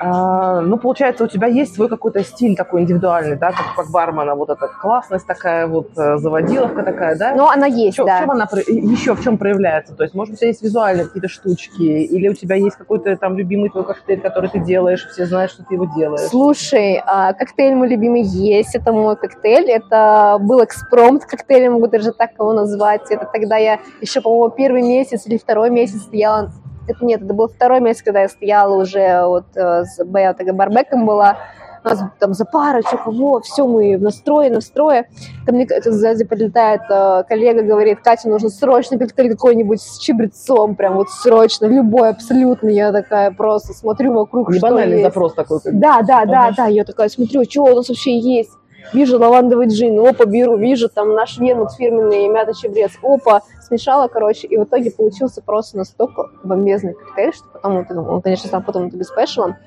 А, 0.00 0.60
ну, 0.60 0.76
получается, 0.78 1.24
у 1.24 1.26
тебя 1.26 1.46
есть 1.48 1.74
свой 1.74 1.88
какой-то 1.88 2.22
стиль 2.22 2.56
такой 2.56 2.82
индивидуальный, 2.82 3.36
да, 3.36 3.50
как, 3.52 3.74
как 3.76 3.90
бармена, 3.90 4.34
вот 4.34 4.48
эта 4.50 4.68
классность 4.68 5.26
такая, 5.26 5.66
вот 5.66 5.88
э, 5.96 6.18
заводиловка 6.18 6.82
такая, 6.82 7.16
да? 7.16 7.34
Но 7.34 7.48
она 7.50 7.66
есть, 7.66 7.94
В 7.94 8.02
чём- 8.02 8.06
да. 8.06 8.18
в 8.18 8.20
чём 8.20 8.30
она 8.30 8.48
еще 8.66 9.14
в 9.14 9.22
чем 9.22 9.38
проявляется? 9.38 9.94
То 9.94 10.04
есть, 10.04 10.14
может, 10.14 10.34
у 10.34 10.36
тебя 10.36 10.48
есть 10.48 10.62
визуальные 10.62 11.06
какие-то 11.06 11.28
штучки, 11.28 11.82
или 11.82 12.28
у 12.28 12.34
тебя 12.34 12.54
есть 12.56 12.76
какой-то 12.76 13.16
там 13.16 13.36
любимый 13.36 13.70
твой 13.70 13.84
коктейль, 13.84 14.20
который 14.20 14.48
ты 14.50 14.60
делаешь, 14.60 15.06
все 15.10 15.26
знают, 15.26 15.50
что 15.50 15.64
ты 15.64 15.74
его 15.74 15.86
делаешь. 15.96 16.28
Слушай, 16.30 17.02
а, 17.04 17.32
коктейль 17.32 17.74
мой 17.74 17.88
любимый 17.88 18.22
есть, 18.22 18.74
это 18.76 18.92
мой 18.92 19.16
коктейль, 19.16 19.68
это 19.70 20.38
был 20.40 20.62
экспромт 20.62 21.24
коктейль, 21.24 21.68
могу 21.70 21.88
даже 21.88 22.12
так 22.12 22.30
его 22.38 22.52
назвать, 22.52 23.10
это 23.10 23.26
тогда 23.32 23.56
я 23.56 23.78
еще, 24.00 24.20
по-моему, 24.20 24.50
первый 24.50 24.82
месяц 24.82 25.26
или 25.26 25.38
второй 25.38 25.70
месяц 25.70 26.02
стояла, 26.02 26.50
это 26.88 27.04
нет, 27.04 27.22
это 27.22 27.34
был 27.34 27.48
второй 27.48 27.80
месяц, 27.80 28.02
когда 28.02 28.22
я 28.22 28.28
стояла 28.28 28.74
уже 28.80 29.24
вот 29.24 29.44
э, 29.54 29.84
с 29.84 30.04
Б, 30.04 30.34
барбеком 30.52 31.06
была, 31.06 31.38
у 31.84 31.88
нас 31.88 32.02
там 32.18 32.34
за 32.34 32.44
пару, 32.44 32.82
что 32.82 32.96
кого, 32.96 33.40
все, 33.40 33.66
мы 33.66 33.96
в 33.96 34.02
настрое, 34.02 34.50
настрое. 34.50 35.08
Ко 35.46 35.52
мне 35.52 35.66
сзади 35.84 36.24
прилетает 36.24 36.82
э, 36.90 37.22
коллега, 37.28 37.62
говорит, 37.62 38.00
Катя, 38.02 38.28
нужно 38.28 38.48
срочно 38.48 38.98
коктейль 38.98 39.30
какой-нибудь 39.30 39.80
с 39.80 39.98
чабрецом, 39.98 40.74
прям 40.74 40.94
вот 40.94 41.08
срочно, 41.10 41.66
любой 41.66 42.10
абсолютно. 42.10 42.68
Я 42.68 42.92
такая 42.92 43.30
просто 43.30 43.72
смотрю 43.72 44.12
вокруг, 44.14 44.50
Не 44.50 44.58
что 44.58 44.68
банальный 44.68 44.98
есть. 44.98 45.04
запрос 45.04 45.34
такой. 45.34 45.60
как. 45.60 45.78
Да, 45.78 46.02
да, 46.02 46.24
да, 46.24 46.50
да. 46.56 46.66
Я 46.66 46.84
такая 46.84 47.08
смотрю, 47.08 47.44
что 47.44 47.62
у 47.62 47.74
нас 47.74 47.88
вообще 47.88 48.18
есть. 48.18 48.50
Вижу 48.92 49.18
лавандовый 49.18 49.68
джин, 49.68 49.98
опа, 50.06 50.24
беру, 50.24 50.56
вижу 50.56 50.88
там 50.88 51.14
наш 51.14 51.38
вермут 51.38 51.72
фирменный, 51.72 52.28
мята 52.28 52.54
чебрец, 52.54 52.92
опа, 53.02 53.42
смешала, 53.62 54.08
короче, 54.08 54.46
и 54.46 54.56
в 54.56 54.64
итоге 54.64 54.90
получился 54.90 55.42
просто 55.42 55.76
настолько 55.76 56.30
бомбезный 56.42 56.94
коктейль, 56.94 57.34
что 57.34 57.44
потом, 57.52 58.08
он, 58.08 58.22
конечно, 58.22 58.48
стал 58.48 58.62
потом 58.62 58.86
это 58.86 58.96
без 58.96 59.08
спешла, 59.08 59.58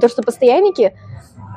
То, 0.00 0.08
что 0.08 0.22
постоянники 0.22 0.92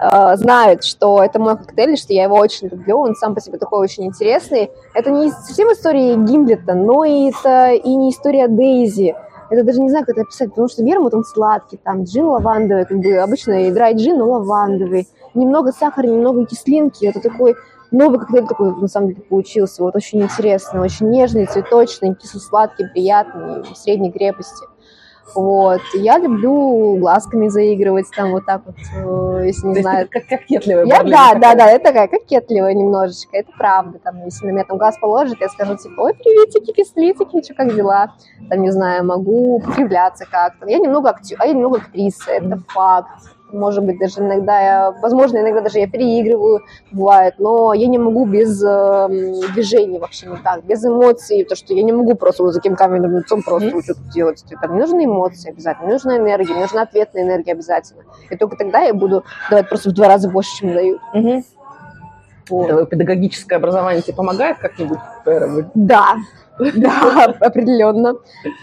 э, 0.01 0.35
знают, 0.37 0.83
что 0.83 1.23
это 1.23 1.39
мой 1.39 1.57
коктейль, 1.57 1.97
что 1.97 2.13
я 2.13 2.23
его 2.23 2.37
очень 2.37 2.67
люблю, 2.67 2.99
он 2.99 3.15
сам 3.15 3.33
по 3.33 3.41
себе 3.41 3.57
такой 3.57 3.79
очень 3.79 4.05
интересный. 4.05 4.69
Это 4.93 5.09
не 5.09 5.31
совсем 5.31 5.71
история 5.71 6.15
Гимлета, 6.15 6.75
но 6.75 7.03
это 7.03 7.71
и 7.71 7.95
не 7.95 8.11
история 8.11 8.47
Дейзи. 8.47 9.15
Это 9.49 9.63
даже 9.63 9.81
не 9.81 9.89
знаю, 9.89 10.05
как 10.05 10.15
это 10.15 10.21
описать, 10.21 10.49
потому 10.49 10.67
что 10.67 10.83
вермут, 10.83 11.13
он 11.13 11.23
сладкий, 11.23 11.77
там 11.77 12.03
джин 12.03 12.25
лавандовый, 12.25 12.85
как 12.85 12.97
бы 12.99 13.15
обычно 13.17 13.69
играет 13.69 13.97
джин, 13.97 14.17
но 14.17 14.29
лавандовый. 14.29 15.07
Немного 15.33 15.71
сахара, 15.71 16.07
немного 16.07 16.45
кислинки, 16.45 17.05
это 17.05 17.19
такой 17.19 17.55
новый 17.91 18.19
коктейль 18.19 18.47
такой, 18.47 18.75
на 18.75 18.87
самом 18.87 19.09
деле, 19.09 19.21
получился, 19.21 19.83
вот 19.83 19.95
очень 19.95 20.21
интересный, 20.21 20.81
очень 20.81 21.09
нежный, 21.09 21.45
цветочный, 21.45 22.15
кисло-сладкий, 22.15 22.87
приятный, 22.91 23.63
средней 23.75 24.11
крепости. 24.11 24.65
Вот. 25.33 25.81
Я 25.93 26.17
люблю 26.17 26.97
глазками 26.97 27.47
заигрывать, 27.47 28.05
там 28.15 28.31
вот 28.31 28.45
так 28.45 28.61
вот, 28.65 28.75
э, 28.95 29.47
если 29.47 29.67
не 29.67 29.81
знаю. 29.81 30.07
Как 30.09 30.27
кокетливая. 30.27 30.85
Я, 30.85 31.03
да, 31.03 31.33
да, 31.35 31.55
да, 31.55 31.71
это 31.71 31.85
такая 31.85 32.07
кокетливая 32.07 32.73
немножечко, 32.73 33.37
это 33.37 33.51
правда. 33.57 33.99
Там, 33.99 34.23
если 34.25 34.45
на 34.45 34.51
меня 34.51 34.63
там 34.65 34.77
глаз 34.77 34.97
положит, 34.99 35.41
я 35.41 35.49
скажу, 35.49 35.77
типа, 35.77 36.01
ой, 36.01 36.13
приветики, 36.13 36.71
кислицики, 36.71 37.43
что, 37.43 37.53
как 37.53 37.75
дела? 37.75 38.13
Там, 38.49 38.61
не 38.61 38.71
знаю, 38.71 39.03
могу 39.05 39.59
покривляться 39.59 40.25
как-то. 40.29 40.67
Я 40.69 40.77
немного 40.77 41.09
актер, 41.09 41.37
а 41.39 41.45
я 41.47 41.53
немного 41.53 41.77
актриса, 41.77 42.31
это 42.31 42.59
факт 42.67 43.09
может 43.55 43.83
быть, 43.83 43.99
даже 43.99 44.19
иногда 44.19 44.59
я, 44.59 44.91
возможно, 45.01 45.39
иногда 45.39 45.61
даже 45.61 45.79
я 45.79 45.87
переигрываю, 45.87 46.61
бывает, 46.91 47.35
но 47.39 47.73
я 47.73 47.87
не 47.87 47.97
могу 47.97 48.25
без 48.25 48.63
э, 48.63 49.07
движений 49.53 49.99
вообще 49.99 50.27
никак, 50.27 50.63
без 50.65 50.85
эмоций, 50.85 51.43
то, 51.45 51.55
что 51.55 51.73
я 51.73 51.83
не 51.83 51.91
могу 51.91 52.15
просто 52.15 52.43
вот 52.43 52.53
за 52.53 52.59
таким 52.59 52.75
каменным 52.75 53.17
лицом 53.17 53.41
просто 53.43 53.69
mm-hmm. 53.69 53.83
что-то 53.83 54.01
делать. 54.13 54.43
Там 54.61 54.71
мне 54.71 54.81
нужны 54.81 55.05
эмоции 55.05 55.49
обязательно, 55.49 55.85
мне 55.85 55.93
нужна 55.93 56.17
энергия, 56.17 56.53
мне 56.53 56.61
нужна 56.61 56.83
ответная 56.83 57.23
энергия 57.23 57.53
обязательно. 57.53 58.03
И 58.29 58.37
только 58.37 58.57
тогда 58.57 58.81
я 58.81 58.93
буду 58.93 59.23
давать 59.49 59.69
просто 59.69 59.89
в 59.89 59.93
два 59.93 60.07
раза 60.07 60.29
больше, 60.29 60.55
чем 60.57 60.73
даю. 60.73 60.99
Mm-hmm. 61.13 61.43
Вот. 62.49 62.89
Педагогическое 62.89 63.57
образование 63.57 64.01
тебе 64.01 64.15
помогает 64.15 64.57
как-нибудь? 64.57 64.99
Да, 65.73 66.15
Да, 66.75 67.25
определенно. 67.41 68.15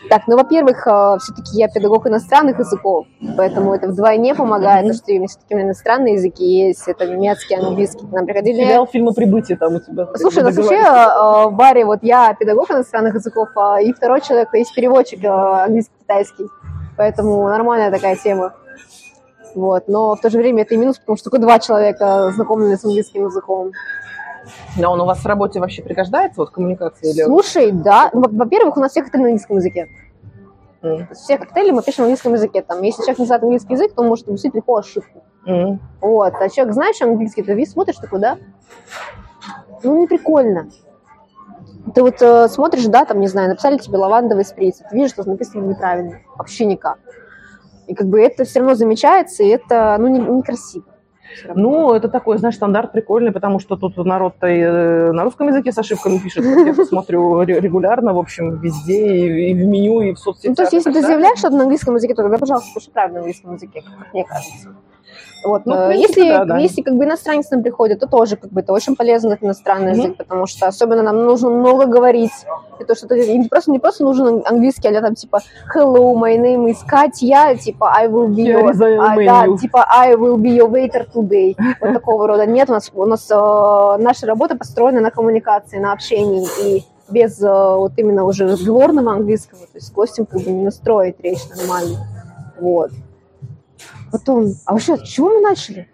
Так, 0.08 0.22
ну, 0.26 0.36
во-первых, 0.36 0.86
э, 0.86 1.16
все-таки 1.20 1.58
я 1.58 1.68
педагог 1.68 2.06
иностранных 2.06 2.58
языков, 2.58 3.06
поэтому 3.36 3.74
это 3.74 3.88
вдвойне 3.88 4.34
помогает, 4.34 4.82
потому 4.82 4.94
что 4.94 5.12
у 5.12 5.14
меня 5.14 5.26
все-таки 5.28 5.54
иностранные 5.54 6.14
языки 6.14 6.44
есть, 6.44 6.88
это 6.88 7.06
немецкий, 7.06 7.54
английский. 7.54 8.06
Нам 8.10 8.24
приходили... 8.24 8.64
Сериал 8.64 8.86
фильма 8.86 9.12
«Прибытие» 9.12 9.58
там 9.58 9.74
у 9.74 9.80
тебя. 9.80 10.08
Слушай, 10.16 10.42
у 10.42 10.46
нас 10.46 10.56
вообще 10.56 10.80
в 10.80 11.50
баре 11.54 11.84
вот 11.84 11.98
я 12.02 12.34
педагог 12.34 12.70
иностранных 12.70 13.14
языков, 13.14 13.48
а 13.56 13.80
и 13.80 13.92
второй 13.92 14.20
человек 14.22 14.48
есть 14.54 14.74
переводчик 14.74 15.22
э, 15.22 15.28
английский-китайский, 15.28 16.46
поэтому 16.96 17.46
нормальная 17.48 17.90
такая 17.90 18.16
тема. 18.16 18.54
Вот, 19.54 19.88
но 19.88 20.14
в 20.16 20.21
то 20.21 20.30
же 20.30 20.38
время 20.38 20.62
это 20.62 20.75
и 20.75 20.78
минус, 20.78 20.99
потому 20.99 21.16
что 21.16 21.30
только 21.30 21.42
два 21.42 21.59
человека 21.59 22.30
знакомы 22.35 22.76
с 22.76 22.85
английским 22.85 23.26
языком. 23.26 23.73
Но 24.76 24.92
он 24.92 25.00
у 25.00 25.04
вас 25.04 25.18
в 25.18 25.26
работе 25.26 25.61
вообще 25.61 25.82
пригождается, 25.82 26.40
вот 26.40 26.50
коммуникация? 26.50 27.12
Или... 27.12 27.23
Слушай, 27.23 27.71
да. 27.71 28.11
Во-первых, 28.12 28.76
у 28.76 28.80
нас 28.80 28.92
все 28.92 29.02
коктейли 29.02 29.23
на 29.23 29.28
английском 29.28 29.56
языке. 29.56 29.88
Mm. 30.82 31.14
Все 31.14 31.38
коктейли 31.38 31.71
мы 31.71 31.82
пишем 31.82 32.02
на 32.02 32.04
английском 32.06 32.32
языке. 32.35 32.62
Там, 32.62 32.82
если 32.82 33.02
человек 33.02 33.18
не 33.21 33.26
знает 33.26 33.42
английский 33.42 33.75
язык, 33.75 33.94
то 33.94 34.02
он 34.02 34.09
может 34.09 34.26
допустить 34.26 34.54
легко 34.54 34.76
ошибку. 34.76 35.23
Mm. 35.47 35.78
Вот. 36.00 36.35
А 36.35 36.49
человек, 36.49 36.75
знаешь 36.75 37.00
английский, 37.00 37.42
ты 37.42 37.66
смотришь 37.66 37.97
такой, 37.97 38.18
да? 38.18 38.38
Ну, 39.82 40.00
не 40.00 40.06
прикольно. 40.06 40.68
Ты 41.94 42.02
вот 42.02 42.23
э, 42.23 42.49
смотришь, 42.49 42.87
да, 42.87 43.04
там, 43.04 43.21
не 43.21 43.26
знаю, 43.26 43.50
написали 43.50 43.76
тебе 43.76 43.99
лавандовый 43.99 44.44
сприц, 44.44 44.78
ты 44.88 44.94
видишь, 44.97 45.11
что 45.11 45.28
написано 45.28 45.62
неправильно, 45.62 46.21
вообще 46.37 46.64
никак. 46.64 46.99
И 47.92 47.94
как 47.94 48.08
бы 48.08 48.22
это 48.22 48.44
все 48.44 48.61
равно 48.61 48.75
замечается, 48.75 49.42
и 49.42 49.49
это, 49.49 49.96
ну, 50.00 50.38
некрасиво. 50.38 50.84
Не 51.44 51.62
ну, 51.62 51.92
это 51.92 52.08
такой, 52.08 52.38
знаешь, 52.38 52.56
стандарт 52.56 52.92
прикольный, 52.92 53.32
потому 53.32 53.58
что 53.58 53.76
тут 53.76 53.96
народ-то 53.99 54.46
и 54.46 54.61
э, 54.61 55.12
на 55.12 55.25
русском 55.25 55.49
языке 55.49 55.72
с 55.72 55.78
ошибками 55.78 56.18
пишет. 56.18 56.42
Я 56.44 56.72
посмотрю 56.75 57.42
регулярно, 57.42 58.14
в 58.14 58.18
общем, 58.18 58.61
везде, 58.61 59.50
и 59.50 59.54
в 59.54 59.66
меню, 59.66 60.00
и 60.00 60.12
в 60.12 60.18
соцсетях. 60.18 60.50
Ну, 60.50 60.54
то 60.54 60.62
есть, 60.62 60.72
если 60.72 60.90
ты 60.90 61.02
заявляешь 61.02 61.38
что-то 61.38 61.56
на 61.56 61.62
английском 61.64 61.94
языке, 61.96 62.14
то 62.14 62.22
тогда, 62.22 62.38
пожалуйста, 62.38 62.70
пиши 62.75 62.90
правильно 62.90 63.14
на 63.14 63.20
английском 63.20 63.54
языке, 63.54 63.82
как 63.82 64.14
мне 64.14 64.25
кажется. 64.25 64.75
Вот. 65.44 65.66
Ну, 65.66 65.88
принципе, 65.88 66.20
если, 66.20 66.28
да, 66.30 66.44
да. 66.44 66.58
если 66.58 66.82
как 66.82 66.94
бы 66.94 67.04
иностранец 67.04 67.50
нам 67.50 67.62
приходит, 67.62 68.00
то 68.00 68.06
тоже 68.06 68.37
как 68.37 68.50
бы 68.50 68.61
это 68.61 68.72
очень 68.72 68.96
полезно, 68.96 69.36
иностранный 69.40 69.93
mm-hmm. 69.93 69.97
язык, 69.97 70.17
потому 70.17 70.47
что 70.47 70.67
особенно 70.67 71.02
нам 71.02 71.25
нужно 71.25 71.50
много 71.50 71.86
говорить. 71.86 72.32
И 72.80 72.84
то, 72.84 72.95
что 72.95 73.08
ты, 73.08 73.38
не 73.38 73.49
просто 73.49 73.71
не 73.71 73.78
просто 73.78 74.04
нужен 74.04 74.43
английский, 74.45 74.88
а 74.88 75.00
там 75.00 75.14
типа 75.14 75.40
hello, 75.75 76.14
my 76.14 76.36
name 76.36 76.67
is 76.67 76.78
Катя, 76.86 77.56
типа 77.56 77.93
I 77.95 78.08
will 78.08 78.28
be 78.28 78.47
your, 78.47 78.71
а, 79.00 79.17
да, 79.17 79.56
типа 79.56 79.86
I 79.88 80.14
will 80.14 80.36
be 80.36 80.56
your 80.56 80.71
waiter 80.71 81.06
today. 81.12 81.56
Вот 81.80 81.93
такого 81.93 82.26
рода. 82.26 82.47
Нет, 82.47 82.71
у 82.71 82.73
нас, 82.73 82.90
у 82.95 83.04
нас 83.04 83.30
э, 83.30 84.02
наша 84.02 84.26
работа 84.26 84.56
построена 84.56 85.00
на 85.00 85.10
коммуникации, 85.10 85.78
на 85.78 85.93
общении 85.93 86.47
и 86.64 86.84
без 87.10 87.40
э, 87.43 87.49
вот 87.49 87.93
именно 87.97 88.25
уже 88.25 88.47
разговорного 88.47 89.12
английского, 89.12 89.60
то 89.60 89.75
есть 89.75 89.88
с 89.88 89.93
гостем 89.93 90.26
как 90.26 90.40
бы 90.40 90.50
не 90.50 90.64
настроить 90.64 91.17
речь 91.21 91.40
нормально. 91.56 91.99
Вот. 92.60 92.90
Потом, 94.12 94.54
а 94.66 94.72
вообще, 94.72 94.96
с 94.96 95.02
чего 95.02 95.30
мы 95.30 95.40
начали? 95.40 95.88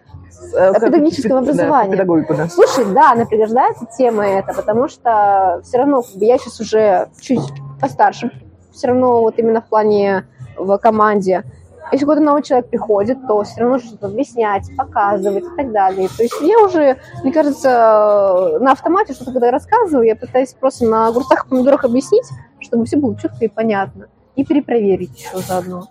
О 0.52 0.74
педагогическом 0.74 1.38
образовании. 1.38 1.96
Да, 1.96 2.04
да. 2.36 2.48
Слушай, 2.48 2.92
да, 2.92 3.12
она 3.12 3.24
пригождается 3.24 3.86
тема 3.96 4.26
эта, 4.26 4.52
потому 4.52 4.88
что 4.88 5.60
все 5.64 5.78
равно 5.78 6.02
как 6.02 6.16
бы, 6.16 6.24
я 6.24 6.38
сейчас 6.38 6.60
уже 6.60 7.08
чуть 7.20 7.40
постарше, 7.80 8.30
все 8.72 8.88
равно 8.88 9.20
вот 9.20 9.38
именно 9.38 9.60
в 9.60 9.68
плане 9.68 10.26
в 10.56 10.76
команде. 10.78 11.44
Если 11.90 12.04
какой-то 12.04 12.22
новый 12.22 12.42
человек 12.42 12.68
приходит, 12.68 13.26
то 13.26 13.42
все 13.44 13.62
равно 13.62 13.78
что-то 13.78 14.06
объяснять, 14.06 14.68
показывать 14.76 15.44
и 15.44 15.56
так 15.56 15.72
далее. 15.72 16.08
То 16.14 16.22
есть 16.22 16.38
я 16.42 16.58
уже, 16.58 16.98
мне 17.22 17.32
кажется, 17.32 18.58
на 18.60 18.72
автомате 18.72 19.14
что-то 19.14 19.32
когда 19.32 19.50
рассказываю, 19.50 20.06
я 20.06 20.14
пытаюсь 20.14 20.52
просто 20.52 20.84
на 20.84 21.08
огурцах 21.08 21.46
и 21.46 21.48
помидорах 21.48 21.84
объяснить, 21.84 22.26
чтобы 22.60 22.84
все 22.84 22.98
было 22.98 23.18
четко 23.18 23.44
и 23.44 23.48
понятно. 23.48 24.08
И 24.36 24.44
перепроверить 24.44 25.18
еще 25.18 25.38
заодно. 25.38 25.88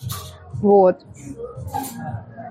Вот. 0.61 0.97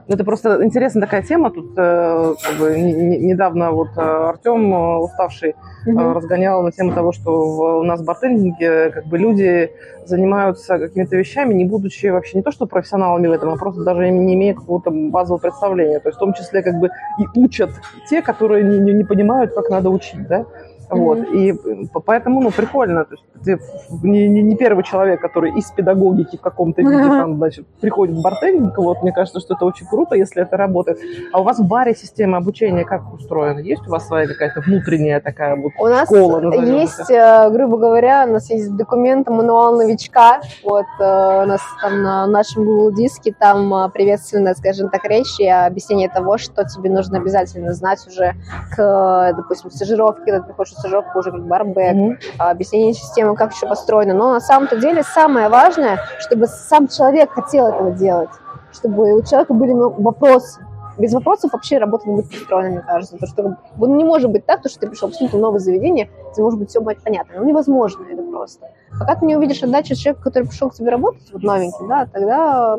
Это 0.09 0.25
просто 0.25 0.65
интересная 0.65 1.03
такая 1.03 1.23
тема. 1.23 1.51
Тут 1.51 1.73
э, 1.77 2.35
как 2.41 2.59
бы, 2.59 2.79
не, 2.79 3.19
недавно 3.19 3.73
вот 3.73 3.89
э, 3.97 4.01
Артем, 4.01 4.73
э, 4.73 4.97
уставший, 4.99 5.57
mm-hmm. 5.85 6.13
разгонял 6.13 6.63
на 6.63 6.71
тему 6.71 6.93
того, 6.93 7.11
что 7.11 7.33
в, 7.33 7.79
у 7.81 7.83
нас 7.83 8.01
в 8.01 8.05
бартендинге 8.05 8.91
как 8.91 9.07
бы 9.07 9.19
люди 9.19 9.73
занимаются 10.05 10.79
какими-то 10.79 11.17
вещами, 11.17 11.55
не 11.55 11.65
будучи 11.65 12.07
вообще 12.07 12.39
не 12.39 12.43
то 12.45 12.53
что 12.53 12.67
профессионалами 12.67 13.27
в 13.27 13.33
этом, 13.33 13.53
а 13.53 13.57
просто 13.57 13.83
даже 13.83 14.09
не 14.09 14.35
имея 14.35 14.55
какого-то 14.55 14.91
базового 14.93 15.41
представления. 15.41 15.99
То 15.99 16.11
есть 16.11 16.19
в 16.19 16.21
том 16.21 16.35
числе 16.35 16.63
как 16.63 16.79
бы 16.79 16.91
и 17.19 17.39
учат 17.39 17.71
те, 18.09 18.23
которые 18.23 18.63
не, 18.63 18.79
не, 18.79 18.93
не 18.93 19.05
понимают, 19.05 19.55
как 19.55 19.71
надо 19.71 19.91
учить, 19.91 20.29
да. 20.29 20.47
Вот. 20.91 21.19
Mm-hmm. 21.19 21.35
И 21.35 21.89
поэтому, 22.05 22.41
ну, 22.41 22.51
прикольно. 22.51 23.05
То 23.05 23.15
есть 23.15 23.25
ты 23.45 23.59
не, 24.03 24.29
не, 24.29 24.43
не 24.43 24.57
первый 24.57 24.85
человек, 24.85 25.21
который 25.21 25.53
из 25.59 25.71
педагогики 25.71 26.37
в 26.37 26.41
каком-то 26.41 26.83
виде 26.83 26.95
mm-hmm. 26.95 27.09
там, 27.21 27.37
значит, 27.37 27.67
приходит 27.81 28.17
в 28.17 28.23
бартендинг. 28.23 28.77
Вот, 28.79 29.03
мне 29.03 29.13
кажется, 29.13 29.41
что 29.41 29.55
это 29.55 29.65
очень 29.65 29.87
круто, 29.87 30.15
если 30.15 30.43
это 30.43 30.57
работает. 30.57 30.99
А 31.33 31.41
у 31.41 31.45
вас 31.45 31.59
в 31.59 31.67
баре 31.67 31.95
система 31.95 32.39
обучения 32.39 32.85
как 32.85 33.13
устроена? 33.13 33.61
Есть 33.61 33.87
у 33.87 33.91
вас 33.91 34.07
своя 34.07 34.27
какая-то 34.27 34.61
внутренняя 34.61 35.21
такая 35.21 35.57
вот 35.57 35.73
у 35.79 36.05
школа? 36.05 36.39
У 36.39 36.41
нас 36.41 36.69
есть, 36.69 37.11
это? 37.11 37.51
грубо 37.53 37.79
говоря, 37.79 38.25
у 38.29 38.33
нас 38.33 38.51
есть 38.51 38.75
документ, 38.77 39.29
мануал 39.29 39.77
новичка. 39.77 40.41
Вот 40.65 40.87
э, 41.01 41.43
у 41.43 41.47
нас 41.47 41.61
там 41.81 42.03
на 42.03 42.27
нашем 42.27 42.65
Google 42.65 42.93
диске 42.93 43.35
там 43.39 43.73
э, 43.75 43.89
приветственная, 43.91 44.55
скажем 44.55 44.89
так, 44.91 45.05
речь 45.05 45.39
и 45.41 45.49
объяснение 45.49 46.09
того, 46.09 46.39
что 46.39 46.65
тебе 46.65 46.91
нужно 46.91 47.19
обязательно 47.19 47.73
знать 47.73 48.07
уже 48.07 48.35
к, 48.75 49.33
допустим, 49.37 49.71
стажировке, 49.71 50.23
когда 50.25 50.41
ты 50.41 50.47
приходишь 50.47 50.75
стажировку 50.79 51.19
уже 51.19 51.31
как 51.31 51.47
барбек, 51.47 51.97
mm-hmm. 51.97 52.17
объяснение 52.39 52.95
системы, 52.95 53.35
как 53.37 53.53
еще 53.53 53.67
построено. 53.67 54.15
Но 54.15 54.33
на 54.33 54.41
самом-то 54.41 54.77
деле 54.77 55.03
самое 55.03 55.49
важное, 55.49 56.01
чтобы 56.21 56.47
сам 56.47 56.89
человек 56.89 57.33
хотел 57.33 57.67
этого 57.67 57.91
делать, 57.93 58.31
чтобы 58.73 59.15
у 59.15 59.23
человека 59.23 59.55
были 59.55 59.73
вопросы. 59.73 60.61
Без 60.99 61.13
вопросов 61.13 61.53
вообще 61.53 61.77
работа 61.77 62.09
не 62.09 62.17
будет 62.17 62.31
построена, 62.31 62.71
мне 62.71 62.81
кажется. 62.81 63.19
Потому 63.19 63.33
что 63.33 63.57
ну, 63.77 63.97
не 63.97 64.05
может 64.05 64.31
быть 64.31 64.47
так, 64.47 64.61
что 64.67 64.81
ты 64.81 64.89
пришел 64.89 65.09
в 65.09 65.13
абсолютно 65.13 65.39
новое 65.39 65.59
заведение, 65.59 66.09
где 66.33 66.43
может 66.43 66.59
быть 66.59 66.71
все 66.71 66.81
будет 66.81 67.03
понятно. 67.03 67.35
Ну, 67.37 67.45
невозможно 67.45 68.07
это 68.11 68.23
просто. 68.23 68.71
Пока 68.99 69.15
ты 69.17 69.27
не 69.27 69.37
увидишь 69.37 69.63
отдачу 69.63 69.95
человека, 69.95 70.23
который 70.23 70.49
пришел 70.49 70.71
к 70.71 70.75
тебе 70.75 70.91
работать, 70.91 71.31
вот 71.33 71.43
новенький, 71.43 71.87
да, 71.87 72.07
тогда 72.11 72.79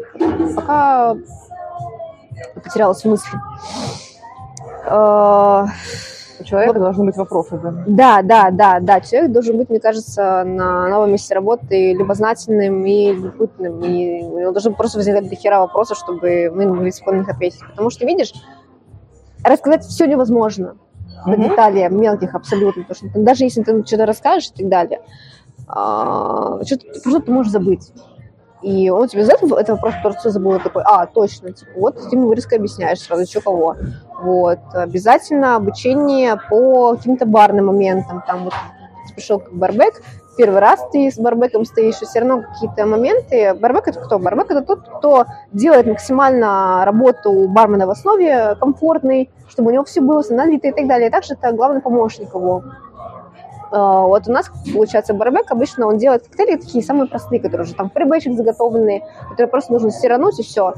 пока 0.56 1.16
потеряла 2.64 2.94
смысл. 2.94 3.38
Человека 6.48 6.80
должны 6.80 7.06
быть 7.06 7.18
вопросы, 7.18 7.60
да? 7.62 7.84
Да, 7.88 8.22
да, 8.22 8.52
да, 8.52 8.80
да. 8.80 9.02
Человек 9.02 9.32
должен 9.32 9.58
быть, 9.58 9.70
мне 9.70 9.80
кажется, 9.80 10.44
на 10.46 10.88
новом 10.88 11.12
месте 11.12 11.36
работы 11.36 11.94
любознательным 11.94 12.86
и 12.86 13.12
любопытным. 13.12 13.84
И 13.84 14.24
у 14.24 14.40
него 14.40 14.52
должен 14.52 14.74
просто 14.74 14.98
возникать 14.98 15.30
дохера 15.30 15.60
вопросов, 15.60 15.98
чтобы 15.98 16.50
мы 16.54 16.68
могли 16.68 16.92
спокойно 16.92 17.22
их 17.22 17.30
ответить. 17.30 17.60
Потому 17.70 17.90
что, 17.90 18.06
видишь, 18.06 18.34
рассказать 19.44 19.84
все 19.84 20.06
невозможно. 20.06 20.78
До 21.26 21.34
mm-hmm. 21.34 21.50
деталей 21.50 21.90
мелких 21.90 22.34
абсолютно. 22.34 22.84
Потому 22.84 23.12
что 23.12 23.20
даже 23.20 23.44
если 23.44 23.64
ты 23.64 23.86
что-то 23.86 24.06
расскажешь 24.06 24.52
и 24.56 24.62
так 24.62 24.70
далее, 24.70 25.02
а, 25.68 26.64
что-то, 26.64 26.98
что 27.00 27.20
ты 27.20 27.32
можешь 27.32 27.52
забыть. 27.52 27.92
И 28.62 28.90
он 28.90 29.08
тебе 29.08 29.24
задает 29.24 29.44
этот 29.44 29.70
вопрос, 29.70 29.94
просто 30.02 30.30
забыл, 30.32 30.60
такой, 30.60 30.84
а, 30.86 31.06
точно, 31.06 31.52
типа, 31.52 31.72
вот 31.76 31.96
ты 31.96 32.16
ему 32.16 32.34
резко 32.34 32.56
объясняешь 32.56 33.00
сразу, 33.00 33.26
что 33.26 33.42
кого. 33.42 33.76
Вот, 34.20 34.60
обязательно 34.74 35.56
обучение 35.56 36.40
по 36.50 36.96
каким-то 36.96 37.26
барным 37.26 37.68
моментам, 37.68 38.24
там 38.26 38.46
вот 38.46 38.54
пришел 39.16 39.40
как 39.40 39.54
барбек, 39.54 40.02
первый 40.38 40.60
раз 40.60 40.80
ты 40.92 41.12
с 41.12 41.18
барбеком 41.18 41.66
стоишь, 41.66 42.02
и 42.02 42.06
все 42.06 42.20
равно 42.20 42.44
какие-то 42.44 42.86
моменты. 42.86 43.54
Барбек 43.56 43.88
это 43.88 44.00
кто? 44.00 44.20
Барбек 44.20 44.52
это 44.52 44.62
тот, 44.62 44.88
кто 44.88 45.26
делает 45.52 45.88
максимально 45.88 46.84
работу 46.86 47.48
бармена 47.50 47.88
в 47.88 47.90
основе 47.90 48.56
комфортной, 48.56 49.30
чтобы 49.50 49.72
у 49.72 49.74
него 49.74 49.84
все 49.84 50.02
было 50.02 50.24
налито 50.30 50.68
и 50.68 50.72
так 50.72 50.88
далее. 50.88 51.10
Также 51.10 51.34
это 51.34 51.52
главный 51.52 51.82
помощник 51.82 52.34
его. 52.34 52.64
А, 53.72 54.02
вот 54.02 54.28
у 54.28 54.32
нас, 54.32 54.52
получается, 54.74 55.14
барбек 55.14 55.52
обычно 55.52 55.88
он 55.88 55.98
делает 55.98 56.28
коктейли 56.28 56.58
такие 56.58 56.84
самые 56.84 57.08
простые, 57.08 57.42
которые 57.42 57.66
уже 57.66 57.76
там 57.76 57.90
фрибэчик 57.90 58.34
заготовленные, 58.34 59.04
которые 59.30 59.48
просто 59.48 59.74
нужно 59.74 59.92
стирануть 59.92 60.40
и 60.40 60.44
все. 60.44 60.74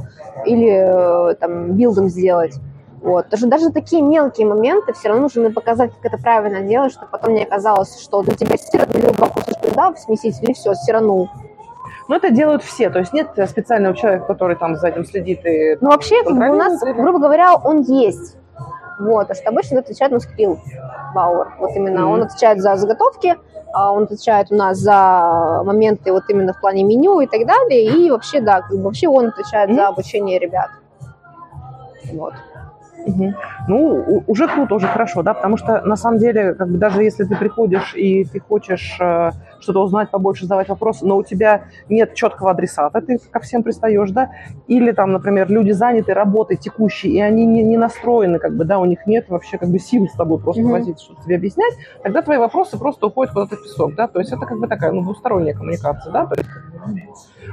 Или 0.46 1.32
э, 1.32 1.36
там 1.36 1.74
билдом 1.74 2.10
сделать. 2.10 2.56
Вот. 3.02 3.30
Даже, 3.30 3.48
даже 3.48 3.72
такие 3.72 4.02
мелкие 4.02 4.46
моменты 4.46 4.94
все 4.94 5.10
равно 5.10 5.24
нужно 5.24 5.52
показать, 5.52 5.92
как 6.02 6.14
это 6.14 6.22
правильно 6.22 6.62
делать, 6.62 6.92
чтобы 6.92 7.08
потом 7.12 7.34
не 7.34 7.44
оказалось, 7.44 8.00
что 8.02 8.24
для 8.24 8.36
тебя 8.36 8.58
стиранул 8.58 9.14
кусочка 9.14 9.74
да, 9.74 9.94
в 9.94 10.00
смеситель, 10.00 10.52
и 10.52 10.54
все, 10.54 10.74
стиранул. 10.74 11.30
Но 12.10 12.16
это 12.16 12.32
делают 12.32 12.64
все, 12.64 12.90
то 12.90 13.00
есть 13.00 13.14
нет 13.14 13.30
специального 13.48 13.96
человека, 13.96 14.26
который 14.26 14.56
там 14.56 14.76
за 14.76 14.88
этим 14.88 15.06
следит 15.06 15.46
и 15.46 15.78
Ну 15.80 15.92
вообще, 15.92 16.24
как 16.24 16.36
бы 16.36 16.50
у 16.50 16.56
нас, 16.56 16.82
грубо 16.82 17.20
говоря, 17.20 17.56
он 17.56 17.82
есть. 17.82 18.36
Вот, 19.00 19.32
а 19.32 19.36
что 19.36 19.50
обычно 19.50 19.80
отвечает 19.80 20.12
на 20.12 20.20
скилл 20.20 20.60
Бауэр. 21.16 21.54
Вот 21.60 21.72
именно 21.76 22.00
mm-hmm. 22.00 22.14
он 22.14 22.24
отвечает 22.24 22.62
за 22.62 22.76
заготовки, 22.76 23.36
а 23.74 23.92
он 23.92 24.04
отвечает 24.04 24.52
у 24.52 24.56
нас 24.56 24.78
за 24.78 25.62
моменты 25.64 26.12
вот 26.12 26.24
именно 26.28 26.54
в 26.54 26.60
плане 26.60 26.84
меню 26.84 27.22
и 27.22 27.28
так 27.28 27.48
далее. 27.48 27.86
И 27.86 28.12
вообще, 28.12 28.42
да, 28.42 28.62
как 28.62 28.72
бы 28.72 28.84
вообще 28.84 29.08
он 29.08 29.28
отвечает 29.28 29.70
mm-hmm. 29.70 29.76
за 29.76 29.88
обучение 29.88 30.40
ребят. 30.40 30.70
Вот. 32.12 32.34
Угу. 33.06 33.34
Ну, 33.68 34.24
уже 34.28 34.48
круто, 34.48 34.76
уже 34.76 34.88
хорошо, 34.88 35.24
да, 35.24 35.34
потому 35.34 35.58
что 35.58 35.82
на 35.82 35.96
самом 35.96 36.20
деле, 36.20 36.54
как 36.54 36.68
бы 36.70 36.78
даже 36.78 37.04
если 37.04 37.24
ты 37.24 37.36
приходишь 37.36 37.96
и 37.96 38.26
ты 38.26 38.40
хочешь 38.40 38.98
э, 39.00 39.32
что-то 39.60 39.84
узнать 39.84 40.10
побольше, 40.10 40.44
задавать 40.44 40.70
вопросы, 40.70 41.06
но 41.06 41.18
у 41.18 41.24
тебя 41.24 41.66
нет 41.90 42.14
четкого 42.16 42.52
адресата, 42.52 43.02
ты 43.02 43.20
ко 43.20 43.40
всем 43.40 43.64
пристаешь, 43.64 44.12
да, 44.12 44.32
или 44.68 44.92
там, 44.92 45.12
например, 45.12 45.50
люди 45.50 45.72
заняты 45.72 46.14
работой 46.14 46.58
текущей, 46.58 47.10
и 47.10 47.20
они 47.20 47.46
не, 47.46 47.64
не 47.64 47.78
настроены, 47.78 48.40
как 48.40 48.56
бы, 48.56 48.66
да, 48.66 48.80
у 48.80 48.86
них 48.86 49.06
нет 49.06 49.30
вообще 49.30 49.58
как 49.58 49.70
бы 49.70 49.80
сил 49.80 50.08
с 50.08 50.14
тобой 50.14 50.40
просто 50.40 50.64
угу. 50.64 50.72
возить, 50.72 51.00
что-то 51.00 51.24
тебе 51.24 51.36
объяснять, 51.36 51.74
тогда 52.04 52.22
твои 52.22 52.38
вопросы 52.38 52.78
просто 52.78 53.08
уходят 53.08 53.34
куда-то 53.34 53.56
в 53.56 53.64
песок, 53.64 53.96
да, 53.96 54.08
то 54.08 54.20
есть 54.20 54.32
это 54.32 54.46
как 54.46 54.60
бы 54.60 54.68
такая, 54.68 54.92
ну, 54.92 55.02
двусторонняя 55.02 55.56
коммуникация, 55.56 56.12
да, 56.12 56.26
то 56.26 56.36
есть 56.36 56.50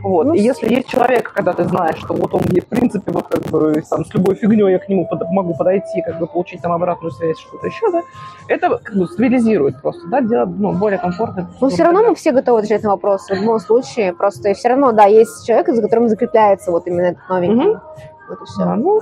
вот. 0.02 0.26
Ну, 0.26 0.34
и 0.34 0.40
если 0.40 0.72
есть 0.72 0.88
человек, 0.88 1.32
когда 1.32 1.52
ты 1.52 1.64
знаешь, 1.64 1.98
что 1.98 2.14
вот 2.14 2.34
он 2.34 2.42
мне, 2.48 2.60
в 2.60 2.66
принципе, 2.66 3.10
вот 3.12 3.28
как 3.28 3.42
бы 3.44 3.82
там, 3.88 4.04
с 4.04 4.14
любой 4.14 4.34
фигней 4.34 4.70
я 4.70 4.78
к 4.78 4.88
нему 4.88 5.06
под, 5.06 5.22
могу 5.30 5.54
подойти, 5.54 6.02
как 6.02 6.18
бы 6.18 6.26
получить 6.26 6.62
там 6.62 6.72
обратную 6.72 7.10
связь, 7.12 7.38
что-то 7.38 7.66
еще, 7.66 7.90
да, 7.90 8.02
это 8.48 8.78
как 8.78 8.96
бы 8.96 9.06
стабилизирует 9.06 9.80
просто, 9.80 10.06
да, 10.08 10.20
делает 10.20 10.50
ну, 10.58 10.72
более 10.72 10.98
комфортно. 10.98 11.50
Но 11.60 11.68
все 11.68 11.84
равно 11.84 12.02
мы 12.02 12.14
все 12.14 12.32
готовы 12.32 12.58
отвечать 12.58 12.82
на 12.82 12.90
вопросы 12.90 13.34
в 13.34 13.40
любом 13.40 13.58
случае, 13.58 14.12
просто 14.12 14.54
все 14.54 14.68
равно, 14.68 14.92
да, 14.92 15.04
есть 15.04 15.46
человек, 15.46 15.68
за 15.68 15.82
которым 15.82 16.08
закрепляется 16.08 16.70
вот 16.70 16.86
именно 16.86 17.06
этот 17.06 17.28
новенький. 17.28 17.70
Угу. 17.70 17.80
Вот 18.28 18.42
и 18.42 18.44
все. 18.44 18.64
Да, 18.64 18.74
ну, 18.74 19.00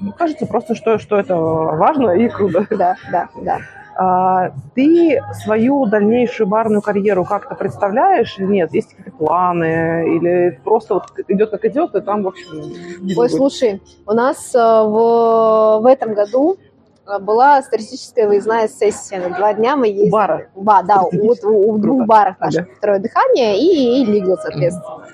ну, 0.00 0.12
кажется 0.12 0.46
просто, 0.46 0.74
что, 0.74 0.98
что 0.98 1.18
это 1.18 1.36
важно 1.36 2.10
и 2.10 2.28
круто. 2.28 2.66
Да, 2.70 2.96
да, 3.10 3.28
да. 3.36 3.58
А, 3.98 4.52
ты 4.74 5.22
свою 5.42 5.86
дальнейшую 5.86 6.46
барную 6.46 6.82
карьеру 6.82 7.24
как-то 7.24 7.54
представляешь 7.54 8.38
или 8.38 8.46
нет? 8.46 8.74
Есть 8.74 8.90
какие-то 8.90 9.10
планы? 9.12 10.16
Или 10.16 10.60
просто 10.62 10.94
вот 10.94 11.04
идет 11.28 11.50
как 11.50 11.64
идет, 11.64 11.94
и 11.94 12.00
там, 12.02 12.22
в 12.22 12.28
общем... 12.28 12.60
Ой, 12.60 13.14
будет? 13.14 13.30
слушай, 13.30 13.80
у 14.06 14.12
нас 14.12 14.54
э, 14.54 14.58
в, 14.58 15.80
в 15.80 15.86
этом 15.86 16.12
году 16.12 16.58
э, 17.06 17.18
была 17.20 17.62
статистическая 17.62 18.28
выездная 18.28 18.68
сессия. 18.68 19.18
На 19.18 19.34
два 19.34 19.54
дня 19.54 19.76
мы 19.76 19.88
ездили. 19.88 20.10
Бара? 20.10 20.48
Ба, 20.54 20.82
да, 20.86 21.00
вот 21.00 21.38
в 21.42 21.80
двух 21.80 22.06
барах 22.06 22.38
наше 22.38 22.68
второе 22.76 22.98
дыхание 22.98 23.58
и, 23.58 24.02
и 24.02 24.04
Лигл, 24.04 24.36
соответственно. 24.36 25.06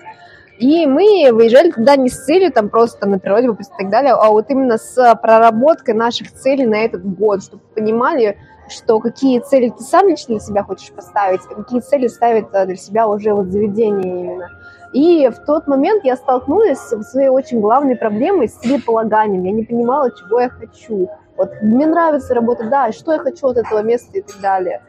И 0.59 0.87
мы 0.87 1.31
выезжали 1.33 1.71
туда 1.71 1.95
не 1.95 2.09
с 2.09 2.25
целью 2.25 2.53
там 2.53 2.68
просто 2.68 2.99
там, 2.99 3.11
на 3.12 3.18
природе 3.21 3.49
и 3.49 3.79
так 3.79 3.90
далее, 3.90 4.12
а 4.12 4.31
вот 4.31 4.47
именно 4.49 4.79
с 4.79 5.14
проработкой 5.23 5.95
наших 5.95 6.33
целей 6.33 6.66
на 6.66 6.77
этот 6.77 7.05
год, 7.05 7.42
чтобы 7.45 7.62
понимали, 7.75 8.38
что 8.68 9.01
какие 9.01 9.40
цели 9.40 9.70
ты 9.70 9.83
сам 9.83 10.09
лично 10.09 10.35
для 10.35 10.40
себя 10.40 10.62
хочешь 10.62 10.92
поставить, 10.92 11.40
а 11.51 11.55
какие 11.55 11.81
цели 11.81 12.07
ставит 12.09 12.48
э, 12.53 12.66
для 12.66 12.77
себя 12.77 13.07
уже 13.09 13.35
вот 13.35 13.46
заведение 13.46 14.20
именно. 14.20 14.51
И 14.92 15.29
в 15.29 15.44
тот 15.46 15.66
момент 15.66 16.05
я 16.05 16.16
столкнулась 16.16 16.79
со 16.79 17.03
своей 17.03 17.29
очень 17.29 17.61
главной 17.61 17.96
проблемой 17.96 18.48
с 18.48 18.55
целеполаганием. 18.55 19.44
Я 19.44 19.53
не 19.53 19.64
понимала, 19.64 20.11
чего 20.11 20.40
я 20.40 20.51
хочу. 20.51 21.09
Вот 21.37 21.51
мне 21.62 21.87
нравится 21.87 22.35
работа, 22.35 22.68
да, 22.68 22.92
что 22.92 23.12
я 23.12 23.18
хочу 23.18 23.48
от 23.48 23.57
этого 23.57 23.83
места 23.83 24.18
и 24.18 24.22
так 24.22 24.38
далее. 24.40 24.83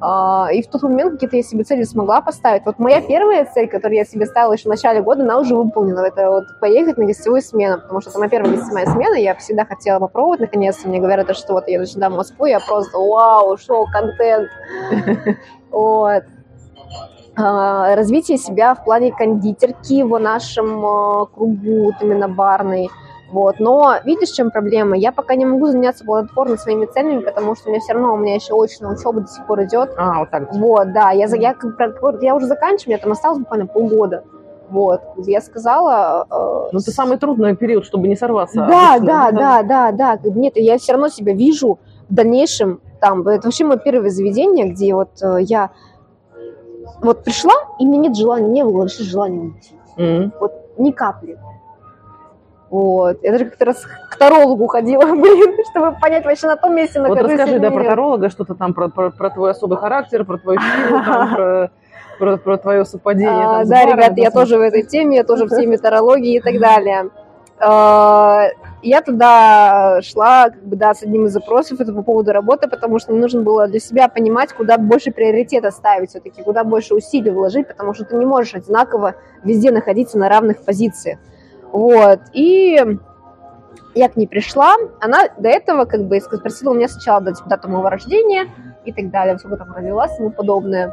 А, 0.00 0.48
и 0.52 0.62
в 0.62 0.68
тот 0.68 0.82
момент 0.82 1.14
какие-то 1.14 1.36
я 1.36 1.42
себе 1.42 1.64
цели 1.64 1.82
смогла 1.82 2.20
поставить. 2.20 2.64
Вот 2.64 2.78
моя 2.78 3.00
первая 3.00 3.44
цель, 3.44 3.68
которую 3.68 3.98
я 3.98 4.04
себе 4.04 4.26
ставила 4.26 4.52
еще 4.52 4.64
в 4.64 4.68
начале 4.68 5.02
года, 5.02 5.22
она 5.22 5.38
уже 5.38 5.56
выполнена. 5.56 6.00
Это 6.00 6.30
вот 6.30 6.44
поехать 6.60 6.98
на 6.98 7.06
гостевую 7.06 7.42
смену, 7.42 7.80
потому 7.80 8.00
что 8.00 8.10
это 8.10 8.18
моя 8.18 8.30
первая 8.30 8.54
гостевая 8.54 8.86
смена, 8.86 9.14
я 9.14 9.34
всегда 9.34 9.64
хотела 9.64 9.98
попробовать, 9.98 10.40
наконец-то. 10.40 10.88
Мне 10.88 11.00
говорят, 11.00 11.36
что 11.36 11.52
вот 11.54 11.66
я 11.68 11.84
сюда 11.84 12.10
в 12.10 12.14
Москву, 12.14 12.46
я 12.46 12.60
просто 12.60 12.98
вау, 12.98 13.56
шоу, 13.56 13.86
контент. 13.92 14.48
Вот. 15.70 16.22
А, 17.36 17.94
развитие 17.94 18.38
себя 18.38 18.74
в 18.74 18.84
плане 18.84 19.12
кондитерки 19.12 20.02
в 20.02 20.18
нашем 20.18 20.84
а, 20.84 21.26
кругу, 21.26 21.84
вот 21.84 21.94
именно 22.00 22.26
барной– 22.28 22.88
вот. 23.30 23.60
Но 23.60 23.94
видишь, 24.04 24.30
в 24.30 24.34
чем 24.34 24.50
проблема? 24.50 24.96
Я 24.96 25.12
пока 25.12 25.34
не 25.34 25.44
могу 25.44 25.66
заняться 25.66 26.04
плодотворно 26.04 26.56
своими 26.56 26.86
целями, 26.86 27.20
потому 27.20 27.54
что 27.54 27.68
у 27.68 27.70
меня 27.72 27.80
все 27.80 27.92
равно, 27.92 28.14
у 28.14 28.16
меня 28.16 28.34
еще 28.34 28.54
очная 28.54 28.92
учеба 28.92 29.20
до 29.20 29.28
сих 29.28 29.46
пор 29.46 29.64
идет. 29.64 29.90
А, 29.96 30.20
вот 30.20 30.30
так. 30.30 30.52
Вот, 30.54 30.92
да. 30.92 31.10
Я, 31.10 31.26
я, 31.26 31.54
я, 32.20 32.34
уже 32.34 32.46
заканчиваю, 32.46 32.94
мне 32.94 32.98
там 32.98 33.12
осталось 33.12 33.38
буквально 33.38 33.66
полгода. 33.66 34.24
Вот, 34.70 35.00
я 35.16 35.40
сказала... 35.40 36.26
Э, 36.30 36.68
ну, 36.72 36.78
это 36.78 36.90
самый 36.90 37.16
трудный 37.16 37.56
период, 37.56 37.86
чтобы 37.86 38.06
не 38.06 38.16
сорваться. 38.16 38.66
Да, 38.68 38.96
обычно, 38.96 39.06
да, 39.06 39.32
да, 39.32 39.62
да, 39.62 39.92
да, 39.92 40.16
да. 40.22 40.30
Нет, 40.30 40.56
я 40.56 40.76
все 40.78 40.92
равно 40.92 41.08
себя 41.08 41.32
вижу 41.32 41.78
в 42.08 42.14
дальнейшем 42.14 42.80
там. 43.00 43.26
Это 43.26 43.46
вообще 43.46 43.64
мое 43.64 43.78
первое 43.78 44.10
заведение, 44.10 44.68
где 44.68 44.94
вот 44.94 45.22
э, 45.22 45.38
я 45.40 45.70
вот 47.00 47.24
пришла, 47.24 47.54
и 47.78 47.86
мне 47.86 47.98
нет 47.98 48.16
желания, 48.16 48.48
не 48.48 48.64
было 48.64 48.82
вообще 48.82 49.04
желания 49.04 49.40
уйти. 49.40 49.74
Mm-hmm. 49.96 50.32
Вот 50.40 50.52
ни 50.78 50.90
капли. 50.90 51.38
Вот. 52.70 53.18
Я 53.22 53.32
даже 53.32 53.46
как-то 53.46 53.64
раз 53.64 53.86
к 54.10 54.16
тарологу 54.16 54.66
ходила, 54.66 55.02
блин, 55.14 55.56
чтобы 55.70 55.96
понять 56.00 56.24
вообще 56.24 56.46
на 56.46 56.56
том 56.56 56.74
месте, 56.74 57.00
на 57.00 57.08
Вот 57.08 57.18
расскажи, 57.18 57.58
да, 57.58 57.70
про 57.70 57.84
таролога, 57.84 58.30
что-то 58.30 58.54
там, 58.54 58.74
про, 58.74 58.88
про, 58.88 59.10
про 59.10 59.30
твой 59.30 59.52
особый 59.52 59.78
характер, 59.78 60.24
про 60.24 60.38
твою 60.38 60.60
силу, 60.88 61.04
там, 61.04 61.34
про, 61.34 61.70
про, 62.18 62.36
про 62.36 62.58
твое 62.58 62.84
совпадение. 62.84 63.44
А, 63.44 63.58
там, 63.60 63.68
да, 63.68 63.84
баром, 63.84 63.98
ребят, 63.98 64.18
я 64.18 64.30
тоже 64.30 64.58
в 64.58 64.60
этой 64.60 64.82
теме, 64.82 65.16
я 65.16 65.24
тоже 65.24 65.46
в 65.46 65.48
теме 65.56 65.78
тарологии 65.78 66.36
и 66.36 66.40
так 66.40 66.58
далее. 66.58 67.10
А, 67.60 68.48
я 68.82 69.00
туда 69.00 70.00
шла, 70.02 70.50
как 70.50 70.62
бы, 70.62 70.76
да, 70.76 70.94
с 70.94 71.02
одним 71.02 71.26
из 71.26 71.32
запросов, 71.32 71.80
это 71.80 71.92
по 71.92 72.02
поводу 72.02 72.32
работы, 72.32 72.68
потому 72.68 72.98
что 72.98 73.12
мне 73.12 73.20
нужно 73.20 73.42
было 73.42 73.66
для 73.66 73.80
себя 73.80 74.08
понимать, 74.08 74.52
куда 74.52 74.78
больше 74.78 75.10
приоритета 75.10 75.70
ставить 75.70 76.10
все-таки, 76.10 76.42
куда 76.42 76.62
больше 76.64 76.94
усилий 76.94 77.30
вложить, 77.30 77.66
потому 77.66 77.94
что 77.94 78.04
ты 78.04 78.14
не 78.14 78.26
можешь 78.26 78.54
одинаково 78.54 79.14
везде 79.42 79.72
находиться 79.72 80.18
на 80.18 80.28
равных 80.28 80.64
позициях. 80.64 81.18
Вот, 81.72 82.20
и 82.32 82.98
я 83.94 84.08
к 84.08 84.16
ней 84.16 84.26
пришла, 84.26 84.76
она 85.00 85.28
до 85.38 85.48
этого 85.48 85.84
как 85.84 86.04
бы 86.04 86.20
спросила 86.20 86.70
у 86.70 86.74
меня 86.74 86.88
сначала 86.88 87.20
дать 87.20 87.36
дату 87.46 87.68
моего 87.68 87.88
рождения 87.88 88.46
и 88.84 88.92
так 88.92 89.10
далее, 89.10 89.38
сколько 89.38 89.56
там 89.56 89.72
родилась 89.74 90.14
и 90.14 90.18
тому 90.18 90.30
подобное. 90.30 90.92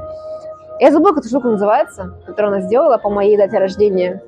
Я 0.80 0.92
забыла, 0.92 1.12
как 1.12 1.20
эта 1.20 1.30
штука 1.30 1.48
называется, 1.50 2.14
которую 2.26 2.56
она 2.56 2.62
сделала 2.62 2.98
по 2.98 3.10
моей 3.10 3.38
дате 3.38 3.58
рождения. 3.58 4.22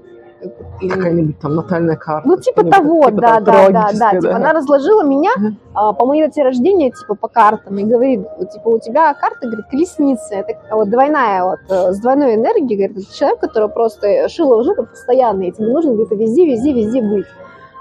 Какая-нибудь 0.79 1.39
там 1.39 1.55
натальная 1.55 1.95
карта. 1.95 2.27
Ну, 2.27 2.37
типа 2.37 2.63
того, 2.63 3.05
типа, 3.05 3.21
да, 3.21 3.39
да, 3.39 3.69
да, 3.69 3.89
да, 3.93 4.11
Типа 4.11 4.35
она 4.35 4.53
разложила 4.53 5.03
меня 5.03 5.31
а, 5.73 5.93
по 5.93 6.05
моей 6.05 6.25
дате 6.25 6.43
рождения, 6.43 6.91
типа, 6.91 7.15
по 7.15 7.27
картам, 7.27 7.77
и 7.79 7.83
говорит, 7.83 8.21
типа, 8.53 8.67
у 8.67 8.79
тебя 8.79 9.13
карта, 9.13 9.47
говорит, 9.47 9.65
колесница, 9.71 10.35
это 10.35 10.55
вот 10.71 10.89
двойная, 10.89 11.43
вот, 11.43 11.59
э, 11.69 11.93
с 11.93 11.99
двойной 11.99 12.35
энергией, 12.35 12.87
говорит, 12.87 13.11
человек, 13.11 13.39
который 13.39 13.69
просто 13.69 14.27
в 14.27 14.63
жопу 14.63 14.85
постоянно, 14.85 15.43
и 15.43 15.51
тебе 15.51 15.67
нужно 15.67 15.93
где-то 15.93 16.15
везде, 16.15 16.45
везде, 16.45 16.73
везде 16.73 17.01
быть. 17.01 17.25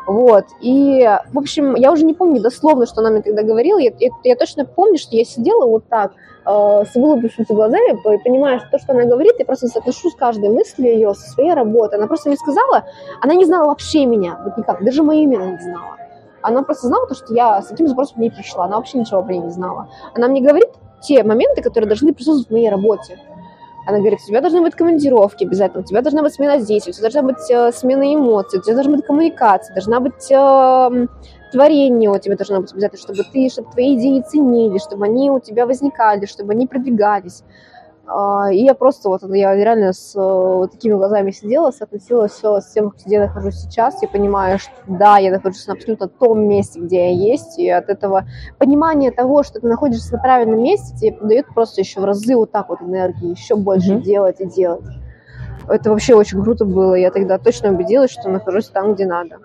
Вот, 0.06 0.44
и, 0.60 1.04
в 1.32 1.38
общем, 1.38 1.74
я 1.74 1.90
уже 1.90 2.04
не 2.04 2.14
помню 2.14 2.40
дословно, 2.40 2.86
что 2.86 3.00
она 3.00 3.10
мне 3.10 3.22
тогда 3.22 3.42
говорила, 3.42 3.78
я, 3.78 3.90
я, 3.98 4.10
я 4.22 4.36
точно 4.36 4.64
помню, 4.64 4.98
что 4.98 5.16
я 5.16 5.24
сидела 5.24 5.66
вот 5.66 5.88
так, 5.88 6.12
э, 6.46 6.84
с 6.84 6.94
вылупившимися 6.94 7.52
глазами, 7.52 8.00
понимая, 8.22 8.60
что 8.60 8.68
то, 8.70 8.78
что 8.78 8.92
она 8.92 9.04
говорит, 9.04 9.34
я 9.40 9.44
просто 9.44 9.66
соотношу 9.66 10.10
с 10.10 10.14
каждой 10.14 10.50
мыслью 10.50 10.92
ее, 10.92 11.12
со 11.12 11.28
своей 11.30 11.54
работой. 11.54 11.98
Она 11.98 12.06
просто 12.06 12.28
мне 12.28 12.38
сказала, 12.38 12.84
она 13.20 13.34
не 13.34 13.44
знала 13.44 13.66
вообще 13.66 14.06
меня, 14.06 14.38
вот 14.44 14.56
никак, 14.56 14.84
даже 14.84 15.02
мое 15.02 15.22
имя 15.22 15.38
она 15.38 15.50
не 15.52 15.58
знала. 15.58 15.96
Она 16.40 16.62
просто 16.62 16.86
знала 16.86 17.08
то, 17.08 17.16
что 17.16 17.34
я 17.34 17.60
с 17.60 17.72
этим 17.72 17.88
запросом 17.88 18.20
не 18.20 18.30
пришла, 18.30 18.66
она 18.66 18.76
вообще 18.76 18.98
ничего 18.98 19.22
про 19.22 19.32
нее 19.32 19.42
не 19.42 19.50
знала. 19.50 19.88
Она 20.14 20.28
мне 20.28 20.40
говорит 20.40 20.68
те 21.02 21.24
моменты, 21.24 21.62
которые 21.62 21.88
должны 21.88 22.14
присутствовать 22.14 22.48
в 22.48 22.52
моей 22.52 22.70
работе. 22.70 23.18
Она 23.86 23.98
говорит, 23.98 24.18
у 24.22 24.26
тебя 24.26 24.40
должны 24.40 24.60
быть 24.60 24.74
командировки 24.74 25.44
обязательно, 25.44 25.82
у 25.82 25.86
тебя 25.86 26.02
должна 26.02 26.22
быть 26.22 26.34
смена 26.34 26.58
здесь, 26.58 26.88
у 26.88 26.90
тебя 26.90 27.02
должна 27.02 27.22
быть 27.22 27.50
э, 27.50 27.70
смена 27.72 28.14
эмоций, 28.14 28.58
у 28.58 28.62
тебя 28.62 28.74
должна 28.74 28.96
быть 28.96 29.06
коммуникация, 29.06 29.74
должна 29.74 30.00
быть 30.00 30.30
э, 30.30 31.06
творение 31.52 32.10
у 32.10 32.18
тебя 32.18 32.36
должно 32.36 32.60
быть 32.60 32.72
обязательно, 32.72 33.00
чтобы 33.00 33.22
ты, 33.32 33.48
чтобы 33.48 33.70
твои 33.70 33.96
идеи 33.96 34.20
ценили, 34.20 34.78
чтобы 34.78 35.06
они 35.06 35.30
у 35.30 35.40
тебя 35.40 35.66
возникали, 35.66 36.26
чтобы 36.26 36.52
они 36.52 36.66
продвигались. 36.66 37.44
А, 38.08 38.52
и 38.52 38.62
я 38.62 38.74
просто 38.74 39.08
вот, 39.08 39.22
я 39.34 39.54
реально 39.54 39.92
с 39.92 40.14
вот 40.14 40.70
такими 40.72 40.94
глазами 40.94 41.32
сидела, 41.32 41.70
соотносила 41.72 42.28
все 42.28 42.60
с 42.60 42.66
тем, 42.66 42.92
где 43.04 43.16
я 43.16 43.20
нахожусь 43.22 43.56
сейчас, 43.56 44.02
и 44.02 44.06
понимаю, 44.06 44.58
что 44.58 44.72
да, 44.86 45.18
я 45.18 45.30
нахожусь 45.32 45.66
на 45.66 45.74
абсолютно 45.74 46.06
том 46.08 46.46
месте, 46.46 46.80
где 46.80 47.10
я 47.10 47.32
есть, 47.32 47.58
и 47.58 47.68
от 47.68 47.88
этого 47.88 48.24
понимания 48.58 49.10
того, 49.10 49.42
что 49.42 49.60
ты 49.60 49.66
находишься 49.66 50.14
на 50.14 50.20
правильном 50.20 50.62
месте, 50.62 50.96
тебе 50.96 51.18
дает 51.20 51.46
просто 51.52 51.80
еще 51.80 52.00
в 52.00 52.04
разы 52.04 52.36
вот 52.36 52.52
так 52.52 52.68
вот 52.68 52.80
энергии, 52.80 53.30
еще 53.30 53.56
больше 53.56 53.94
mm-hmm. 53.94 54.02
делать 54.02 54.40
и 54.40 54.46
делать. 54.46 54.84
Это 55.68 55.90
вообще 55.90 56.14
очень 56.14 56.40
круто 56.42 56.64
было, 56.64 56.94
я 56.94 57.10
тогда 57.10 57.38
точно 57.38 57.70
убедилась, 57.70 58.12
что 58.12 58.28
нахожусь 58.28 58.68
там, 58.68 58.94
где 58.94 59.04
надо, 59.04 59.38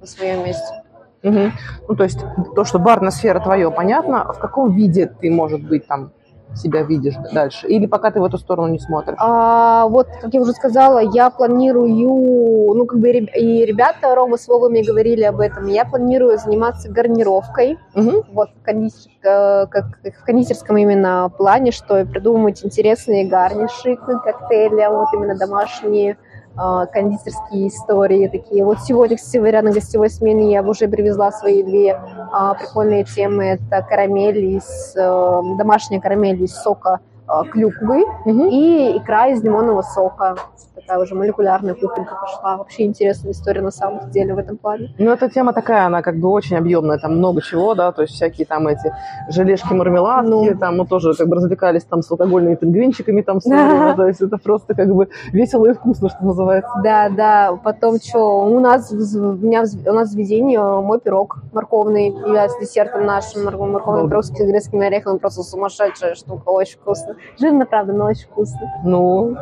на 0.00 0.06
своем 0.06 0.44
месте. 0.44 0.84
Угу. 1.24 1.40
Ну, 1.88 1.96
то 1.96 2.04
есть 2.04 2.20
то, 2.54 2.64
что 2.64 2.78
барная 2.78 3.10
сфера 3.10 3.40
твое, 3.40 3.70
понятно. 3.70 4.30
В 4.30 4.38
каком 4.38 4.74
виде 4.74 5.06
ты, 5.06 5.30
может 5.30 5.66
быть, 5.66 5.86
там 5.86 6.12
себя 6.56 6.82
видишь 6.82 7.14
дальше? 7.32 7.66
Или 7.68 7.86
пока 7.86 8.10
ты 8.10 8.20
в 8.20 8.24
эту 8.24 8.38
сторону 8.38 8.68
не 8.68 8.78
смотришь? 8.78 9.16
А, 9.20 9.86
вот, 9.88 10.08
как 10.20 10.32
я 10.32 10.40
уже 10.40 10.52
сказала, 10.52 10.98
я 10.98 11.30
планирую, 11.30 12.74
ну, 12.74 12.86
как 12.86 12.98
бы 12.98 13.10
и 13.10 13.64
ребята, 13.64 14.14
Рома 14.14 14.36
с 14.36 14.48
Вовой 14.48 14.70
мне 14.70 14.82
говорили 14.82 15.22
об 15.22 15.40
этом, 15.40 15.66
я 15.66 15.84
планирую 15.84 16.38
заниматься 16.38 16.88
гарнировкой, 16.90 17.78
угу. 17.94 18.24
вот, 18.32 18.50
в, 18.50 18.64
кондитер, 18.64 19.10
э, 19.22 19.66
как, 19.66 19.84
в 20.04 20.24
кондитерском 20.24 20.76
именно 20.76 21.30
плане, 21.36 21.72
что 21.72 22.04
придумывать 22.04 22.64
интересные 22.64 23.26
гарниши 23.26 23.96
к 23.96 24.06
коктейлям, 24.22 24.94
вот 24.94 25.08
именно 25.14 25.36
домашние, 25.36 26.16
кондитерские 26.56 27.68
истории 27.68 28.28
такие. 28.28 28.64
Вот 28.64 28.78
сегодня, 28.80 29.16
кстати, 29.16 29.38
на 29.38 29.72
гостевой 29.72 30.10
смене 30.10 30.52
я 30.52 30.62
уже 30.62 30.88
привезла 30.88 31.32
свои 31.32 31.62
две 31.62 31.94
а, 32.32 32.54
прикольные 32.54 33.04
темы. 33.04 33.44
Это 33.44 33.82
карамель 33.82 34.56
из, 34.56 34.94
э, 34.96 35.42
домашняя 35.58 36.00
карамель 36.00 36.42
из 36.42 36.54
сока 36.54 37.00
а, 37.26 37.44
клюквы 37.44 38.02
угу. 38.02 38.48
и 38.50 38.98
икра 38.98 39.28
из 39.28 39.42
лимонного 39.42 39.82
сока 39.82 40.36
такая 40.84 41.02
уже 41.02 41.14
молекулярная 41.14 41.74
кухонька 41.74 42.14
пошла. 42.20 42.56
Вообще 42.56 42.84
интересная 42.84 43.32
история 43.32 43.60
на 43.60 43.70
самом 43.70 44.10
деле 44.10 44.34
в 44.34 44.38
этом 44.38 44.56
плане. 44.56 44.94
Ну, 44.98 45.10
эта 45.10 45.28
тема 45.28 45.52
такая, 45.52 45.86
она 45.86 46.02
как 46.02 46.18
бы 46.18 46.28
очень 46.28 46.56
объемная, 46.56 46.98
там 46.98 47.16
много 47.16 47.40
чего, 47.40 47.74
да, 47.74 47.92
то 47.92 48.02
есть 48.02 48.14
всякие 48.14 48.46
там 48.46 48.66
эти 48.68 48.92
желешки, 49.28 49.72
мармеладки, 49.72 50.28
ну, 50.28 50.58
там 50.58 50.78
мы 50.78 50.86
тоже 50.86 51.14
как 51.14 51.28
бы 51.28 51.36
развлекались 51.36 51.84
там 51.84 52.02
с 52.02 52.10
алкогольными 52.10 52.54
пингвинчиками 52.54 53.22
там 53.22 53.40
все 53.40 53.50
да. 53.50 53.66
время, 53.66 53.96
то 53.96 54.06
есть 54.06 54.20
это 54.20 54.38
просто 54.38 54.74
как 54.74 54.88
бы 54.94 55.08
весело 55.32 55.66
и 55.66 55.72
вкусно, 55.72 56.08
что 56.08 56.24
называется. 56.24 56.70
Да, 56.82 57.08
да, 57.08 57.58
потом 57.62 57.98
что, 58.00 58.44
у 58.44 58.60
нас, 58.60 58.92
у 58.92 58.96
меня, 58.96 59.64
у 59.86 59.92
нас 59.92 60.08
в 60.08 60.12
заведении 60.12 60.56
мой 60.56 61.00
пирог 61.00 61.38
морковный 61.52 62.08
является 62.08 62.60
десертом 62.60 63.06
нашим, 63.06 63.44
морковный 63.44 64.08
пирог 64.08 64.24
с 64.24 64.30
грецкими 64.30 64.86
орехами, 64.86 65.18
просто 65.18 65.42
сумасшедшая 65.42 66.14
штука, 66.14 66.48
очень 66.50 66.78
вкусно. 66.78 67.16
Жирно, 67.38 67.66
правда, 67.66 67.92
но 67.92 68.06
очень 68.06 68.26
вкусно. 68.26 68.60
Ну, 68.84 69.36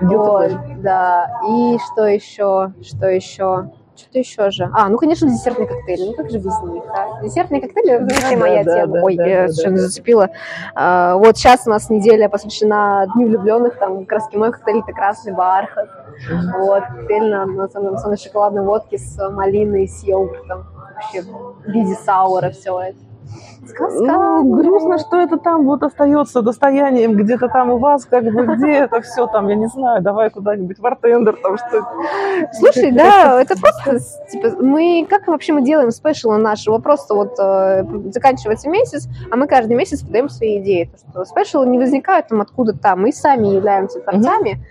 вот 0.00 0.52
да. 0.82 1.30
И 1.48 1.78
что 1.92 2.06
еще? 2.06 2.72
Что 2.82 3.06
еще? 3.06 3.70
Что-то 3.98 4.18
еще 4.20 4.50
же. 4.50 4.70
А, 4.72 4.88
ну, 4.88 4.96
конечно, 4.96 5.28
десертные 5.28 5.66
коктейли. 5.66 6.06
Ну, 6.06 6.12
как 6.14 6.30
же 6.30 6.38
без 6.38 6.56
них, 6.62 6.84
да? 6.86 7.20
Десертные 7.20 7.60
коктейли– 7.60 7.98
да, 7.98 8.36
моя 8.36 8.62
да, 8.62 8.74
тема. 8.76 8.94
Да, 8.94 9.02
Ой, 9.02 9.16
да, 9.16 9.26
я 9.26 9.42
да, 9.42 9.48
совершенно 9.48 9.76
да. 9.76 9.82
зацепила. 9.82 10.30
А, 10.74 11.16
вот 11.16 11.36
сейчас 11.36 11.66
у 11.66 11.70
нас 11.70 11.90
неделя 11.90 12.28
посвящена 12.28 13.08
Дню 13.14 13.26
влюбленных. 13.26 13.76
Там 13.78 14.06
раз 14.08 14.32
мой 14.32 14.52
коктейль– 14.52 14.82
это 14.86 14.92
красный 14.92 15.32
бархат. 15.32 15.88
Вот, 16.58 16.84
коктейль 16.84 17.28
на, 17.28 17.46
на, 17.46 17.66
на 17.66 17.98
самой 17.98 18.18
шоколадной 18.18 18.62
водке 18.62 18.98
с 18.98 19.30
малиной, 19.30 19.88
с 19.88 20.04
йогуртом. 20.04 20.66
Вообще 20.94 21.22
в 21.22 21.68
виде 21.68 21.94
саура 21.94 22.50
все 22.50 22.78
это. 22.80 23.07
Сказка. 23.68 24.04
Ну, 24.04 24.44
грустно, 24.54 24.98
что 24.98 25.20
это 25.20 25.36
там 25.36 25.64
вот 25.64 25.82
остается 25.82 26.42
достоянием 26.42 27.14
где-то 27.14 27.48
там 27.48 27.70
у 27.70 27.78
вас, 27.78 28.04
как 28.06 28.24
бы 28.24 28.56
где 28.56 28.72
это 28.72 29.00
все 29.02 29.26
там, 29.26 29.48
я 29.48 29.54
не 29.54 29.66
знаю, 29.66 30.02
давай 30.02 30.30
куда-нибудь 30.30 30.78
в 30.78 30.86
артендер, 30.86 31.36
там 31.42 31.58
что 31.58 31.86
Слушай, 32.52 32.92
да, 32.92 33.40
это 33.42 33.54
просто, 33.60 33.98
типа, 34.30 34.62
мы, 34.62 35.06
как 35.08 35.26
вообще 35.26 35.52
мы 35.52 35.62
делаем 35.62 35.90
спешлы 35.90 36.38
нашего, 36.38 36.78
просто 36.78 37.14
вот 37.14 37.38
э, 37.38 37.84
заканчивается 38.12 38.70
месяц, 38.70 39.08
а 39.30 39.36
мы 39.36 39.46
каждый 39.46 39.76
месяц 39.76 40.02
подаем 40.02 40.28
свои 40.28 40.58
идеи, 40.58 40.90
то, 40.90 40.98
что 41.10 41.24
спешлы 41.24 41.66
не 41.66 41.78
возникают 41.78 42.28
там 42.28 42.40
откуда-то, 42.40 42.96
мы 42.96 43.12
сами 43.12 43.48
являемся 43.48 44.00
творцами, 44.00 44.52
угу 44.52 44.62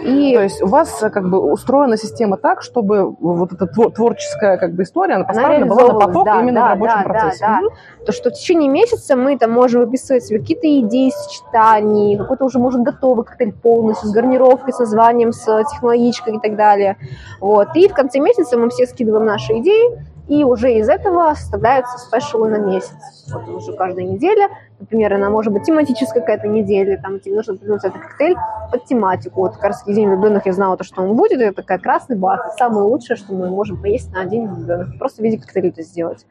и... 0.00 0.34
То 0.34 0.42
есть 0.42 0.62
у 0.62 0.68
вас 0.68 1.02
э, 1.02 1.10
как 1.10 1.28
бы 1.28 1.40
устроена 1.40 1.96
система 1.96 2.36
так, 2.36 2.62
чтобы 2.62 3.10
вот 3.10 3.52
эта 3.52 3.66
творческая 3.66 4.56
как 4.56 4.74
бы 4.74 4.84
история, 4.84 5.14
она 5.14 5.24
поставлена 5.24 5.64
она 5.64 5.66
была 5.66 5.92
на 5.92 5.98
поток 5.98 6.24
да, 6.24 6.40
именно 6.40 6.60
да, 6.60 6.66
в 6.66 6.68
рабочем 6.70 6.96
да, 6.98 7.02
процессе. 7.02 7.44
Да, 7.44 7.60
да. 7.60 8.04
То, 8.06 8.12
что 8.12 8.30
в 8.30 8.34
течение 8.34 8.70
месяца 8.70 9.16
мы 9.16 9.36
там 9.36 9.50
можем 9.50 9.80
выписывать 9.80 10.24
себе 10.24 10.38
какие-то 10.38 10.68
идеи, 10.80 11.10
сочетаний, 11.10 12.16
какой-то 12.16 12.44
уже 12.44 12.60
может 12.60 12.82
готовый 12.82 13.24
коктейль 13.24 13.52
полностью, 13.52 14.08
с 14.08 14.12
гарнировкой, 14.12 14.72
с 14.72 14.78
названием, 14.78 15.32
с 15.32 15.64
технологичкой 15.64 16.36
и 16.36 16.40
так 16.40 16.54
далее. 16.56 16.96
Вот. 17.40 17.68
И 17.74 17.88
в 17.88 17.94
конце 17.94 18.20
месяца 18.20 18.56
мы 18.56 18.70
все 18.70 18.86
скидываем 18.86 19.24
наши 19.24 19.54
идеи, 19.58 20.04
и 20.28 20.44
уже 20.44 20.74
из 20.74 20.88
этого 20.88 21.34
составляются 21.34 21.98
спешалы 21.98 22.48
на 22.48 22.58
месяц. 22.58 22.92
Вот 23.32 23.48
уже 23.48 23.72
каждая 23.74 24.04
неделя, 24.04 24.48
например, 24.78 25.14
она 25.14 25.30
может 25.30 25.52
быть 25.52 25.64
тематическая 25.64 26.20
какая-то 26.20 26.48
неделя, 26.48 27.00
там 27.02 27.20
тебе 27.20 27.36
нужно 27.36 27.56
придумать 27.56 27.84
этот 27.84 28.00
коктейль 28.00 28.36
под 28.70 28.84
тематику. 28.84 29.40
Вот 29.40 29.54
как 29.54 29.64
раз 29.64 29.84
День 29.84 30.08
влюбленных 30.08 30.46
я 30.46 30.52
знала, 30.52 30.76
то, 30.76 30.84
что 30.84 31.02
он 31.02 31.16
будет, 31.16 31.40
это 31.40 31.56
такая 31.62 31.78
красный 31.78 32.16
бархат, 32.16 32.56
самое 32.56 32.86
лучшее, 32.86 33.16
что 33.16 33.34
мы 33.34 33.48
можем 33.50 33.80
поесть 33.80 34.12
на 34.12 34.24
День 34.24 34.46
влюбленных. 34.46 34.98
Просто 34.98 35.22
в 35.22 35.24
виде 35.24 35.38
коктейля 35.38 35.68
это 35.68 35.82
сделать. 35.82 36.26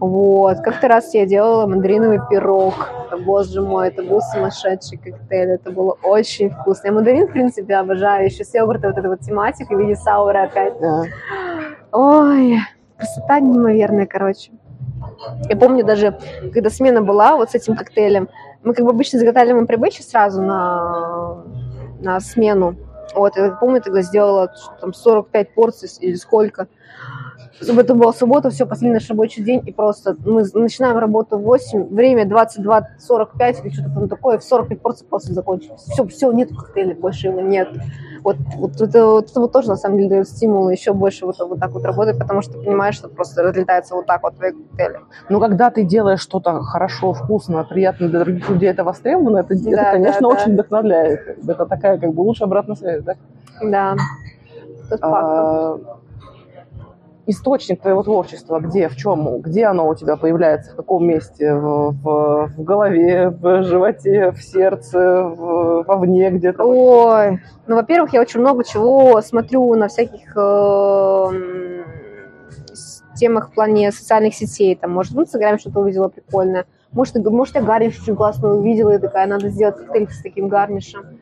Вот. 0.00 0.58
Как-то 0.60 0.88
раз 0.88 1.14
я 1.14 1.26
делала 1.26 1.66
мандариновый 1.66 2.20
пирог. 2.28 2.74
Боже 3.24 3.62
мой, 3.62 3.88
это 3.88 4.02
был 4.02 4.20
сумасшедший 4.20 4.98
коктейль. 4.98 5.50
Это 5.50 5.70
было 5.70 5.96
очень 6.02 6.50
вкусно. 6.50 6.88
Я 6.88 6.92
мандарин, 6.92 7.28
в 7.28 7.32
принципе, 7.32 7.76
обожаю. 7.76 8.26
Еще 8.26 8.44
с 8.44 8.54
йогурта 8.54 8.88
вот 8.88 8.98
эта 8.98 9.08
вот 9.08 9.20
тематика 9.20 9.74
в 9.74 9.78
виде 9.78 9.94
саура 9.94 10.44
опять. 10.44 10.74
Да. 10.80 11.04
Ой, 11.92 12.58
красота 13.02 13.40
неимоверная, 13.40 14.06
короче. 14.06 14.52
Я 15.48 15.56
помню 15.56 15.84
даже, 15.84 16.18
когда 16.52 16.70
смена 16.70 17.02
была 17.02 17.36
вот 17.36 17.50
с 17.50 17.54
этим 17.54 17.76
коктейлем, 17.76 18.28
мы 18.62 18.74
как 18.74 18.84
бы 18.84 18.92
обычно 18.92 19.18
заготавливаем 19.18 19.66
прибычи 19.66 20.02
сразу 20.02 20.40
на, 20.40 21.42
на 22.00 22.20
смену. 22.20 22.76
Вот, 23.14 23.36
я 23.36 23.50
помню, 23.50 23.82
тогда 23.82 24.02
сделала 24.02 24.52
там 24.80 24.94
45 24.94 25.54
порций 25.54 25.88
или 26.00 26.14
сколько. 26.14 26.68
Это 27.60 27.94
была 27.94 28.12
суббота, 28.12 28.50
все, 28.50 28.66
последний 28.66 28.94
наш 28.94 29.08
рабочий 29.08 29.42
день, 29.42 29.62
и 29.66 29.72
просто 29.72 30.16
мы 30.24 30.44
начинаем 30.54 30.96
работу 30.98 31.38
в 31.38 31.42
8, 31.42 31.94
время 31.94 32.24
22.45 32.24 33.62
или 33.64 33.72
что-то 33.72 33.90
там 33.94 34.08
такое, 34.08 34.38
в 34.38 34.44
45 34.44 34.80
порций 34.80 35.06
просто 35.08 35.32
закончилось. 35.32 35.82
Все, 35.82 36.06
все, 36.06 36.32
нет 36.32 36.50
коктейля, 36.50 36.94
больше 36.94 37.28
его 37.28 37.40
нет. 37.40 37.68
Вот, 38.24 38.36
вот, 38.56 38.80
это, 38.80 39.06
вот 39.06 39.30
это 39.30 39.40
вот 39.40 39.52
тоже 39.52 39.68
на 39.68 39.76
самом 39.76 39.96
деле 39.96 40.10
дает 40.10 40.28
стимул 40.28 40.68
еще 40.68 40.92
больше 40.92 41.26
вот, 41.26 41.38
вот 41.38 41.58
так 41.58 41.72
вот 41.72 41.84
работать, 41.84 42.18
потому 42.18 42.40
что 42.40 42.52
ты 42.52 42.64
понимаешь, 42.64 42.94
что 42.94 43.08
просто 43.08 43.42
разлетается 43.42 43.94
вот 43.94 44.06
так 44.06 44.22
вот 44.22 44.36
твои 44.36 44.52
коктейли. 44.52 45.00
Ну, 45.28 45.40
когда 45.40 45.70
ты 45.70 45.82
делаешь 45.82 46.20
что-то 46.20 46.62
хорошо, 46.62 47.14
вкусно, 47.14 47.64
приятно 47.64 48.08
для 48.08 48.20
других 48.20 48.48
людей, 48.48 48.70
это 48.70 48.84
востребовано, 48.84 49.38
это, 49.38 49.54
да, 49.54 49.70
это 49.70 49.92
конечно, 49.92 50.20
да, 50.20 50.28
очень 50.28 50.46
да. 50.46 50.52
вдохновляет. 50.52 51.38
Это 51.48 51.66
такая 51.66 51.98
как 51.98 52.14
бы 52.14 52.20
лучшая 52.20 52.46
обратная 52.46 52.76
связь, 52.76 53.02
да? 53.02 53.16
Да. 53.60 53.96
А, 55.00 55.78
источник 57.32 57.80
твоего 57.82 58.02
творчества, 58.02 58.60
где, 58.60 58.88
в 58.88 58.96
чем, 58.96 59.40
где 59.40 59.64
оно 59.64 59.88
у 59.88 59.94
тебя 59.94 60.16
появляется, 60.16 60.72
в 60.72 60.76
каком 60.76 61.06
месте, 61.06 61.54
в, 61.54 61.92
в, 61.92 62.52
в 62.56 62.62
голове, 62.62 63.30
в 63.30 63.62
животе, 63.64 64.30
в 64.30 64.42
сердце, 64.42 64.98
в, 65.22 65.84
вовне 65.86 66.30
где-то? 66.30 66.64
Ой, 66.64 67.40
ну, 67.66 67.76
во-первых, 67.76 68.12
я 68.12 68.20
очень 68.20 68.40
много 68.40 68.64
чего 68.64 69.20
смотрю 69.20 69.74
на 69.74 69.88
всяких 69.88 70.36
э, 70.36 71.28
темах 73.16 73.50
в 73.50 73.54
плане 73.54 73.92
социальных 73.92 74.34
сетей, 74.34 74.76
там, 74.76 74.92
может, 74.92 75.12
в 75.12 75.20
Инстаграме 75.20 75.58
что-то 75.58 75.80
увидела 75.80 76.08
прикольное, 76.08 76.66
может, 76.92 77.16
может 77.16 77.54
я 77.54 77.62
гарниш 77.62 78.00
очень 78.00 78.16
классно 78.16 78.54
увидела 78.54 78.90
и 78.90 78.98
такая, 78.98 79.26
надо 79.26 79.48
сделать 79.48 79.76
коктейль 79.76 80.08
с 80.10 80.22
таким 80.22 80.48
гарнишем. 80.48 81.20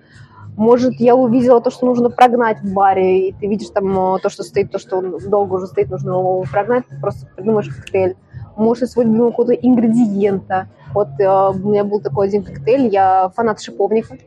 Может, 0.61 1.01
я 1.01 1.17
увидела 1.17 1.63
то, 1.63 1.71
что 1.71 1.87
нужно 1.87 2.11
прогнать 2.11 2.61
в 2.61 2.75
баре, 2.75 3.29
и 3.29 3.33
ты 3.33 3.47
видишь 3.47 3.71
там 3.71 4.17
э, 4.17 4.19
то, 4.19 4.29
что 4.29 4.43
стоит, 4.43 4.71
то, 4.71 4.79
что 4.79 5.01
долго 5.01 5.55
уже 5.55 5.67
стоит, 5.67 5.89
нужно 5.89 6.11
его 6.11 6.45
прогнать, 6.53 6.87
ты 6.87 7.01
просто 7.01 7.27
придумаешь 7.35 7.75
коктейль. 7.75 8.15
Может, 8.57 8.91
свой 8.91 9.07
любимый 9.07 9.31
какого-то 9.31 9.55
ингредиента. 9.55 10.69
Вот 10.93 11.09
э, 11.19 11.27
у 11.27 11.71
меня 11.71 11.83
был 11.83 12.01
такой 12.01 12.27
один 12.27 12.45
коктейль, 12.45 12.89
я 12.89 13.31
фанат 13.35 13.63
шиповника, 13.63 14.19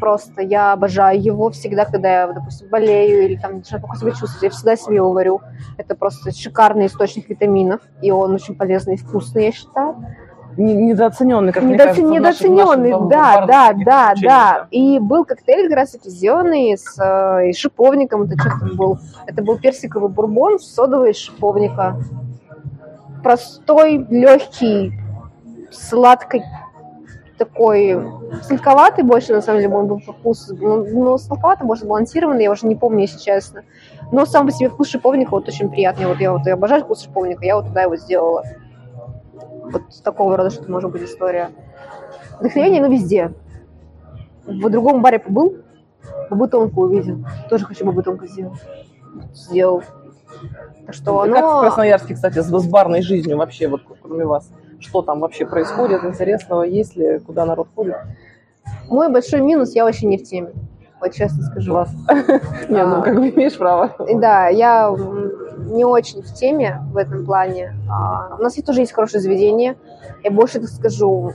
просто 0.00 0.42
я 0.42 0.72
обожаю 0.72 1.22
его 1.22 1.50
всегда, 1.50 1.84
когда 1.84 2.22
я, 2.22 2.32
допустим, 2.32 2.68
болею 2.68 3.24
или 3.24 3.36
там 3.36 3.58
начинаю 3.58 3.84
плохо 3.84 3.96
себя 3.96 4.10
чувствовать, 4.10 4.42
я 4.42 4.50
всегда 4.50 4.74
себе 4.74 4.96
его 4.96 5.12
варю. 5.12 5.40
Это 5.78 5.94
просто 5.94 6.32
шикарный 6.32 6.86
источник 6.86 7.28
витаминов, 7.28 7.80
и 8.02 8.10
он 8.10 8.34
очень 8.34 8.56
полезный 8.56 8.94
и 8.94 8.98
вкусный, 8.98 9.44
я 9.44 9.52
считаю. 9.52 10.04
Недооцененный, 10.56 11.52
как 11.52 11.62
Недооцен... 11.62 12.06
мне 12.08 12.20
кажется, 12.20 12.48
Недооцененный, 12.48 12.90
наших, 12.90 13.08
да, 13.08 13.46
да, 13.46 13.72
да, 13.72 14.14
да. 14.22 14.66
И 14.70 14.98
был 14.98 15.24
коктейль 15.24 15.68
как 15.68 15.76
раз 15.76 15.90
таки 15.90 16.10
зеленый 16.10 16.76
с 16.76 16.98
э, 16.98 17.52
шиповником, 17.52 18.22
это 18.22 18.38
что 18.38 18.50
там 18.60 18.76
был? 18.76 18.98
Это 19.26 19.42
был 19.42 19.58
персиковый 19.58 20.10
бурбон 20.10 20.58
с 20.58 20.66
содовой 20.66 21.10
из 21.10 21.16
шиповника. 21.16 21.96
Простой, 23.22 24.06
легкий, 24.08 24.92
сладкий 25.70 26.42
такой 27.36 28.02
сладковатый 28.42 29.04
больше, 29.04 29.34
на 29.34 29.42
самом 29.42 29.60
деле, 29.60 29.74
он 29.74 29.86
был 29.86 30.00
по 30.00 30.12
вкусу, 30.12 30.56
но, 30.56 30.76
но 30.78 31.18
сладковатый, 31.18 31.66
больше 31.66 31.84
сбалансированный, 31.84 32.44
я 32.44 32.50
уже 32.50 32.66
не 32.66 32.76
помню, 32.76 33.02
если 33.02 33.18
честно. 33.18 33.62
Но 34.12 34.24
сам 34.24 34.46
по 34.46 34.52
себе 34.52 34.68
вкус 34.68 34.88
шиповника 34.88 35.30
вот 35.30 35.48
очень 35.48 35.68
приятный. 35.68 36.06
Вот 36.06 36.18
я 36.18 36.32
вот 36.32 36.46
я 36.46 36.54
обожаю 36.54 36.84
вкус 36.84 37.02
шиповника, 37.02 37.44
я 37.44 37.56
вот 37.56 37.66
туда 37.66 37.82
его 37.82 37.96
сделала. 37.96 38.44
Вот 39.70 39.82
такого 40.02 40.36
рода, 40.36 40.50
что 40.50 40.70
может 40.70 40.90
быть 40.90 41.02
история. 41.02 41.50
Вдохновение, 42.40 42.80
но 42.80 42.88
везде. 42.88 43.32
В 44.44 44.70
другом 44.70 45.02
баре 45.02 45.18
побыл, 45.18 45.56
бабутонку 46.30 46.82
увидел. 46.82 47.24
Тоже 47.48 47.64
хочу 47.64 47.84
бабутонку 47.84 48.26
сделать. 48.26 48.60
Сделал. 49.32 49.82
Так 50.86 50.94
что 50.94 51.20
оно... 51.22 51.34
Как 51.34 51.44
в 51.44 51.60
Красноярске, 51.60 52.14
кстати, 52.14 52.38
с, 52.40 52.46
с 52.46 52.68
барной 52.68 53.02
жизнью 53.02 53.38
вообще, 53.38 53.68
вот 53.68 53.82
кроме 54.02 54.24
вас? 54.24 54.50
Что 54.78 55.02
там 55.02 55.20
вообще 55.20 55.46
происходит 55.46 56.04
интересного, 56.04 56.62
есть 56.62 56.96
ли, 56.96 57.18
куда 57.18 57.46
народ 57.46 57.68
ходит? 57.74 57.96
Мой 58.88 59.10
большой 59.10 59.40
минус, 59.40 59.74
я 59.74 59.84
вообще 59.84 60.06
не 60.06 60.18
в 60.18 60.24
теме 60.24 60.52
вот 61.00 61.12
честно 61.12 61.42
скажу. 61.44 61.72
Вас. 61.72 61.90
Не, 62.68 62.84
ну 62.84 63.02
как 63.02 63.16
бы 63.16 63.30
имеешь 63.30 63.56
право. 63.56 63.94
Да, 64.14 64.48
я 64.48 64.90
не 65.66 65.84
очень 65.84 66.22
в 66.22 66.32
теме 66.34 66.80
в 66.92 66.96
этом 66.96 67.24
плане. 67.24 67.74
А, 67.90 68.36
у 68.38 68.42
нас 68.42 68.54
тоже 68.54 68.80
есть 68.80 68.92
хорошее 68.92 69.20
заведение. 69.22 69.76
Я 70.24 70.30
больше 70.30 70.60
так 70.60 70.68
скажу. 70.68 71.32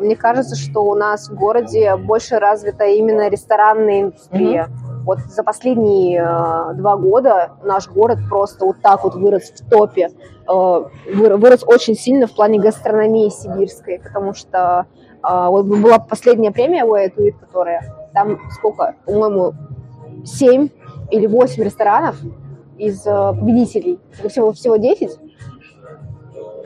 Мне 0.00 0.16
кажется, 0.16 0.56
что 0.56 0.82
у 0.82 0.94
нас 0.94 1.28
в 1.28 1.34
городе 1.34 1.96
больше 1.96 2.38
развита 2.38 2.84
именно 2.84 3.28
ресторанная 3.28 4.02
индустрия. 4.02 4.68
Вот 5.04 5.18
за 5.28 5.42
последние 5.42 6.18
э, 6.18 6.74
два 6.74 6.96
года 6.96 7.52
наш 7.62 7.88
город 7.88 8.18
просто 8.28 8.64
вот 8.64 8.76
так 8.82 9.04
вот 9.04 9.14
вырос 9.14 9.50
в 9.50 9.68
топе. 9.68 10.08
Э, 10.48 10.84
вырос 11.14 11.62
очень 11.66 11.94
сильно 11.94 12.26
в 12.26 12.34
плане 12.34 12.58
гастрономии 12.58 13.28
сибирской, 13.28 14.00
потому 14.02 14.32
что 14.32 14.86
э, 15.22 15.46
вот 15.48 15.66
была 15.66 15.98
последняя 15.98 16.52
премия 16.52 16.86
Way 16.86 17.32
которая 17.38 18.08
там 18.14 18.38
сколько, 18.50 18.94
по-моему, 19.04 19.52
7 20.24 20.70
или 21.10 21.26
8 21.26 21.62
ресторанов 21.62 22.16
из 22.78 23.06
э, 23.06 23.32
победителей, 23.38 23.98
всего, 24.28 24.52
всего 24.52 24.76
10, 24.76 25.18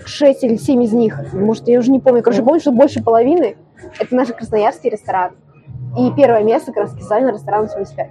6 0.05 0.45
или 0.45 0.57
7 0.57 0.83
из 0.83 0.93
них, 0.93 1.33
может, 1.33 1.69
я 1.69 1.79
уже 1.79 1.91
не 1.91 2.01
помню, 2.01 2.23
короче, 2.23 2.43
помню, 2.43 2.61
что 2.61 2.73
больше 2.73 3.03
половины 3.03 3.57
это 3.99 4.15
наши 4.15 4.33
красноярские 4.33 4.93
рестораны. 4.93 5.37
И 5.99 6.11
первое 6.13 6.43
место 6.43 6.73
как 6.73 6.85
раз 6.85 6.93
специально 6.93 7.31
ресторан 7.31 7.69
75. 7.69 8.11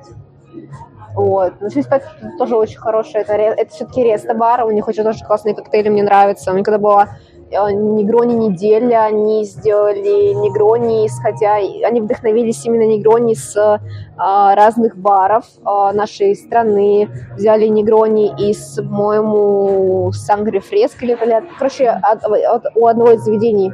Вот. 1.13 1.53
Но 1.59 1.69
75 1.69 2.03
тоже 2.37 2.55
очень 2.55 2.77
хороший. 2.77 3.21
Это, 3.21 3.33
это 3.33 3.73
все-таки 3.73 4.03
реста-бар, 4.03 4.65
у 4.65 4.71
них 4.71 4.87
очень 4.87 5.03
тоже 5.03 5.23
классные 5.25 5.55
коктейли, 5.55 5.89
мне 5.89 6.03
нравятся. 6.03 6.51
У 6.51 6.55
них 6.55 6.65
когда 6.65 6.79
была 6.79 7.09
Э, 7.36 7.36
Негрони 7.49 8.33
неделя, 8.33 9.05
они 9.05 9.45
сделали 9.45 10.33
Негрони, 10.33 11.07
исходя, 11.07 11.55
они 11.55 12.01
вдохновились 12.01 12.65
именно 12.65 12.83
Негрони 12.83 13.35
с 13.35 13.81
а, 14.17 14.55
разных 14.55 14.97
баров 14.97 15.45
а, 15.63 15.93
нашей 15.93 16.35
страны, 16.35 17.09
взяли 17.35 17.67
Негрони 17.67 18.33
из, 18.49 18.75
по-моему, 18.75 20.11
Сангри 20.11 20.59
Фреск 20.59 21.01
или, 21.03 21.17
короче, 21.57 21.89
от, 21.89 22.25
от, 22.25 22.65
у 22.75 22.87
одного 22.87 23.11
из 23.11 23.21
заведений 23.21 23.71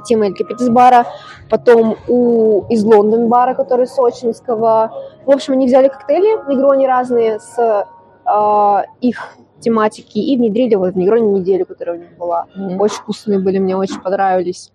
Тима 0.00 0.26
Эль 0.26 0.34
Капитис 0.34 0.68
бара, 0.68 1.06
потом 1.50 1.96
у, 2.08 2.64
из 2.68 2.82
Лондон 2.82 3.28
бара, 3.28 3.54
который 3.54 3.86
сочинского. 3.86 4.92
В 5.26 5.30
общем, 5.30 5.52
они 5.52 5.66
взяли 5.66 5.88
коктейли, 5.88 6.48
негрони 6.48 6.86
разные, 6.86 7.38
с 7.38 7.86
э, 8.26 8.82
их 9.00 9.36
тематики 9.62 10.18
и 10.18 10.36
внедрили 10.36 10.74
вот 10.74 10.94
в 10.94 10.96
Негроне 10.96 11.40
неделю, 11.40 11.66
которая 11.66 11.96
у 11.96 12.00
них 12.00 12.16
была. 12.18 12.46
Mm-hmm. 12.56 12.78
Очень 12.78 12.96
вкусные 12.96 13.38
были, 13.38 13.58
мне 13.58 13.76
очень 13.76 14.00
понравились. 14.00 14.72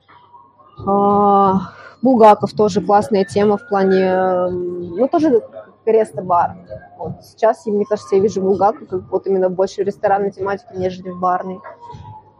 А, 0.86 1.72
Булгаков 2.02 2.54
тоже 2.54 2.82
классная 2.82 3.26
тема 3.26 3.58
в 3.58 3.68
плане, 3.68 4.48
ну 4.50 5.08
тоже 5.08 5.42
креста-бар. 5.86 6.56
Вот. 6.98 7.24
Сейчас, 7.24 7.66
мне 7.66 7.86
кажется, 7.86 8.16
я 8.16 8.22
вижу 8.22 8.42
Булгаков 8.42 8.88
как 8.88 9.02
вот 9.12 9.28
именно 9.28 9.50
больше 9.50 9.84
в 9.84 9.86
ресторанной 9.86 10.32
тематике, 10.32 10.70
нежели 10.76 11.10
в 11.10 11.20
барной. 11.20 11.60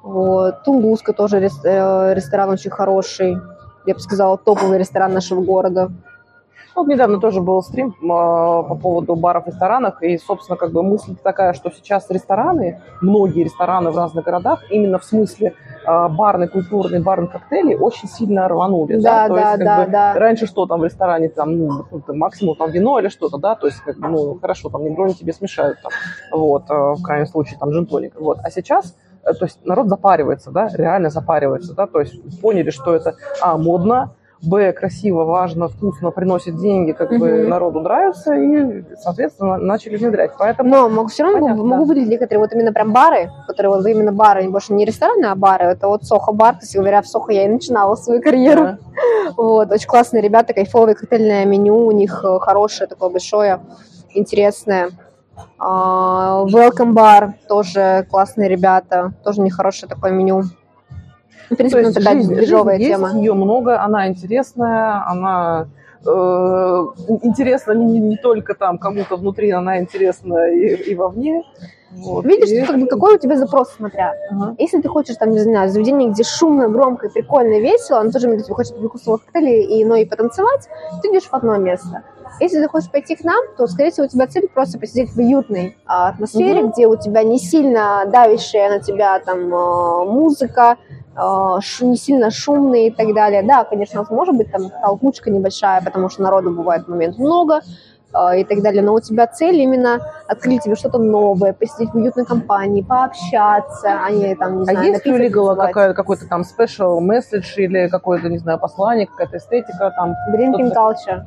Вот. 0.04 0.64
Тунгуска 0.64 1.14
тоже 1.14 1.38
э, 1.40 2.14
ресторан 2.14 2.50
очень 2.50 2.72
хороший. 2.72 3.38
Я 3.86 3.94
бы 3.94 4.00
сказала, 4.00 4.38
топовый 4.38 4.78
ресторан 4.78 5.14
нашего 5.14 5.42
города. 5.42 5.92
Вот 6.78 6.88
недавно 6.88 7.20
тоже 7.20 7.42
был 7.42 7.64
стрим 7.64 7.96
а, 8.08 8.62
по 8.62 8.76
поводу 8.76 9.16
баров, 9.16 9.48
ресторанов, 9.48 10.00
и, 10.04 10.16
собственно, 10.20 10.58
как 10.58 10.72
бы 10.72 10.84
мысль 10.84 11.16
такая, 11.24 11.54
что 11.54 11.72
сейчас 11.72 12.08
рестораны, 12.12 12.80
многие 13.02 13.46
рестораны 13.46 13.90
в 13.90 13.98
разных 13.98 14.24
городах, 14.24 14.64
именно 14.70 15.00
в 15.00 15.04
смысле 15.04 15.56
а, 15.88 16.08
барной, 16.08 16.48
культурной, 16.48 17.02
барных 17.02 17.32
коктейлей 17.32 17.76
очень 17.76 18.08
сильно 18.08 18.48
рванули. 18.48 18.98
Да, 18.98 19.28
да, 19.28 19.28
то 19.28 19.34
да, 19.34 19.52
есть, 19.54 19.64
да, 19.64 19.86
бы, 19.86 19.92
да. 19.92 20.14
Раньше 20.14 20.46
что 20.46 20.68
там 20.68 20.82
в 20.82 20.86
ресторане, 20.86 21.30
там, 21.30 21.58
ну, 21.58 21.86
максимум 22.10 22.56
там 22.56 22.70
вино 22.70 23.00
или 23.00 23.08
что-то, 23.08 23.40
да, 23.40 23.56
то 23.56 23.66
есть, 23.66 23.80
как 23.80 23.98
бы, 23.98 24.08
ну, 24.10 24.38
хорошо, 24.40 24.70
там 24.70 24.84
негрони 24.84 25.14
тебе 25.14 25.34
смешают, 25.34 25.80
там, 25.82 25.92
вот, 26.32 26.66
а, 26.70 26.94
в 26.94 27.02
крайнем 27.02 27.26
случае, 27.26 27.58
там, 27.58 27.72
джин 27.72 27.88
вот. 28.20 28.38
А 28.44 28.52
сейчас 28.52 28.96
э, 29.24 29.34
то 29.34 29.46
есть 29.46 29.66
народ 29.66 29.88
запаривается, 29.88 30.52
да, 30.52 30.70
реально 30.72 31.10
запаривается, 31.10 31.74
да, 31.74 31.88
то 31.88 32.02
есть 32.02 32.40
поняли, 32.40 32.70
что 32.70 32.94
это, 32.94 33.16
а, 33.42 33.58
модно, 33.58 34.12
Б, 34.42 34.72
красиво, 34.72 35.24
важно, 35.24 35.68
вкусно, 35.68 36.12
приносит 36.12 36.58
деньги, 36.58 36.92
как 36.92 37.12
угу. 37.12 37.20
бы 37.20 37.48
народу 37.48 37.80
нравится, 37.80 38.36
и, 38.36 38.84
соответственно, 39.02 39.58
начали 39.58 39.98
внедрять. 39.98 40.32
Поэтому... 40.38 40.70
Но 40.70 40.90
могу, 40.90 41.08
все 41.08 41.24
равно 41.24 41.40
Понятно. 41.40 41.64
могу 41.64 41.86
выделить 41.86 42.10
некоторые 42.10 42.40
вот 42.40 42.54
именно 42.54 42.72
прям 42.72 42.94
бары, 42.94 43.32
которые 43.48 43.72
вот 43.72 43.86
именно 43.88 44.12
бары, 44.12 44.48
больше 44.50 44.74
не 44.74 44.86
рестораны, 44.86 45.26
а 45.26 45.36
бары. 45.36 45.66
Это 45.66 45.88
вот 45.88 46.04
Сохо-бар, 46.04 46.56
кстати 46.56 46.78
говоря, 46.78 47.02
в 47.02 47.08
Сохо 47.08 47.32
я 47.32 47.46
и 47.46 47.48
начинала 47.48 47.96
свою 47.96 48.22
карьеру. 48.22 48.64
Да. 48.64 48.78
Вот, 49.38 49.72
очень 49.72 49.88
классные 49.88 50.22
ребята, 50.22 50.54
кайфовое 50.54 50.96
коктейльное 50.96 51.46
меню, 51.46 51.86
у 51.86 51.92
них 51.92 52.24
э, 52.24 52.40
хорошее, 52.40 52.88
такое 52.88 53.10
большое, 53.10 53.60
интересное. 54.14 54.90
Uh, 55.60 56.46
Welcome 56.48 56.94
Bar, 56.94 57.34
тоже 57.48 58.08
классные 58.10 58.50
ребята, 58.50 59.14
тоже 59.24 59.42
нехорошее 59.42 59.90
такое 59.90 60.12
меню. 60.12 60.44
В 61.50 61.56
принципе, 61.56 61.82
ну, 61.82 61.94
такая 61.94 62.16
жизнь, 62.16 62.34
движовая 62.34 62.78
жизнь 62.78 62.90
тема. 62.92 63.08
Есть, 63.10 63.20
ее 63.20 63.34
много, 63.34 63.82
она 63.82 64.08
интересная, 64.08 65.04
она 65.08 65.68
э, 66.06 66.86
интересна 67.24 67.72
не, 67.74 68.00
не 68.00 68.18
только 68.18 68.54
там 68.54 68.78
кому-то 68.78 69.16
внутри, 69.16 69.52
она 69.52 69.80
интересна 69.80 70.52
и, 70.52 70.92
и 70.92 70.96
вовне. 70.96 71.44
Вот. 71.92 72.26
Видишь, 72.26 72.50
и... 72.50 72.66
как 72.66 72.80
бы, 72.80 72.88
какой 72.88 73.16
у 73.16 73.18
тебя 73.18 73.38
запрос, 73.38 73.72
смотря. 73.72 74.14
Ага. 74.30 74.56
Если 74.58 74.82
ты 74.82 74.90
хочешь, 74.90 75.16
там, 75.16 75.32
не 75.32 75.40
знаю, 75.40 75.70
заведение, 75.70 76.10
где 76.10 76.24
шумно, 76.24 76.68
громко, 76.68 77.10
прикольно, 77.10 77.60
весело, 77.60 78.02
но 78.04 78.12
тоже 78.12 78.28
тебе 78.28 78.54
хочется 78.54 78.78
перекусывать 78.78 79.22
коктейли 79.24 79.64
и, 79.64 79.86
ну, 79.86 79.96
и 79.96 80.06
потанцевать, 80.06 80.68
ты 81.02 81.10
идешь 81.10 81.24
в 81.24 81.34
одно 81.34 81.56
место. 81.58 82.04
Если 82.40 82.62
ты 82.62 82.68
хочешь 82.68 82.92
пойти 82.92 83.16
к 83.16 83.24
нам, 83.24 83.42
то, 83.58 83.68
скорее 83.68 83.92
всего, 83.92 84.06
у 84.06 84.10
тебя 84.10 84.28
цель 84.28 84.48
просто 84.48 84.78
посидеть 84.78 85.12
в 85.12 85.18
уютной 85.18 85.78
а, 85.86 86.10
атмосфере, 86.10 86.64
угу. 86.64 86.72
где 86.72 86.88
у 86.88 86.96
тебя 86.96 87.24
не 87.24 87.40
сильно 87.40 88.04
давящая 88.06 88.70
на 88.70 88.80
тебя 88.80 89.20
там 89.20 89.54
а, 89.56 90.04
музыка, 90.04 90.78
не 91.18 91.98
сильно 91.98 92.30
шумные 92.32 92.88
и 92.88 92.92
так 92.92 93.14
далее. 93.14 93.44
Да, 93.44 93.64
конечно, 93.64 94.06
может 94.10 94.36
быть 94.36 94.52
там 94.52 94.70
толкучка 94.70 95.32
небольшая, 95.32 95.82
потому 95.82 96.10
что 96.10 96.22
народу 96.22 96.52
бывает 96.52 96.88
момент 96.88 97.18
много 97.18 97.62
а, 98.14 98.36
и 98.36 98.44
так 98.44 98.62
далее, 98.62 98.82
но 98.82 98.94
у 98.94 99.00
тебя 99.00 99.28
цель 99.28 99.58
именно 99.58 100.00
открыть 100.28 100.64
тебе 100.64 100.76
что-то 100.76 100.98
новое, 100.98 101.54
посидеть 101.54 101.90
в 101.90 101.96
уютной 101.96 102.26
компании, 102.26 102.82
пообщаться, 102.82 104.00
а 104.06 104.10
не 104.12 104.36
там, 104.36 104.60
не 104.60 104.64
знаю, 104.64 104.80
А 104.80 104.84
есть 104.84 105.06
у 105.06 105.56
какая, 105.56 105.94
какой-то 105.94 106.28
там 106.28 106.42
special 106.42 107.00
message 107.00 107.56
или 107.58 107.88
какое-то, 107.90 108.30
не 108.30 108.38
знаю, 108.38 108.60
послание, 108.60 109.08
какая-то 109.08 109.38
эстетика 109.38 109.92
там? 109.96 110.16
Drinking 110.34 110.74
culture. 110.74 111.26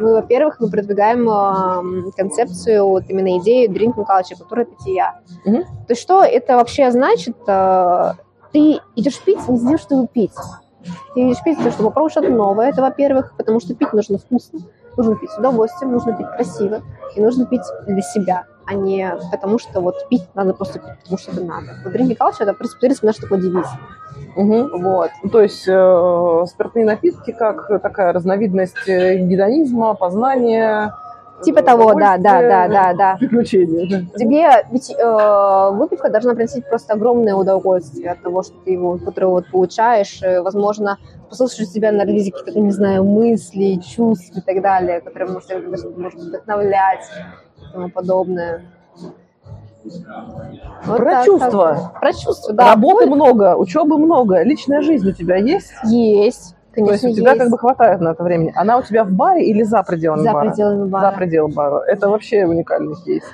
Ну, 0.00 0.14
во-первых, 0.14 0.58
мы 0.58 0.70
продвигаем 0.70 1.28
э, 1.28 2.10
концепцию, 2.16 2.86
вот 2.86 3.04
именно 3.08 3.38
идею 3.38 3.70
drinking 3.70 4.06
culture, 4.06 4.38
которая 4.38 4.66
питья. 4.66 5.20
Угу. 5.44 5.56
То 5.56 5.90
есть 5.90 6.02
что 6.02 6.24
это 6.24 6.56
вообще 6.56 6.90
значит? 6.90 7.36
Э, 7.46 8.14
ты 8.52 8.80
идешь 8.96 9.20
пить 9.20 9.48
не 9.48 9.58
тем, 9.58 9.78
чтобы 9.78 10.06
пить. 10.06 10.32
Ты 11.14 11.20
идешь 11.20 11.42
пить, 11.42 11.58
чтобы 11.58 11.88
попробовать 11.88 12.12
что-то 12.12 12.30
новое, 12.30 12.68
это 12.68 12.82
во-первых, 12.82 13.34
потому 13.36 13.60
что 13.60 13.74
пить 13.74 13.92
нужно 13.92 14.18
вкусно, 14.18 14.60
нужно 14.96 15.16
пить 15.16 15.30
с 15.30 15.38
удовольствием, 15.38 15.92
нужно 15.92 16.12
пить 16.14 16.26
красиво, 16.28 16.82
и 17.14 17.20
нужно 17.20 17.46
пить 17.46 17.62
для 17.86 18.02
себя, 18.02 18.46
а 18.66 18.74
не 18.74 19.12
потому 19.30 19.58
что 19.58 19.80
вот 19.80 20.08
пить 20.08 20.26
надо 20.34 20.54
просто 20.54 20.78
пить, 20.78 20.98
потому 21.02 21.18
что 21.18 21.32
это 21.32 21.44
надо. 21.44 21.66
Вот 21.84 21.94
Drinking 21.94 22.16
Culture, 22.16 22.42
это, 22.42 22.54
в 22.54 22.58
принципе, 22.58 23.06
наш 23.06 23.16
такой 23.16 23.40
девиз. 23.40 23.66
Угу. 24.36 24.78
Вот. 24.78 25.10
То 25.32 25.42
есть 25.42 25.66
э, 25.66 26.44
спиртные 26.46 26.84
напитки 26.84 27.32
как 27.32 27.82
такая 27.82 28.12
разновидность 28.12 28.88
э, 28.88 29.16
гедонизма, 29.16 29.94
познания, 29.94 30.94
Типа 31.42 31.62
того, 31.62 31.94
да, 31.94 32.16
да, 32.18 32.40
да, 32.40 32.68
да, 32.68 32.94
да. 32.94 33.16
Приключения. 33.18 34.06
Тебе 34.16 34.66
ведь 34.72 34.90
э, 34.90 35.70
выпивка 35.72 36.10
должна 36.10 36.34
приносить 36.34 36.68
просто 36.68 36.94
огромное 36.94 37.34
удовольствие 37.34 38.10
от 38.10 38.22
того, 38.22 38.42
что 38.42 38.54
ты 38.64 38.72
его, 38.72 38.98
которое 38.98 39.28
вот 39.28 39.50
получаешь. 39.50 40.20
И, 40.22 40.38
возможно, 40.38 40.98
послушаешь 41.28 41.68
себя 41.68 41.92
на 41.92 42.04
релизе 42.04 42.32
какие-то, 42.32 42.60
не 42.60 42.72
знаю, 42.72 43.04
мысли, 43.04 43.76
чувства 43.76 44.40
и 44.40 44.42
так 44.42 44.62
далее, 44.62 45.00
которые, 45.00 45.30
может, 45.30 45.96
может 45.96 46.20
вдохновлять 46.20 47.04
и 47.56 47.72
тому 47.72 47.90
подобное. 47.90 48.62
Вот 50.84 50.98
Про 50.98 51.10
так, 51.10 51.24
чувства. 51.24 51.74
Так. 51.74 52.00
Про 52.00 52.12
чувства, 52.12 52.54
да. 52.54 52.68
Работы 52.70 53.06
много, 53.06 53.56
учебы 53.56 53.96
много, 53.96 54.42
личная 54.42 54.82
жизнь 54.82 55.08
у 55.08 55.12
тебя 55.12 55.36
есть? 55.36 55.72
Есть. 55.84 56.56
Конечно, 56.80 57.00
То 57.00 57.06
есть 57.06 57.18
у 57.18 57.20
тебя 57.20 57.32
есть. 57.32 57.42
как 57.42 57.50
бы 57.50 57.58
хватает 57.58 58.00
на 58.00 58.10
это 58.10 58.22
времени. 58.22 58.52
Она 58.56 58.78
у 58.78 58.82
тебя 58.82 59.04
в 59.04 59.10
баре 59.10 59.44
или 59.44 59.62
за 59.62 59.82
пределами 59.82 60.22
за 60.22 60.32
бара? 60.32 60.44
За 60.44 60.50
пределами 60.50 60.88
бара. 60.88 61.10
За 61.10 61.16
пределами 61.16 61.52
бара. 61.52 61.82
Это 61.86 62.08
вообще 62.08 62.46
уникальный 62.46 62.94
кейс. 63.04 63.24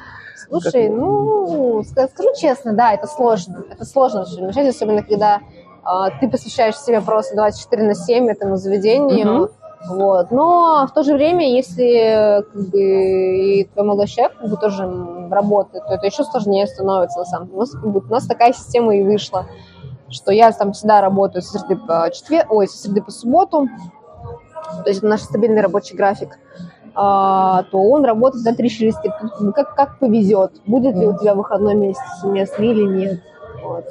Слушай, 0.48 0.88
как... 0.88 0.96
ну, 0.96 1.82
скажу 1.84 2.28
честно, 2.36 2.72
да, 2.72 2.92
это 2.92 3.06
сложно. 3.06 3.64
Это 3.70 3.84
сложно 3.84 4.24
начать, 4.38 4.68
особенно 4.68 5.02
когда 5.02 5.40
э, 5.84 6.10
ты 6.20 6.28
посвящаешь 6.28 6.78
себя 6.78 7.00
просто 7.00 7.34
24 7.34 7.82
на 7.82 7.94
7 7.94 8.28
этому 8.28 8.56
заведению. 8.56 9.44
Угу. 9.44 9.50
Вот. 9.88 10.30
Но 10.30 10.86
в 10.88 10.94
то 10.94 11.02
же 11.02 11.14
время, 11.14 11.50
если 11.50 12.42
как 12.42 12.70
бы, 12.70 12.78
и 12.78 13.64
твой 13.64 13.86
молодой 13.86 14.06
человек 14.06 14.36
как 14.38 14.50
бы, 14.50 14.56
тоже 14.56 14.88
работает, 15.30 15.86
то 15.86 15.94
это 15.94 16.06
еще 16.06 16.24
сложнее 16.24 16.66
становится 16.66 17.18
на 17.18 17.24
самом 17.24 17.46
деле. 17.46 17.56
У 17.56 17.60
нас, 17.60 17.70
как 17.70 17.86
бы, 17.86 18.00
у 18.00 18.10
нас 18.10 18.26
такая 18.26 18.52
система 18.52 18.96
и 18.96 19.02
вышла 19.02 19.46
что 20.10 20.32
я 20.32 20.52
там 20.52 20.72
всегда 20.72 21.00
работаю 21.00 21.42
со 21.42 21.58
среды 21.58 21.76
по 21.76 22.10
четверг, 22.12 22.52
ой, 22.52 22.68
со 22.68 22.78
среды 22.78 23.02
по 23.02 23.10
субботу, 23.10 23.68
то 24.82 24.88
есть 24.88 24.98
это 24.98 25.08
наш 25.08 25.22
стабильный 25.22 25.60
рабочий 25.60 25.96
график, 25.96 26.38
а, 26.94 27.64
то 27.64 27.82
он 27.82 28.04
работает 28.04 28.44
за 28.44 28.54
три 28.54 28.70
через 28.70 28.96
три. 28.96 29.10
Как, 29.54 29.74
как 29.74 29.98
повезет, 29.98 30.52
будет 30.66 30.94
ли 30.94 31.06
у 31.06 31.18
тебя 31.18 31.34
выходной 31.34 31.74
месяц 31.74 32.02
совместный 32.20 32.68
или 32.68 32.82
нет. 32.82 33.20
Вот. 33.62 33.84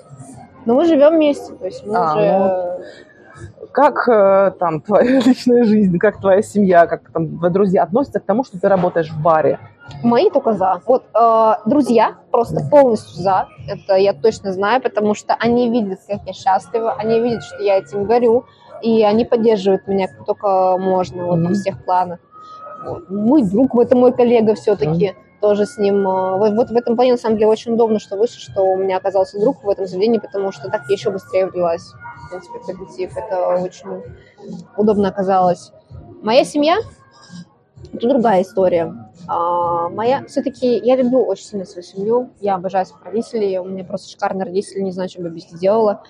Но 0.65 0.75
мы 0.75 0.85
живем 0.85 1.15
вместе, 1.15 1.53
то 1.53 1.65
есть 1.65 1.85
мы 1.85 1.95
а, 1.95 2.13
уже... 2.13 2.39
Ну, 2.39 3.67
как 3.71 4.07
э, 4.07 4.51
там 4.59 4.81
твоя 4.81 5.19
личная 5.25 5.63
жизнь, 5.63 5.97
как 5.97 6.21
твоя 6.21 6.41
семья, 6.41 6.85
как 6.85 7.09
там 7.11 7.37
твои 7.37 7.51
друзья 7.51 7.83
относятся 7.83 8.19
к 8.19 8.23
тому, 8.23 8.43
что 8.43 8.59
ты 8.59 8.69
работаешь 8.69 9.09
в 9.09 9.21
баре? 9.21 9.59
Мои 10.01 10.29
только 10.29 10.53
за. 10.53 10.81
Вот 10.85 11.03
э, 11.13 11.53
друзья 11.65 12.15
просто 12.31 12.61
полностью 12.69 13.21
за. 13.21 13.47
Это 13.67 13.95
я 13.95 14.13
точно 14.13 14.53
знаю, 14.53 14.81
потому 14.81 15.13
что 15.13 15.35
они 15.39 15.69
видят, 15.69 15.99
как 16.07 16.21
я 16.25 16.33
счастлива, 16.33 16.93
они 16.93 17.19
видят, 17.19 17.43
что 17.43 17.61
я 17.61 17.77
этим 17.77 18.05
горю, 18.05 18.45
и 18.81 19.03
они 19.03 19.25
поддерживают 19.25 19.87
меня 19.87 20.07
как 20.07 20.25
только 20.25 20.77
можно 20.77 21.25
вот, 21.25 21.39
mm-hmm. 21.39 21.41
на 21.41 21.53
всех 21.53 21.85
планах. 21.85 22.19
Вот. 22.85 23.09
Мой 23.09 23.43
друг, 23.43 23.75
это 23.75 23.95
мой 23.95 24.13
коллега 24.13 24.55
все-таки. 24.55 25.09
Mm-hmm 25.09 25.23
тоже 25.43 25.65
с 25.65 25.77
ним. 25.77 26.07
Э, 26.07 26.37
вот, 26.37 26.53
вот 26.53 26.69
в 26.69 26.75
этом 26.75 26.95
плане, 26.95 27.11
на 27.11 27.17
самом 27.17 27.37
деле, 27.37 27.51
очень 27.51 27.73
удобно, 27.73 27.99
что 27.99 28.15
выше, 28.15 28.39
что 28.39 28.61
у 28.63 28.77
меня 28.77 28.95
оказался 28.95 29.37
друг 29.41 29.61
в 29.61 29.69
этом 29.69 29.85
заведении, 29.85 30.17
потому 30.17 30.53
что 30.53 30.69
так 30.69 30.83
я 30.87 30.93
еще 30.93 31.11
быстрее 31.11 31.47
влилась, 31.47 31.91
в 32.25 32.29
принципе, 32.29 32.59
в 32.59 32.65
коллектив. 32.65 33.11
Это 33.17 33.47
очень 33.61 34.03
удобно 34.77 35.09
оказалось. 35.09 35.73
Моя 36.21 36.45
семья– 36.45 36.77
это 37.93 38.07
другая 38.07 38.43
история. 38.43 38.95
А, 39.27 39.89
моя, 39.89 40.25
все-таки, 40.25 40.77
я 40.77 40.95
люблю 40.95 41.23
очень 41.23 41.45
сильно 41.45 41.65
свою 41.65 41.83
семью, 41.83 42.29
я 42.39 42.55
обожаю 42.55 42.85
своих 42.85 43.05
родителей, 43.05 43.57
у 43.59 43.65
меня 43.65 43.83
просто 43.83 44.09
шикарные 44.09 44.45
родители, 44.45 44.81
не 44.81 44.91
знаю, 44.91 45.09
что 45.09 45.21
бы 45.21 45.29
без 45.29 45.51
них 45.51 45.59
делала. 45.59 46.03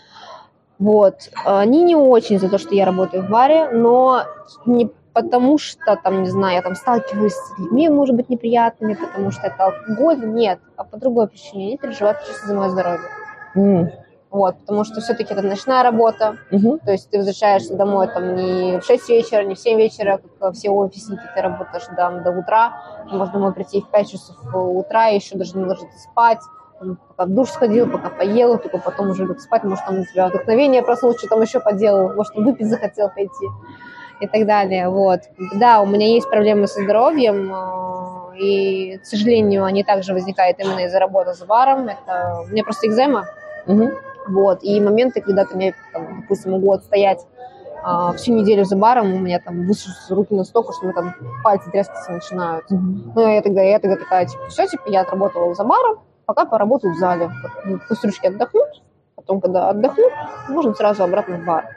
Вот. 0.80 1.30
Они 1.46 1.84
не 1.84 1.96
очень 1.96 2.40
за 2.40 2.50
то, 2.50 2.58
что 2.58 2.76
я 2.76 2.86
работаю 2.86 3.24
в 3.24 3.30
баре, 3.30 3.70
но 3.70 4.24
не 4.66 4.90
потому 5.14 5.60
что, 5.60 5.96
там, 5.96 6.24
не 6.24 6.30
знаю, 6.30 6.56
я 6.56 6.62
там 6.62 6.76
сталкиваюсь 6.76 7.34
с 7.34 7.60
людьми, 7.60 7.88
может 7.88 8.16
быть, 8.16 8.30
неприятными, 8.30 8.96
потому 8.96 9.32
что 9.32 9.48
это 9.48 9.66
алкоголь, 9.66 10.26
нет, 10.26 10.60
а 10.76 10.84
по 10.84 10.98
другой 10.98 11.28
причине, 11.28 11.68
они 11.68 11.78
переживают 11.78 12.20
чисто 12.26 12.48
за 12.48 12.56
мое 12.56 12.70
здоровье. 12.70 13.08
Mm. 13.56 14.03
Вот, 14.34 14.58
потому 14.62 14.84
что 14.84 15.00
все-таки 15.00 15.32
это 15.32 15.44
ночная 15.44 15.84
работа, 15.84 16.38
угу. 16.50 16.80
то 16.84 16.92
есть 16.92 17.08
ты 17.12 17.20
возвращаешься 17.20 17.76
домой 17.76 18.08
там 18.08 18.36
не 18.36 18.80
в 18.80 18.84
6 18.84 19.10
вечера, 19.10 19.44
не 19.44 19.54
в 19.54 19.60
7 19.60 19.78
вечера, 19.78 20.20
как 20.40 20.56
все 20.56 20.72
офисники, 20.72 21.22
ты 21.36 21.40
работаешь 21.40 21.84
там, 21.96 22.24
до 22.24 22.32
утра, 22.32 22.74
можно 23.12 23.32
домой 23.32 23.54
прийти 23.54 23.82
в 23.82 23.92
5 23.92 24.10
часов 24.10 24.36
утра, 24.52 25.06
еще 25.06 25.38
даже 25.38 25.56
не 25.56 25.66
ложиться 25.66 26.00
спать, 26.00 26.40
пока 26.80 27.26
в 27.26 27.30
душ 27.30 27.50
сходил, 27.50 27.88
пока 27.88 28.10
поел, 28.10 28.58
только 28.58 28.80
потом 28.80 29.12
уже 29.12 29.24
лег 29.28 29.40
спать, 29.40 29.64
может, 29.66 29.86
там 29.86 30.00
у 30.00 30.04
тебя 30.04 30.30
вдохновение 30.30 30.82
проснулось, 30.82 31.20
что 31.20 31.28
там 31.28 31.40
еще 31.40 31.60
поделал, 31.60 32.16
может, 32.16 32.34
выпить 32.34 32.72
захотел 32.72 33.10
пойти 33.10 33.46
и 34.20 34.26
так 34.26 34.48
далее, 34.48 34.90
вот. 34.90 35.20
Да, 35.54 35.80
у 35.82 35.86
меня 35.86 36.08
есть 36.08 36.28
проблемы 36.28 36.66
со 36.66 36.82
здоровьем, 36.82 37.54
э, 37.54 38.38
и, 38.40 38.98
к 38.98 39.06
сожалению, 39.06 39.64
они 39.64 39.84
также 39.84 40.12
возникают 40.14 40.60
именно 40.60 40.80
из-за 40.88 40.98
работы 40.98 41.36
с 41.36 41.44
баром, 41.44 41.88
это... 41.88 42.42
у 42.48 42.52
меня 42.52 42.64
просто 42.64 42.88
экзема, 42.88 43.26
угу. 43.68 43.92
Вот. 44.28 44.64
И 44.64 44.80
моменты, 44.80 45.22
когда 45.22 45.46
ты 45.46 45.56
мне, 45.56 45.76
там, 45.92 46.22
допустим, 46.22 46.52
могу 46.52 46.72
отстоять 46.72 47.26
а, 47.84 48.14
всю 48.14 48.34
неделю 48.34 48.64
за 48.64 48.78
баром, 48.78 49.14
у 49.14 49.20
меня 49.20 49.40
там 49.40 49.68
высушатся 49.68 50.16
руки 50.16 50.34
настолько, 50.34 50.72
что 50.72 50.84
у 50.84 50.86
меня 50.86 50.94
там 50.94 51.16
пальцы 51.44 51.70
трескаться 51.70 52.12
начинают. 52.12 52.66
Mm-hmm. 52.72 53.12
Ну, 53.16 53.28
я 53.28 53.42
тогда, 53.42 53.62
я 53.62 53.80
тогда 53.80 53.98
такая, 53.98 54.26
типа, 54.26 54.48
все, 54.48 54.68
типа, 54.68 54.84
я 54.88 55.02
отработала 55.02 55.54
за 55.54 55.64
баром, 55.66 56.00
пока 56.26 56.46
поработаю 56.46 56.94
в 56.94 56.98
зале. 56.98 57.30
Пусть 57.90 58.06
ручки 58.06 58.28
отдохнут, 58.28 58.82
потом, 59.16 59.42
когда 59.42 59.70
отдохнут, 59.70 60.14
можно 60.48 60.74
сразу 60.74 61.04
обратно 61.04 61.38
в 61.38 61.46
бар. 61.46 61.76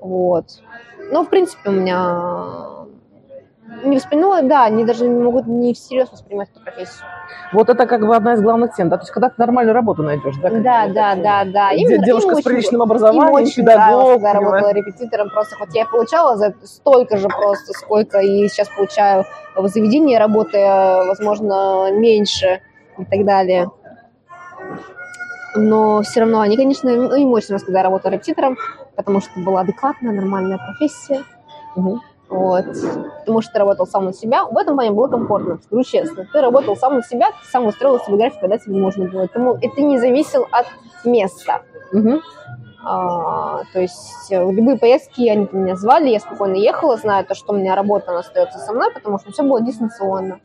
Вот. 0.00 0.46
Но, 1.10 1.24
в 1.24 1.30
принципе, 1.30 1.70
у 1.70 1.72
меня 1.72 2.77
не 3.84 3.96
воспринимала, 3.96 4.42
да, 4.42 4.64
они 4.64 4.84
даже 4.84 5.06
не 5.06 5.22
могут 5.22 5.46
не 5.46 5.74
всерьез 5.74 6.10
воспринимать 6.10 6.50
эту 6.50 6.60
профессию. 6.60 7.04
Вот 7.52 7.68
это 7.68 7.86
как 7.86 8.06
бы 8.06 8.14
одна 8.14 8.34
из 8.34 8.42
главных 8.42 8.74
тем, 8.74 8.88
да, 8.88 8.96
то 8.96 9.02
есть 9.02 9.12
когда 9.12 9.28
ты 9.28 9.34
нормальную 9.38 9.74
работу 9.74 10.02
найдешь, 10.02 10.36
да? 10.36 10.50
Да, 10.50 10.88
да, 10.88 11.14
да, 11.14 11.44
да. 11.44 11.70
Им, 11.72 12.02
девушка 12.02 12.32
им 12.32 12.38
с 12.38 12.42
приличным 12.42 12.82
образованием, 12.82 13.28
им 13.28 13.34
очень 13.34 13.64
педагог. 13.64 14.14
когда 14.14 14.32
работала 14.34 14.72
репетитором, 14.72 15.30
просто 15.30 15.56
хоть 15.56 15.74
я 15.74 15.86
получала 15.86 16.36
за 16.36 16.54
столько 16.64 17.16
же 17.16 17.28
просто, 17.28 17.72
сколько 17.72 18.18
и 18.18 18.48
сейчас 18.48 18.68
получаю 18.68 19.24
в 19.56 19.66
заведении, 19.68 20.16
работая, 20.16 21.04
возможно, 21.04 21.90
меньше 21.92 22.60
и 22.98 23.04
так 23.04 23.24
далее. 23.24 23.70
Но 25.54 26.02
все 26.02 26.20
равно 26.20 26.40
они, 26.40 26.56
конечно, 26.56 26.94
ну, 26.94 27.14
им 27.14 27.32
очень 27.32 27.52
раз, 27.52 27.64
когда 27.64 27.80
я 27.80 27.84
работала 27.84 28.12
репетитором, 28.12 28.58
потому 28.94 29.20
что 29.20 29.40
была 29.40 29.62
адекватная, 29.62 30.12
нормальная 30.12 30.58
профессия. 30.58 31.24
Угу. 31.74 32.00
Вот. 32.28 32.66
Потому 33.20 33.40
что 33.40 33.52
ты 33.52 33.58
работал 33.58 33.86
сам 33.86 34.04
на 34.04 34.12
себя. 34.12 34.44
В 34.44 34.56
этом 34.56 34.74
плане 34.74 34.90
было 34.90 35.08
комфортно, 35.08 35.58
скажу 35.62 35.82
честно. 35.82 36.26
Ты 36.32 36.40
работал 36.40 36.76
сам 36.76 36.96
на 36.96 37.02
себя, 37.02 37.28
ты 37.30 37.48
сам 37.50 37.66
устроил 37.66 37.98
себе 38.00 38.16
график, 38.16 38.40
когда 38.40 38.58
тебе 38.58 38.76
можно 38.76 39.06
было. 39.08 39.20
Поэтому 39.20 39.58
это 39.60 39.80
не 39.80 39.98
зависел 39.98 40.46
от 40.50 40.66
места. 41.04 41.62
Угу. 41.92 42.20
А, 42.84 43.62
то 43.72 43.80
есть 43.80 44.30
э, 44.30 44.44
в 44.44 44.52
любые 44.52 44.78
поездки 44.78 45.28
они 45.28 45.48
меня 45.50 45.74
звали, 45.74 46.10
я 46.10 46.20
спокойно 46.20 46.54
ехала, 46.54 46.96
зная 46.96 47.24
то, 47.24 47.34
что 47.34 47.52
у 47.52 47.56
меня 47.56 47.74
работа 47.74 48.12
она 48.12 48.20
остается 48.20 48.58
со 48.58 48.72
мной, 48.72 48.92
потому 48.92 49.18
что 49.18 49.32
все 49.32 49.42
было 49.42 49.60
дистанционно. 49.60 50.40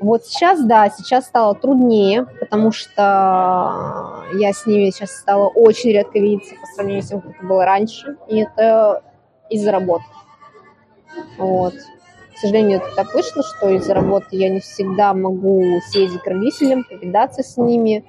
Вот 0.00 0.24
сейчас, 0.24 0.64
да, 0.64 0.88
сейчас 0.88 1.26
стало 1.26 1.54
труднее, 1.54 2.26
потому 2.40 2.72
что 2.72 4.24
я 4.34 4.52
с 4.52 4.66
ними 4.66 4.90
сейчас 4.90 5.12
стала 5.12 5.46
очень 5.48 5.90
редко 5.90 6.18
видеться 6.18 6.54
по 6.60 6.66
сравнению 6.66 7.02
с 7.02 7.08
тем, 7.08 7.20
как 7.20 7.36
это 7.36 7.46
было 7.46 7.64
раньше. 7.64 8.16
И 8.28 8.38
это 8.38 9.02
из-за 9.50 9.70
работы. 9.70 10.04
Вот. 11.38 11.74
К 12.34 12.38
сожалению, 12.38 12.78
это 12.78 12.94
так 12.96 13.14
вышло, 13.14 13.42
что 13.42 13.70
из-за 13.70 13.94
работы 13.94 14.28
я 14.32 14.48
не 14.48 14.60
всегда 14.60 15.14
могу 15.14 15.80
съездить 15.88 16.22
к 16.22 16.26
родителям, 16.26 16.84
повидаться 16.84 17.42
с 17.42 17.56
ними. 17.56 18.04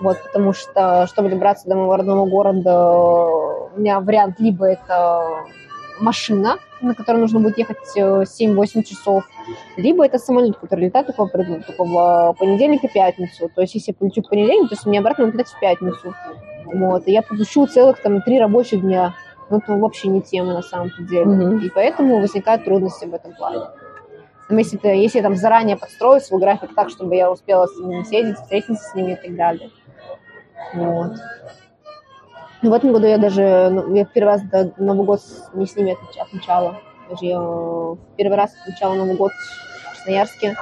Вот, 0.00 0.22
потому 0.22 0.52
что, 0.52 1.06
чтобы 1.06 1.28
добраться 1.28 1.68
до 1.68 1.76
моего 1.76 1.96
родного 1.96 2.26
города, 2.26 3.26
у 3.74 3.78
меня 3.78 4.00
вариант 4.00 4.40
либо 4.40 4.66
это 4.66 5.44
машина, 6.00 6.56
на 6.80 6.94
которой 6.94 7.18
нужно 7.18 7.40
будет 7.40 7.58
ехать 7.58 7.78
7-8 7.96 8.26
э, 8.74 8.82
часов, 8.82 9.24
либо 9.76 10.04
это 10.04 10.18
самолет, 10.18 10.56
который 10.56 10.86
летает 10.86 11.14
только, 11.14 11.38
только 11.38 11.84
в 11.84 12.36
понедельник 12.38 12.84
и 12.84 12.88
пятницу. 12.88 13.50
То 13.54 13.60
есть, 13.62 13.74
если 13.74 13.92
я 13.92 13.94
полечу 13.94 14.22
в 14.22 14.28
понедельник, 14.28 14.68
то 14.68 14.74
есть 14.74 14.86
мне 14.86 14.98
обратно 14.98 15.24
летать 15.24 15.48
в 15.48 15.60
пятницу. 15.60 16.14
Вот, 16.64 17.06
и 17.06 17.12
я 17.12 17.22
получу 17.22 17.66
целых 17.66 18.00
там 18.00 18.22
три 18.22 18.40
рабочих 18.40 18.80
дня 18.80 19.14
ну, 19.52 19.58
это 19.58 19.76
вообще 19.76 20.08
не 20.08 20.22
тема 20.22 20.54
на 20.54 20.62
самом 20.62 20.90
деле. 20.98 21.26
Угу. 21.26 21.56
И 21.58 21.68
поэтому 21.68 22.20
возникают 22.20 22.64
трудности 22.64 23.04
в 23.04 23.12
этом 23.12 23.34
плане. 23.34 23.66
Но 24.48 24.58
если, 24.58 24.78
ты, 24.78 24.88
если 24.88 25.18
я 25.18 25.22
там 25.22 25.36
заранее 25.36 25.76
подстрою 25.76 26.20
свой 26.20 26.40
график 26.40 26.74
так, 26.74 26.88
чтобы 26.88 27.14
я 27.16 27.30
успела 27.30 27.66
с 27.66 27.76
ними 27.78 28.02
съездить, 28.02 28.38
встретиться 28.38 28.82
с 28.82 28.94
ними 28.94 29.12
и 29.12 29.16
так 29.16 29.36
далее. 29.36 29.70
Вот. 30.74 31.12
Ну, 32.62 32.70
в 32.70 32.72
этом 32.72 32.92
году 32.92 33.06
я 33.06 33.18
даже, 33.18 33.68
ну, 33.70 33.94
я 33.94 34.06
первый 34.06 34.28
раз 34.28 34.42
до 34.42 34.72
Новый 34.78 35.04
год 35.04 35.20
не 35.52 35.66
с 35.66 35.76
ними 35.76 35.96
отмечала. 36.18 36.80
Даже 37.10 37.26
я 37.26 37.96
первый 38.16 38.36
раз 38.36 38.54
отмечала 38.62 38.94
Новый 38.94 39.16
год 39.16 39.32
в 39.32 39.96
Красноярске 39.96 40.56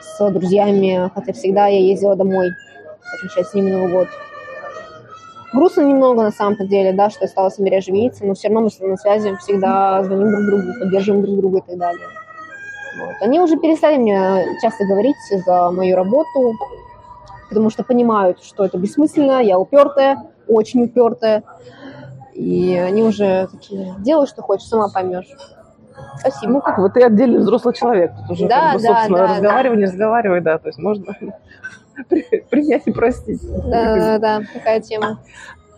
с 0.00 0.30
друзьями, 0.30 1.10
хотя 1.14 1.32
всегда 1.32 1.66
я 1.66 1.80
ездила 1.80 2.14
домой 2.14 2.52
отмечать 3.12 3.48
с 3.48 3.54
ними 3.54 3.72
Новый 3.72 3.90
год 3.90 4.08
грустно 5.54 5.82
немного 5.82 6.22
на 6.22 6.30
самом-то 6.30 6.66
деле, 6.66 6.92
да, 6.92 7.10
что 7.10 7.24
я 7.24 7.28
стала 7.28 7.48
с 7.48 7.58
ними 7.58 7.70
реже 7.70 7.92
видеться, 7.92 8.26
но 8.26 8.34
все 8.34 8.48
равно 8.48 8.68
мы 8.80 8.88
на 8.88 8.96
связи 8.96 9.36
всегда 9.36 10.02
звоним 10.04 10.30
друг 10.30 10.46
другу, 10.46 10.78
поддерживаем 10.80 11.24
друг 11.24 11.36
друга 11.38 11.58
и 11.58 11.62
так 11.62 11.78
далее. 11.78 12.06
Вот. 12.98 13.14
Они 13.20 13.40
уже 13.40 13.56
перестали 13.56 13.96
мне 13.96 14.44
часто 14.60 14.84
говорить 14.84 15.16
за 15.46 15.70
мою 15.70 15.96
работу, 15.96 16.54
потому 17.48 17.70
что 17.70 17.84
понимают, 17.84 18.42
что 18.42 18.64
это 18.64 18.78
бессмысленно, 18.78 19.42
я 19.42 19.58
упертая, 19.58 20.24
очень 20.46 20.84
упертая. 20.84 21.42
И 22.34 22.76
они 22.76 23.02
уже 23.04 23.48
такие, 23.50 23.94
делай, 23.98 24.26
что 24.26 24.42
хочешь, 24.42 24.66
сама 24.66 24.88
поймешь. 24.88 25.28
Спасибо. 26.18 26.52
Ну 26.52 26.60
как, 26.60 26.78
вот 26.78 26.94
ты 26.94 27.02
отдельный 27.02 27.38
взрослый 27.38 27.74
человек. 27.74 28.12
Тут 28.16 28.30
уже, 28.32 28.48
Да, 28.48 28.72
как 28.72 28.76
бы, 28.76 28.82
да, 28.82 28.88
собственно, 28.88 29.18
да, 29.18 29.34
разговаривай, 29.34 29.76
не 29.76 29.84
разговаривай, 29.84 30.40
да. 30.40 30.58
То 30.58 30.68
есть 30.68 30.78
можно 30.78 31.04
принять 32.50 32.86
и 32.86 32.92
простить. 32.92 33.40
Да, 33.42 33.96
да, 33.96 34.18
да, 34.18 34.42
такая 34.52 34.80
тема. 34.80 35.20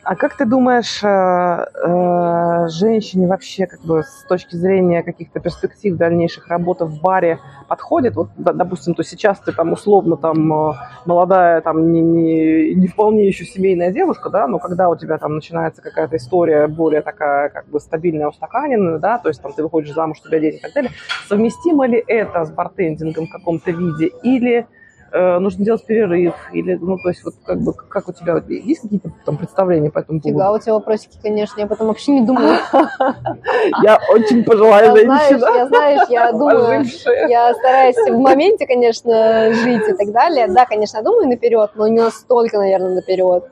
А 0.07 0.14
как 0.14 0.37
ты 0.37 0.45
думаешь, 0.45 1.03
э, 1.03 1.09
э, 1.09 2.69
женщине 2.69 3.27
вообще, 3.27 3.67
как 3.67 3.81
бы 3.81 4.05
с 4.05 4.25
точки 4.29 4.55
зрения 4.55 5.03
каких-то 5.03 5.41
перспектив 5.41 5.97
дальнейших 5.97 6.47
работы 6.47 6.85
в 6.85 7.01
баре 7.01 7.41
подходит? 7.67 8.14
Вот, 8.14 8.29
допустим, 8.37 8.95
то 8.95 9.03
сейчас 9.03 9.41
ты 9.41 9.51
там 9.51 9.73
условно 9.73 10.17
там 10.17 10.53
э, 10.53 10.75
молодая, 11.07 11.61
там 11.61 11.91
не, 11.91 12.01
не, 12.01 12.75
не 12.75 12.87
вполне 12.87 13.27
еще 13.27 13.45
семейная 13.45 13.91
девушка, 13.91 14.31
да, 14.31 14.47
но 14.47 14.61
когда 14.61 14.89
у 14.89 14.95
тебя 14.95 15.19
там 15.19 15.35
начинается 15.35 15.83
какая-то 15.83 16.19
история 16.19 16.69
более 16.69 17.03
такая 17.03 17.49
как 17.49 17.67
бы 17.67 17.81
стабильная, 17.81 18.29
устаканенная, 18.29 19.01
да, 19.01 19.19
то 19.19 19.29
есть 19.29 19.43
там 19.43 19.53
ты 19.55 19.64
выходишь 19.64 19.93
замуж, 19.93 20.19
у 20.25 20.29
тебя 20.29 20.39
дети 20.39 20.59
и 20.59 20.61
так 20.61 20.73
далее, 20.73 20.93
совместимо 21.29 21.85
ли 21.85 22.01
это 22.07 22.45
с 22.45 22.53
бартендингом 22.53 23.27
в 23.27 23.31
каком-то 23.31 23.73
виде 23.73 24.12
или 24.23 24.69
э, 25.13 25.39
нужно 25.39 25.65
делать 25.65 25.85
перерыв, 25.85 26.35
или, 26.53 26.75
ну, 26.75 26.99
то 26.99 27.09
есть, 27.09 27.25
вот, 27.25 27.35
как 27.45 27.61
бы, 27.61 27.73
как 27.73 28.09
у 28.09 28.13
тебя, 28.13 28.35
вот, 28.35 28.49
есть 28.49 28.83
какие-то 28.83 29.13
там 29.25 29.37
представления 29.37 29.91
по 29.91 30.01
этому 30.01 30.21
поводу? 30.21 30.39
Фига, 30.39 30.53
у 30.53 30.59
тебя 30.59 30.75
вопросики, 30.75 31.19
конечно, 31.23 31.61
я 31.61 31.67
потом 31.67 31.89
вообще 31.89 32.13
не 32.13 32.27
думаю. 32.27 32.59
Я 33.83 33.99
очень 34.11 34.45
пожилая 34.45 34.91
знаешь, 34.93 35.29
женщина. 35.29 35.57
я 35.57 35.67
знаешь, 35.67 36.09
я 36.09 36.33
думаю, 36.33 36.85
я 37.29 37.55
стараюсь 37.55 37.97
в 37.97 38.19
моменте, 38.19 38.67
конечно, 38.67 39.53
жить 39.53 39.89
и 39.89 39.93
так 39.93 40.13
далее. 40.13 40.47
Да, 40.49 40.67
конечно, 40.67 41.03
думаю 41.03 41.29
наперед, 41.29 41.71
но 41.75 41.87
не 41.89 42.01
настолько, 42.01 42.59
наверное, 42.59 42.95
наперед. 42.95 43.45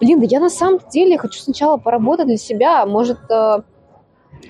Блин, 0.00 0.20
да 0.20 0.26
я 0.28 0.40
на 0.40 0.50
самом 0.50 0.80
деле 0.90 1.18
хочу 1.18 1.40
сначала 1.40 1.76
поработать 1.76 2.26
для 2.26 2.36
себя. 2.36 2.86
Может, 2.86 3.18
э, 3.30 3.62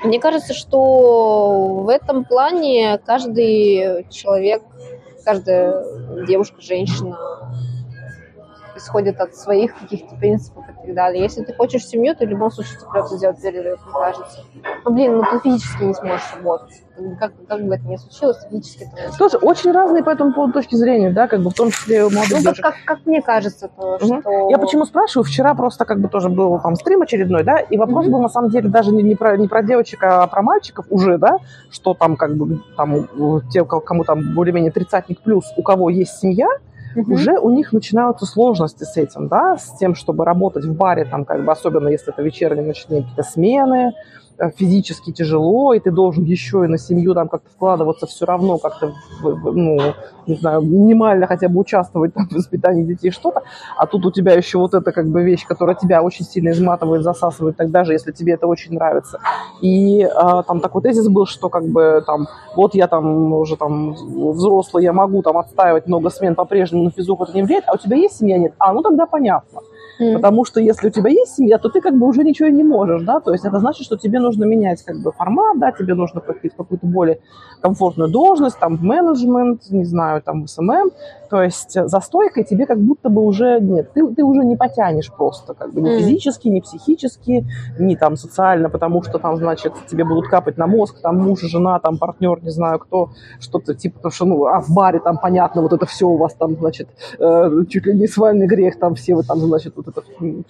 мне 0.05 0.21
кажется, 0.21 0.55
что 0.55 1.83
в 1.85 1.89
этом 1.89 2.25
плане 2.25 3.01
каждый 3.05 4.07
человек, 4.11 4.63
каждая 5.29 5.85
девушка, 6.27 6.63
женщина 6.63 7.19
исходит 8.79 9.21
от 9.21 9.35
своих 9.37 9.77
каких-то 9.79 10.15
принципов 10.17 10.65
и 10.69 10.87
так 10.87 10.95
далее. 10.95 11.23
Если 11.23 11.45
ты 11.45 11.53
хочешь 11.53 11.87
семью, 11.87 12.15
то 12.17 12.25
в 12.25 12.29
любом 12.29 12.51
случае 12.51 12.79
тебе 12.79 12.91
придется 12.91 13.17
сделать 13.17 13.43
перерыв, 13.43 13.81
мне 13.85 13.93
кажется. 13.95 14.45
Ну, 14.85 14.93
блин, 14.93 15.17
ну 15.17 15.23
ты 15.31 15.41
физически 15.41 15.83
не 15.85 15.95
сможешь 15.95 16.35
работать. 16.37 16.83
Как, 17.21 17.33
как 17.47 17.65
бы 17.65 17.75
это 17.77 17.85
ни 17.87 17.97
случилось, 17.97 18.39
ты 18.39 18.49
физически 18.51 18.85
не 18.85 19.17
Тоже 19.19 19.37
очень 19.37 19.71
разные 19.71 20.03
по 20.03 20.11
этому 20.11 20.33
поводу 20.33 20.55
точки 20.55 20.75
зрения, 20.75 21.11
да, 21.11 21.29
как 21.29 21.41
бы 21.43 21.51
в 21.51 21.55
том 21.55 21.71
числе 21.71 22.05
у 22.05 22.11
молодых 22.11 22.31
Ну, 22.31 22.37
как, 22.37 22.43
девушек. 22.43 22.65
как, 22.65 22.75
как 22.85 23.07
мне 23.07 23.23
кажется, 23.23 23.69
то, 23.69 23.99
Мгм. 24.03 24.21
что... 24.21 24.51
Я 24.51 24.59
почему 24.59 24.85
спрашиваю? 24.85 25.25
Вчера 25.25 25.55
просто 25.55 25.85
как 25.85 26.01
бы 26.01 26.09
тоже 26.09 26.29
был 26.29 26.59
там 26.61 26.75
стрим 26.75 27.03
очередной, 27.03 27.45
да, 27.45 27.59
и 27.59 27.77
вопрос 27.77 28.05
Мгм. 28.07 28.13
был 28.15 28.23
на 28.23 28.29
самом 28.29 28.51
деле 28.51 28.69
даже 28.69 28.93
не, 28.93 29.03
не 29.03 29.15
про, 29.15 29.37
не 29.37 29.47
про 29.47 29.63
девочек, 29.63 30.03
а 30.03 30.27
про 30.27 30.43
мальчиков 30.43 30.87
уже, 30.91 31.19
да, 31.19 31.39
что 31.71 31.95
там 31.95 32.17
как 32.17 32.37
бы 32.37 32.61
там 32.77 33.09
те, 33.53 33.65
кому 33.65 34.05
там 34.05 34.35
более-менее 34.35 34.73
тридцатник 34.73 35.21
плюс, 35.21 35.45
у 35.57 35.63
кого 35.63 35.91
есть 35.91 36.19
семья, 36.19 36.49
Мгм. 37.03 37.13
уже 37.13 37.39
у 37.39 37.51
них 37.51 37.73
начинаются 37.73 38.27
сложности 38.27 38.85
с 38.85 38.97
этим, 38.97 39.29
да, 39.29 39.57
с 39.57 39.77
тем, 39.79 39.95
чтобы 39.95 40.25
работать 40.25 40.65
в 40.65 40.75
баре, 40.75 41.05
там, 41.05 41.25
как 41.25 41.45
бы, 41.45 41.53
особенно 41.53 41.89
если 41.89 42.13
это 42.13 42.23
вечерние, 42.23 42.67
ночные 42.67 43.03
какие-то 43.03 43.23
смены, 43.23 43.93
физически 44.57 45.13
тяжело, 45.13 45.73
и 45.75 45.81
ты 45.81 45.91
должен 45.91 46.25
еще 46.25 46.65
и 46.65 46.69
на 46.69 46.79
семью 46.79 47.15
там 47.15 47.29
как-то 47.29 47.51
вкладываться 47.51 48.07
все 48.07 48.25
равно, 48.25 48.59
как-то, 48.59 48.93
ну, 49.23 49.79
не 50.27 50.37
знаю, 50.37 50.63
минимально 50.63 51.27
хотя 51.27 51.49
бы 51.49 51.61
участвовать 51.61 52.15
там, 52.15 52.29
в 52.29 52.33
воспитании 52.33 52.85
детей, 52.85 53.11
что-то, 53.11 53.43
а 53.77 53.87
тут 53.87 54.07
у 54.07 54.13
тебя 54.13 54.35
еще 54.35 54.59
вот 54.59 54.75
эта 54.75 54.93
как 54.93 55.09
бы 55.09 55.23
вещь, 55.23 55.45
которая 55.47 55.75
тебя 55.75 56.03
очень 56.03 56.25
сильно 56.25 56.51
изматывает, 56.51 57.03
засасывает, 57.03 57.57
так 57.57 57.71
даже 57.71 57.93
если 57.93 58.13
тебе 58.13 58.35
это 58.35 58.47
очень 58.47 58.75
нравится. 58.75 59.19
И 59.61 60.03
а, 60.03 60.43
там 60.43 60.61
такой 60.61 60.83
тезис 60.83 61.09
был, 61.09 61.27
что 61.27 61.49
как 61.49 61.65
бы 61.65 62.03
там, 62.07 62.29
вот 62.55 62.75
я 62.75 62.87
там 62.87 63.33
уже 63.33 63.57
там 63.57 63.93
взрослый, 63.93 64.85
я 64.85 64.93
могу 64.93 65.23
там 65.23 65.39
отстаивать 65.39 65.87
много 65.87 66.11
смен 66.11 66.35
по-прежнему, 66.35 66.85
но 66.85 66.91
физуху 66.91 67.23
это 67.23 67.33
не 67.33 67.43
влияет, 67.43 67.65
а 67.67 67.75
у 67.75 67.77
тебя 67.77 67.97
есть 67.97 68.19
семья, 68.19 68.39
нет? 68.39 68.53
А, 68.59 68.73
ну 68.73 68.83
тогда 68.83 69.07
понятно. 69.07 69.61
Мгм. 69.99 70.15
Потому 70.15 70.45
что 70.45 70.61
если 70.61 70.89
у 70.89 70.91
тебя 70.91 71.11
есть 71.11 71.37
семья, 71.37 71.59
то 71.59 71.69
ты 71.69 71.81
как 71.81 71.97
бы 71.99 72.07
уже 72.07 72.23
ничего 72.25 72.49
и 72.49 72.53
не 72.53 72.65
можешь, 72.65 73.03
да, 73.03 73.21
то 73.21 73.33
есть 73.33 73.45
это 73.45 73.59
значит, 73.59 73.85
что 73.85 73.97
тебе 73.97 74.21
нужно 74.21 74.45
менять 74.45 74.83
как 74.83 74.97
бы 75.03 75.13
формат, 75.13 75.59
да, 75.59 75.73
тебе 75.73 75.95
нужно 75.95 76.21
в 76.21 76.25
какую-то 76.25 76.87
более 76.87 77.19
комфортную 77.61 78.11
должность, 78.11 78.59
там 78.61 78.79
менеджмент, 78.81 79.63
не 79.71 79.85
знаю, 79.85 80.23
там 80.23 80.47
SMM, 80.47 80.91
то 81.29 81.43
есть 81.43 81.73
за 81.73 82.01
стойкой 82.01 82.45
тебе 82.45 82.67
как 82.67 82.79
будто 82.79 83.09
бы 83.09 83.25
уже 83.25 83.59
нет, 83.61 83.93
ты, 83.93 84.07
ты 84.15 84.23
уже 84.23 84.45
не 84.45 84.57
потянешь 84.57 85.11
просто, 85.13 85.55
как 85.55 85.73
бы 85.73 85.81
ни 85.81 85.89
Мгм. 85.89 85.99
физически, 85.99 86.49
ни 86.49 86.61
психически, 86.61 87.47
ни 87.79 87.97
там 87.97 88.17
социально, 88.17 88.71
потому 88.71 89.03
что 89.03 89.19
там, 89.19 89.37
значит, 89.37 89.73
тебе 89.91 90.05
будут 90.05 90.29
капать 90.29 90.57
на 90.57 90.67
мозг, 90.67 91.01
там 91.03 91.17
муж, 91.19 91.41
жена, 91.41 91.79
там 91.81 91.99
партнер, 91.99 92.43
не 92.43 92.51
знаю 92.51 92.79
кто, 92.79 93.11
что-то 93.41 93.75
типа, 93.75 93.97
потому 93.97 94.13
что, 94.13 94.25
ну, 94.27 94.47
а 94.47 94.61
в 94.61 94.71
баре 94.71 95.01
там 95.01 95.19
понятно, 95.19 95.63
вот 95.63 95.73
это 95.73 95.87
все 95.87 96.07
у 96.07 96.17
вас 96.17 96.35
там, 96.35 96.57
значит, 96.57 96.89
э, 97.19 97.51
чуть 97.69 97.87
ли 97.87 97.95
не 97.95 98.07
свальный 98.07 98.47
грех, 98.47 98.79
там 98.79 98.95
все 98.95 99.15
вы 99.15 99.23
там, 99.25 99.39
значит, 99.41 99.75
вот 99.77 99.88
это, 99.89 100.03
м, 100.21 100.45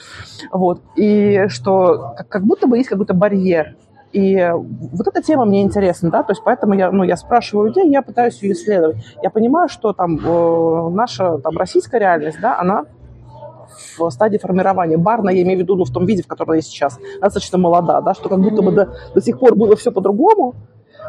вот, 0.53 0.81
и 0.97 1.47
что 1.49 2.15
как, 2.29 2.45
будто 2.45 2.67
бы 2.67 2.79
есть 2.79 2.89
какой-то 2.89 3.15
барьер, 3.15 3.77
и 4.13 4.51
вот 4.55 5.07
эта 5.07 5.23
тема 5.23 5.45
мне 5.45 5.63
интересна, 5.63 6.11
да, 6.11 6.23
то 6.23 6.33
есть 6.33 6.43
поэтому 6.43 6.75
я, 6.75 6.91
ну, 6.91 7.05
я 7.05 7.17
спрашиваю 7.17 7.69
людей, 7.69 7.91
я 7.91 8.01
пытаюсь 8.01 8.43
ее 8.43 8.53
исследовать. 8.53 8.97
Я 9.23 9.29
понимаю, 9.29 9.69
что 9.69 9.93
там 9.93 10.19
э, 10.25 10.89
наша 10.91 11.37
там 11.39 11.59
российская 11.59 11.99
реальность, 12.01 12.39
да, 12.41 12.59
она 12.59 12.87
в 13.99 14.11
стадии 14.11 14.39
формирования. 14.39 14.97
Барна, 14.97 15.31
я 15.31 15.43
имею 15.43 15.59
в 15.59 15.63
виду, 15.63 15.77
ну, 15.77 15.85
в 15.85 15.93
том 15.93 16.07
виде, 16.07 16.23
в 16.23 16.27
котором 16.27 16.51
она 16.51 16.57
есть 16.57 16.69
сейчас, 16.69 16.99
достаточно 17.21 17.59
молода, 17.59 18.01
да, 18.01 18.15
что 18.15 18.29
как 18.29 18.41
будто 18.41 18.63
бы 18.63 18.73
до, 18.73 18.97
до 19.15 19.21
сих 19.21 19.39
пор 19.39 19.55
было 19.55 19.77
все 19.77 19.93
по-другому, 19.93 20.55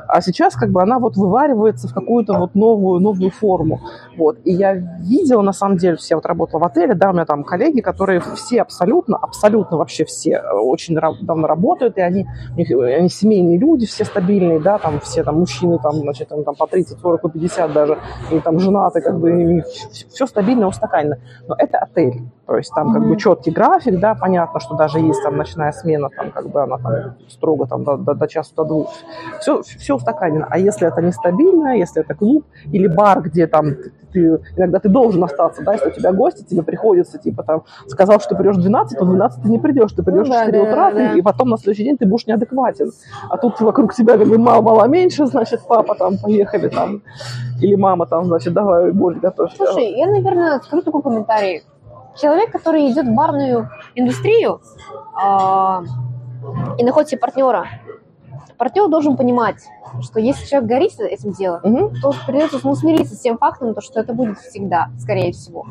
а 0.09 0.21
сейчас 0.21 0.55
как 0.55 0.71
бы 0.71 0.81
она 0.81 0.97
вот 0.97 1.15
вываривается 1.15 1.87
в 1.87 1.93
какую-то 1.93 2.33
вот 2.33 2.55
новую, 2.55 2.99
новую 2.99 3.29
форму. 3.29 3.81
Вот. 4.17 4.39
И 4.43 4.51
я 4.51 4.73
видела, 4.73 5.41
на 5.43 5.53
самом 5.53 5.77
деле, 5.77 5.97
все, 5.97 6.15
вот 6.15 6.25
работала 6.25 6.61
в 6.61 6.63
отеле, 6.63 6.95
да, 6.95 7.11
у 7.11 7.13
меня 7.13 7.25
там 7.25 7.43
коллеги, 7.43 7.81
которые 7.81 8.19
все 8.19 8.61
абсолютно, 8.61 9.17
абсолютно 9.17 9.77
вообще 9.77 10.05
все 10.05 10.31
э, 10.31 10.51
очень 10.53 10.95
давно 10.95 11.47
работают, 11.47 11.97
и 11.97 12.01
они, 12.01 12.27
них, 12.57 12.71
э, 12.71 12.97
они 12.97 13.09
семейные 13.09 13.59
люди, 13.59 13.85
все 13.85 14.03
стабильные, 14.03 14.59
да, 14.59 14.79
там 14.79 14.99
все 14.99 15.23
там 15.23 15.39
мужчины, 15.39 15.77
там, 15.77 15.93
значит, 15.97 16.29
там, 16.29 16.43
там 16.43 16.55
по 16.55 16.65
30, 16.65 16.99
40, 16.99 17.21
по 17.21 17.29
50 17.29 17.71
даже, 17.71 17.99
и 18.31 18.39
там 18.39 18.59
женаты, 18.59 19.01
как 19.01 19.19
бы, 19.19 19.63
все 20.09 20.25
стабильно, 20.25 20.67
устаканено. 20.67 21.19
Но 21.47 21.55
это 21.57 21.77
отель, 21.77 22.23
то 22.49 22.57
есть 22.57 22.73
там 22.73 22.93
как 22.93 23.07
бы 23.07 23.15
четкий 23.15 23.51
график, 23.51 23.99
да, 23.99 24.15
понятно, 24.15 24.59
что 24.59 24.75
даже 24.75 24.99
есть 24.99 25.21
там 25.21 25.37
ночная 25.37 25.71
смена, 25.71 26.09
там 26.09 26.31
как 26.31 26.47
бы 26.49 26.63
она 26.63 26.77
там 26.79 26.93
строго 27.27 27.67
там 27.67 27.83
до, 27.83 27.95
до, 27.95 28.15
до 28.15 28.27
часу, 28.27 28.55
до 28.55 28.63
двух. 28.63 28.89
Все, 29.39 29.61
все 29.61 29.95
устаканено. 29.95 30.47
А 30.49 30.57
если 30.57 30.87
это 30.87 30.99
нестабильно, 30.99 31.77
если 31.77 32.01
это 32.01 32.15
клуб 32.15 32.43
или 32.71 32.87
бар, 32.87 33.21
где 33.21 33.45
там 33.45 33.75
ты, 33.75 33.91
ты- 34.11 34.41
иногда 34.57 34.79
ты 34.79 34.89
должен 34.89 35.23
остаться, 35.23 35.61
да, 35.63 35.73
если 35.73 35.89
у 35.89 35.91
тебя 35.91 36.11
гости, 36.11 36.43
тебе 36.43 36.63
приходится, 36.63 37.19
типа 37.19 37.43
там, 37.43 37.61
сказал, 37.85 38.19
что 38.19 38.29
ты 38.29 38.35
придешь 38.35 38.57
в 38.57 38.61
12, 38.61 38.97
то 38.97 39.05
в 39.05 39.09
12 39.09 39.43
ты 39.43 39.49
не 39.49 39.59
придешь, 39.59 39.91
ты 39.91 40.01
придешь 40.01 40.27
Ну 40.27 40.33
в 40.33 40.37
да, 40.37 40.45
4 40.47 40.63
да, 40.63 40.69
утра, 40.71 40.91
да. 40.91 41.13
и 41.13 41.21
потом 41.21 41.49
на 41.49 41.57
следующий 41.57 41.83
день 41.83 41.97
ты 41.97 42.07
будешь 42.07 42.25
неадекватен. 42.25 42.91
А 43.29 43.37
тут 43.37 43.61
вокруг 43.61 43.93
тебя 43.93 44.17
как 44.17 44.27
бы 44.27 44.39
мало-мало 44.39 44.87
меньше, 44.87 45.27
значит, 45.27 45.61
папа 45.67 45.93
там, 45.93 46.17
поехали 46.17 46.67
там, 46.69 47.03
или 47.61 47.75
мама 47.75 48.07
там, 48.07 48.25
значит, 48.25 48.53
давай 48.53 48.91
борщ 48.91 49.19
готовь. 49.19 49.51
Слушай, 49.55 49.93
я, 49.95 50.07
наверное, 50.07 50.59
скажу 50.61 50.81
такой 50.81 51.03
комментарий. 51.03 51.61
Человек, 52.17 52.51
который 52.51 52.89
идет 52.91 53.07
в 53.07 53.13
барную 53.13 53.69
индустрию 53.95 54.61
а, 55.15 55.83
и 56.77 56.83
находит 56.83 57.09
себе 57.09 57.19
партнера, 57.19 57.67
партнер 58.57 58.87
должен 58.89 59.15
понимать, 59.15 59.67
что 60.01 60.19
если 60.19 60.45
человек 60.45 60.69
горит 60.69 60.99
этим 60.99 61.31
делом, 61.31 61.61
Мгм. 61.63 62.01
то 62.01 62.13
придется 62.27 62.57
ему 62.57 62.75
смириться 62.75 63.15
с 63.15 63.19
тем 63.19 63.37
фактом, 63.37 63.73
то, 63.73 63.81
что 63.81 63.99
это 63.99 64.13
будет 64.13 64.37
всегда, 64.39 64.89
скорее 64.99 65.31
всего. 65.31 65.65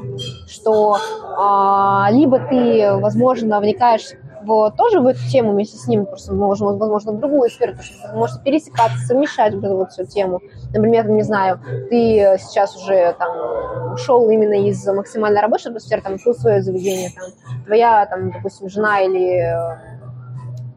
Что 0.47 0.97
а, 1.36 2.09
либо 2.11 2.39
ты, 2.39 2.97
возможно, 2.97 3.61
вникаешь 3.61 4.12
в, 4.49 4.70
тоже 4.76 5.01
в 5.01 5.07
эту 5.07 5.20
тему 5.30 5.53
вместе 5.53 5.76
с 5.76 5.86
ним, 5.86 6.07
просто, 6.07 6.34
возможно, 6.34 6.78
возможно, 6.78 7.12
в 7.12 7.20
другую 7.20 7.51
сферу, 7.51 7.72
потому 7.72 7.88
что 7.88 8.09
вы 8.09 8.18
можете 8.18 8.40
пересекаться, 8.42 8.99
совмещать 9.07 9.55
вот 9.55 9.64
эту 9.64 9.76
вот 9.76 9.92
всю 9.92 10.05
тему. 10.05 10.40
Например, 10.72 11.09
не 11.09 11.22
знаю, 11.22 11.61
ты 11.90 12.36
сейчас 12.38 12.76
уже 12.76 13.14
там 13.18 13.92
ушел 13.92 14.28
именно 14.30 14.55
из 14.55 14.86
максимально 14.86 15.42
рабочей 15.42 15.68
атмосферы, 15.68 16.03
там, 16.03 16.18
в 16.18 16.32
свое 16.34 16.62
заведение, 16.62 17.11
там, 17.14 17.64
твоя, 17.66 18.07
там, 18.07 18.30
допустим, 18.30 18.68
жена 18.68 19.01
или 19.01 19.38
э, 19.38 19.97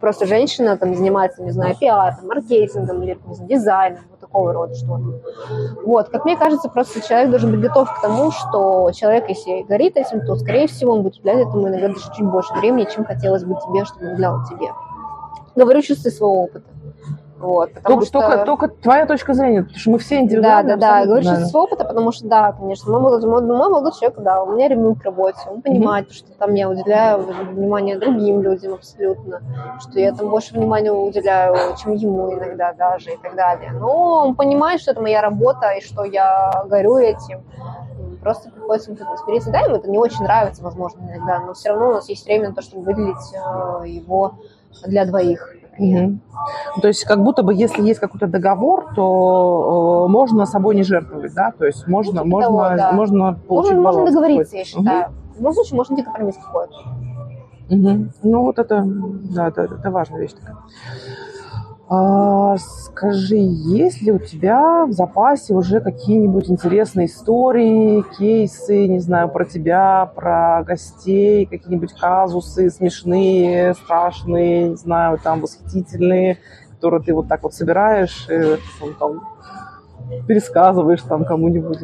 просто 0.02 0.26
женщина 0.26 0.76
там 0.76 0.96
занимается, 0.96 1.42
не 1.42 1.52
знаю, 1.52 1.76
пиаром, 1.80 2.28
маркетингом 2.28 3.02
или 3.04 3.18
не 3.26 3.48
дизайном, 3.48 4.02
вот 4.10 4.20
такого 4.20 4.52
рода 4.52 4.74
что-то. 4.74 5.22
Вот, 5.86 6.10
как 6.10 6.26
мне 6.26 6.36
кажется, 6.36 6.68
просто 6.68 7.08
человек 7.08 7.30
должен 7.30 7.52
быть 7.52 7.62
готов 7.62 7.94
к 7.94 8.02
тому, 8.02 8.32
что 8.32 8.92
человек, 8.92 9.30
если 9.30 9.62
горит 9.62 9.96
этим, 9.96 10.26
то, 10.26 10.36
скорее 10.36 10.68
всего, 10.68 10.94
он 10.94 11.04
будет 11.04 11.20
уделять 11.20 11.48
этому 11.48 11.70
иногда 11.70 11.88
даже 11.90 12.12
чуть 12.16 12.26
больше 12.26 12.54
времени, 12.56 12.88
чем 12.94 13.06
хотелось 13.06 13.44
бы 13.44 13.56
тебе, 13.66 13.86
чтобы 13.86 14.08
он 14.08 14.14
уделял 14.14 14.44
тебе. 14.46 14.68
Говорю 15.56 15.80
из 15.80 16.02
своего 16.02 16.44
опыта. 16.44 16.66
Вот, 17.42 17.72
только, 17.84 18.06
что... 18.06 18.22
только, 18.22 18.46
только 18.46 18.68
твоя 18.68 19.06
точка 19.08 19.34
зрения, 19.34 19.64
потому 19.64 19.80
что 19.80 19.90
мы 19.90 19.98
все 19.98 20.20
индивидуальны. 20.20 20.76
Да, 20.76 20.78
да, 20.78 21.00
да, 21.00 21.06
говорю 21.06 21.24
сейчас 21.24 21.50
с 21.50 21.56
опыта, 21.56 21.86
потому 21.86 22.12
что, 22.12 22.28
да, 22.28 22.52
конечно, 22.52 22.92
мой 22.92 23.02
молодой, 23.02 23.30
мой, 23.30 23.42
мой 23.42 23.70
молодой 23.70 23.92
человек, 23.94 24.20
да, 24.20 24.44
у 24.44 24.52
меня 24.52 24.68
ревнует 24.68 25.00
к 25.00 25.06
работе, 25.06 25.40
он 25.50 25.62
понимает, 25.62 26.08
mm-hmm. 26.08 26.14
что 26.14 26.32
там 26.34 26.54
я 26.54 26.70
уделяю 26.70 27.26
внимание 27.54 27.98
другим 27.98 28.42
людям 28.42 28.76
абсолютно, 28.76 29.42
что 29.80 30.00
я 30.00 30.14
там 30.14 30.30
больше 30.30 30.54
внимания 30.54 30.92
уделяю, 30.92 31.76
чем 31.78 31.94
ему 31.94 32.32
иногда 32.34 32.74
даже 32.74 33.12
и 33.12 33.18
так 33.18 33.36
далее. 33.36 33.72
Но 33.72 34.20
он 34.20 34.36
понимает, 34.36 34.82
что 34.82 34.92
это 34.92 35.02
моя 35.02 35.22
работа 35.22 35.72
и 35.72 35.82
что 35.82 36.04
я 36.04 36.64
горю 36.68 36.98
этим. 36.98 37.44
Просто 38.22 38.52
приходится 38.52 38.96
смириться. 39.26 39.52
Да, 39.52 39.62
ему 39.62 39.78
это 39.78 39.90
не 39.90 39.98
очень 39.98 40.24
нравится, 40.24 40.62
возможно, 40.62 41.00
иногда, 41.02 41.40
но 41.40 41.54
все 41.54 41.70
равно 41.70 41.90
у 41.90 41.94
нас 41.94 42.08
есть 42.08 42.24
время 42.26 42.50
на 42.50 42.56
то, 42.56 42.62
чтобы 42.62 42.84
выделить 42.84 43.34
э, 43.34 43.88
его 43.88 44.36
для 44.86 45.06
двоих. 45.06 45.56
Угу. 45.78 46.20
То 46.82 46.88
есть 46.88 47.06
как 47.06 47.24
будто 47.24 47.44
бы, 47.44 47.54
если 47.54 47.82
есть 47.82 48.00
какой-то 48.00 48.28
договор, 48.28 48.94
то 48.96 50.06
э, 50.08 50.12
можно 50.12 50.46
собой 50.46 50.76
не 50.76 50.84
жертвовать, 50.84 51.34
да? 51.34 51.54
То 51.58 51.66
есть 51.66 51.88
можно, 51.88 52.24
ну, 52.24 52.30
можно, 52.30 52.48
того, 52.48 52.78
да. 52.78 52.92
можно 52.92 53.40
получить 53.48 53.74
Можно, 53.74 54.02
можно 54.02 54.06
договориться, 54.06 54.58
я 54.58 54.66
считаю. 54.66 55.02
Угу. 55.02 55.14
В 55.34 55.38
любом 55.38 55.54
случае 55.54 55.78
можно 55.78 55.96
найти 55.96 56.06
компромисс 56.06 56.36
какой-то. 56.38 56.74
Угу. 57.70 58.06
Ну 58.24 58.44
вот 58.44 58.60
это, 58.60 58.84
да, 58.86 59.48
это, 59.48 59.62
это 59.62 59.92
важная 59.92 60.20
вещь 60.20 60.34
такая. 60.34 60.58
А, 61.94 62.56
скажи, 62.58 63.36
есть 63.36 64.02
ли 64.02 64.14
у 64.14 64.18
тебя 64.18 64.86
в 64.86 64.94
запасе 64.94 65.54
уже 65.54 65.82
какие-нибудь 65.82 66.50
интересные 66.50 67.08
истории, 67.08 68.06
кейсы, 68.18 68.88
не 68.88 69.00
знаю, 69.00 69.28
про 69.28 69.44
тебя, 69.44 70.10
про 70.16 70.64
гостей, 70.66 71.46
какие-нибудь 71.46 71.92
казусы 72.00 72.70
смешные, 72.70 73.74
страшные, 73.74 74.70
не 74.70 74.76
знаю, 74.78 75.20
там 75.22 75.42
восхитительные, 75.42 76.38
которые 76.70 77.04
ты 77.04 77.14
вот 77.14 77.28
так 77.28 77.44
вот 77.44 77.54
собираешь 77.54 78.26
и 78.30 78.58
там, 78.98 79.28
пересказываешь 80.30 81.02
там 81.02 81.26
кому-нибудь? 81.26 81.80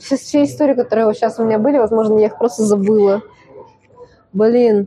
Все, 0.00 0.16
все 0.18 0.44
истории, 0.44 0.74
которые 0.74 1.14
сейчас 1.14 1.38
у 1.38 1.44
меня 1.46 1.58
были, 1.58 1.78
возможно, 1.78 2.18
я 2.18 2.26
их 2.26 2.36
просто 2.36 2.64
забыла. 2.64 3.22
Блин, 4.34 4.86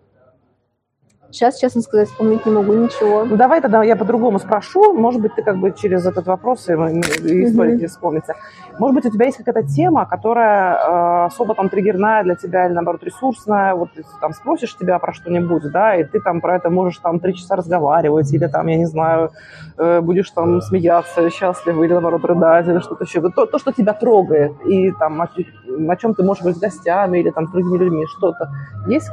Сейчас, 1.34 1.58
честно 1.58 1.82
сказать, 1.82 2.10
вспомнить 2.10 2.46
не 2.46 2.52
могу 2.52 2.74
ничего. 2.74 3.26
Ну, 3.26 3.36
давай 3.38 3.60
тогда 3.60 3.84
я 3.84 3.96
по-другому 3.96 4.38
спрошу. 4.38 4.94
Может 4.94 5.20
быть, 5.20 5.34
ты 5.34 5.42
как 5.42 5.58
бы 5.58 5.72
через 5.72 6.06
этот 6.06 6.28
вопрос 6.28 6.70
и 6.70 6.74
история 6.74 7.74
mm-hmm. 7.74 7.88
вспомнится. 7.88 8.36
Может 8.78 8.96
быть, 8.96 9.06
у 9.08 9.10
тебя 9.10 9.26
есть 9.26 9.38
какая-то 9.38 9.68
тема, 9.68 10.06
которая 10.06 10.76
э, 10.76 11.26
особо 11.26 11.56
там 11.56 11.70
триггерная 11.70 12.22
для 12.22 12.36
тебя 12.36 12.68
или, 12.68 12.74
наоборот, 12.74 13.04
ресурсная. 13.04 13.74
Вот 13.74 13.90
ты 13.94 14.04
там 14.22 14.34
спросишь 14.34 14.78
тебя 14.78 15.00
про 15.00 15.12
что-нибудь, 15.12 15.72
да, 15.72 15.96
и 15.96 16.04
ты 16.04 16.20
там 16.22 16.40
про 16.40 16.58
это 16.58 16.70
можешь 16.70 17.00
там 17.00 17.20
три 17.20 17.34
часа 17.34 17.56
разговаривать, 17.56 18.32
или 18.32 18.46
там, 18.46 18.68
я 18.68 18.78
не 18.78 18.86
знаю, 18.86 19.32
э, 19.80 20.02
будешь 20.02 20.30
там 20.30 20.62
смеяться, 20.62 21.32
счастливый, 21.32 21.88
или, 21.88 21.94
наоборот, 21.94 22.24
рыдать, 22.26 22.68
или 22.68 22.78
что-то 22.78 23.06
еще. 23.06 23.22
То, 23.32 23.48
то, 23.48 23.58
что 23.58 23.72
тебя 23.72 23.94
трогает, 23.94 24.54
и 24.68 24.92
там 24.92 25.20
о, 25.20 25.26
о 25.26 25.96
чем 25.96 26.14
ты 26.14 26.22
можешь 26.22 26.44
быть 26.44 26.58
с 26.58 26.60
гостями, 26.60 27.18
или 27.18 27.32
там 27.32 27.48
с 27.48 27.50
другими 27.52 27.80
людьми, 27.80 28.06
что-то. 28.06 28.52
Есть 28.86 29.10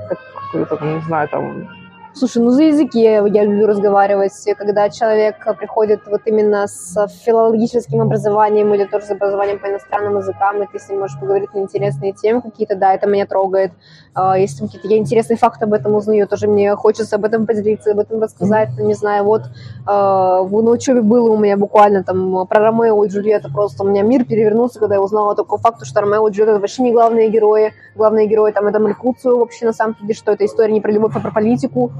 какое-то, 0.50 0.84
не 0.84 1.00
знаю, 1.00 1.26
там 1.28 1.66
Слушай, 2.12 2.42
ну 2.42 2.50
за 2.50 2.64
языки 2.64 3.00
я 3.00 3.20
люблю 3.20 3.66
разговаривать, 3.68 4.32
когда 4.58 4.90
человек 4.90 5.36
приходит 5.56 6.00
вот 6.06 6.22
именно 6.24 6.66
с 6.66 7.06
филологическим 7.24 8.00
образованием 8.00 8.74
или 8.74 8.84
тоже 8.84 9.06
с 9.06 9.10
образованием 9.12 9.60
по 9.60 9.68
иностранным 9.68 10.18
языкам, 10.18 10.60
и 10.62 10.66
ты 10.66 10.80
с 10.80 10.88
ним 10.88 11.00
можешь 11.00 11.18
поговорить 11.20 11.54
на 11.54 11.60
интересные 11.60 12.12
темы 12.12 12.42
какие-то, 12.42 12.74
да, 12.74 12.94
это 12.94 13.06
меня 13.06 13.26
трогает. 13.26 13.72
А, 14.12 14.36
если 14.36 14.66
какие-то 14.66 14.88
я 14.88 14.98
интересные 14.98 15.36
факты 15.36 15.66
об 15.66 15.72
этом 15.72 15.94
узнаю, 15.94 16.26
тоже 16.26 16.48
мне 16.48 16.74
хочется 16.74 17.14
об 17.14 17.24
этом 17.24 17.46
поделиться, 17.46 17.92
об 17.92 18.00
этом 18.00 18.20
рассказать, 18.20 18.70
mm-hmm. 18.70 18.82
не 18.82 18.94
знаю, 18.94 19.24
вот 19.24 19.42
а, 19.86 20.42
на 20.42 20.70
учебе 20.70 21.02
было 21.02 21.30
у 21.30 21.38
меня 21.38 21.56
буквально 21.56 22.02
там 22.02 22.46
про 22.48 22.60
Ромео 22.60 23.04
и 23.04 23.08
Джульетта, 23.08 23.50
просто 23.50 23.84
у 23.84 23.86
меня 23.86 24.02
мир 24.02 24.24
перевернулся, 24.24 24.80
когда 24.80 24.96
я 24.96 25.00
узнала 25.00 25.36
такой 25.36 25.58
факт, 25.60 25.86
что 25.86 26.00
Ромео 26.00 26.26
и 26.26 26.32
Джульетта 26.32 26.58
вообще 26.58 26.82
не 26.82 26.92
главные 26.92 27.30
герои, 27.30 27.72
главные 27.94 28.26
герои 28.26 28.50
там 28.50 28.66
это 28.66 28.80
Меркуцио 28.80 29.38
вообще 29.38 29.66
на 29.66 29.72
самом 29.72 29.96
деле, 30.00 30.14
что 30.14 30.32
это 30.32 30.44
история 30.44 30.72
не 30.72 30.80
про 30.80 30.90
любовь, 30.90 31.12
а 31.14 31.20
про 31.20 31.30
политику, 31.30 31.92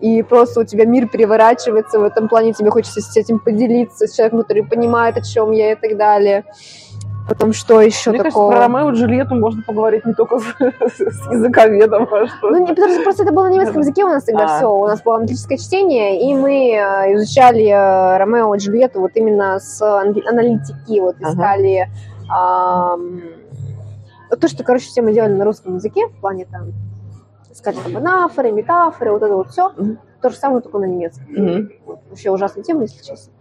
и 0.00 0.22
просто 0.22 0.60
у 0.60 0.64
тебя 0.64 0.84
мир 0.84 1.08
переворачивается 1.08 1.98
в 1.98 2.04
этом 2.04 2.28
плане, 2.28 2.52
тебе 2.52 2.70
хочется 2.70 3.00
с 3.00 3.16
этим 3.16 3.38
поделиться, 3.38 4.06
с 4.06 4.14
человеком, 4.14 4.42
который 4.42 4.64
понимает, 4.64 5.16
о 5.16 5.22
чем 5.22 5.52
я 5.52 5.72
и 5.72 5.74
так 5.74 5.96
далее. 5.96 6.44
Потом 7.28 7.52
что 7.52 7.80
еще 7.80 8.10
Мне 8.10 8.22
такого? 8.22 8.52
Кажется, 8.52 8.68
про 8.68 8.78
Ромео 8.78 8.90
и 8.90 8.94
Джульетту 8.94 9.34
можно 9.34 9.62
поговорить 9.62 10.04
не 10.06 10.14
только 10.14 10.38
с, 10.38 10.44
с 10.98 11.32
языковедом, 11.32 12.06
а 12.12 12.26
что... 12.28 12.50
Ну, 12.50 12.58
не, 12.58 12.68
потому 12.68 12.92
что 12.92 13.02
просто 13.02 13.24
это 13.24 13.32
было 13.32 13.44
на 13.48 13.54
немецком 13.54 13.80
языке 13.80 14.04
у 14.04 14.08
нас 14.08 14.24
тогда 14.24 14.44
а. 14.44 14.56
все. 14.56 14.72
У 14.72 14.86
нас 14.86 15.02
было 15.02 15.16
аналитическое 15.16 15.58
чтение, 15.58 16.30
и 16.30 16.34
мы 16.36 16.70
э, 16.70 17.14
изучали 17.14 17.66
э, 17.66 18.18
Ромео 18.18 18.54
и 18.54 18.58
Джульетту 18.58 19.00
вот 19.00 19.10
именно 19.14 19.58
с 19.58 19.82
аналитики, 19.82 21.00
вот 21.00 21.16
искали... 21.20 21.88
Ага. 22.28 22.96
А, 24.28 24.36
то, 24.40 24.48
что, 24.48 24.64
короче, 24.64 24.86
все 24.86 25.02
мы 25.02 25.12
делали 25.12 25.32
на 25.32 25.44
русском 25.44 25.76
языке, 25.76 26.06
в 26.08 26.20
плане 26.20 26.46
там 26.46 26.72
искать 27.56 27.76
там 27.82 27.96
анафоры, 27.96 28.52
метафоры, 28.52 29.12
вот 29.12 29.22
это 29.22 29.34
вот 29.34 29.48
все. 29.48 29.72
Mm-hmm. 29.76 29.96
То 30.22 30.30
же 30.30 30.36
самое, 30.36 30.60
только 30.60 30.78
на 30.78 30.84
немецком. 30.84 31.26
Mm-hmm. 31.34 31.68
Вот, 31.86 32.00
вообще 32.10 32.30
ужасная 32.30 32.62
тема, 32.62 32.82
если 32.82 33.02
честно. 33.02 33.32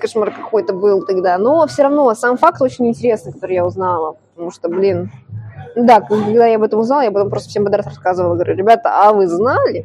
Кошмар 0.00 0.32
какой-то 0.32 0.74
был 0.74 1.04
тогда. 1.04 1.38
Но 1.38 1.66
все 1.66 1.84
равно 1.84 2.12
сам 2.14 2.36
факт 2.36 2.60
очень 2.60 2.86
интересный, 2.86 3.32
который 3.32 3.54
я 3.54 3.66
узнала. 3.66 4.16
Потому 4.34 4.50
что, 4.50 4.68
блин, 4.68 5.10
да, 5.74 6.00
когда 6.00 6.46
я 6.46 6.56
об 6.56 6.62
этом 6.62 6.80
узнала, 6.80 7.02
я 7.02 7.10
потом 7.10 7.30
просто 7.30 7.50
всем 7.50 7.64
подряд 7.64 7.86
рассказывала. 7.86 8.34
Говорю, 8.34 8.54
ребята, 8.54 9.06
а 9.06 9.12
вы 9.12 9.26
знали? 9.26 9.84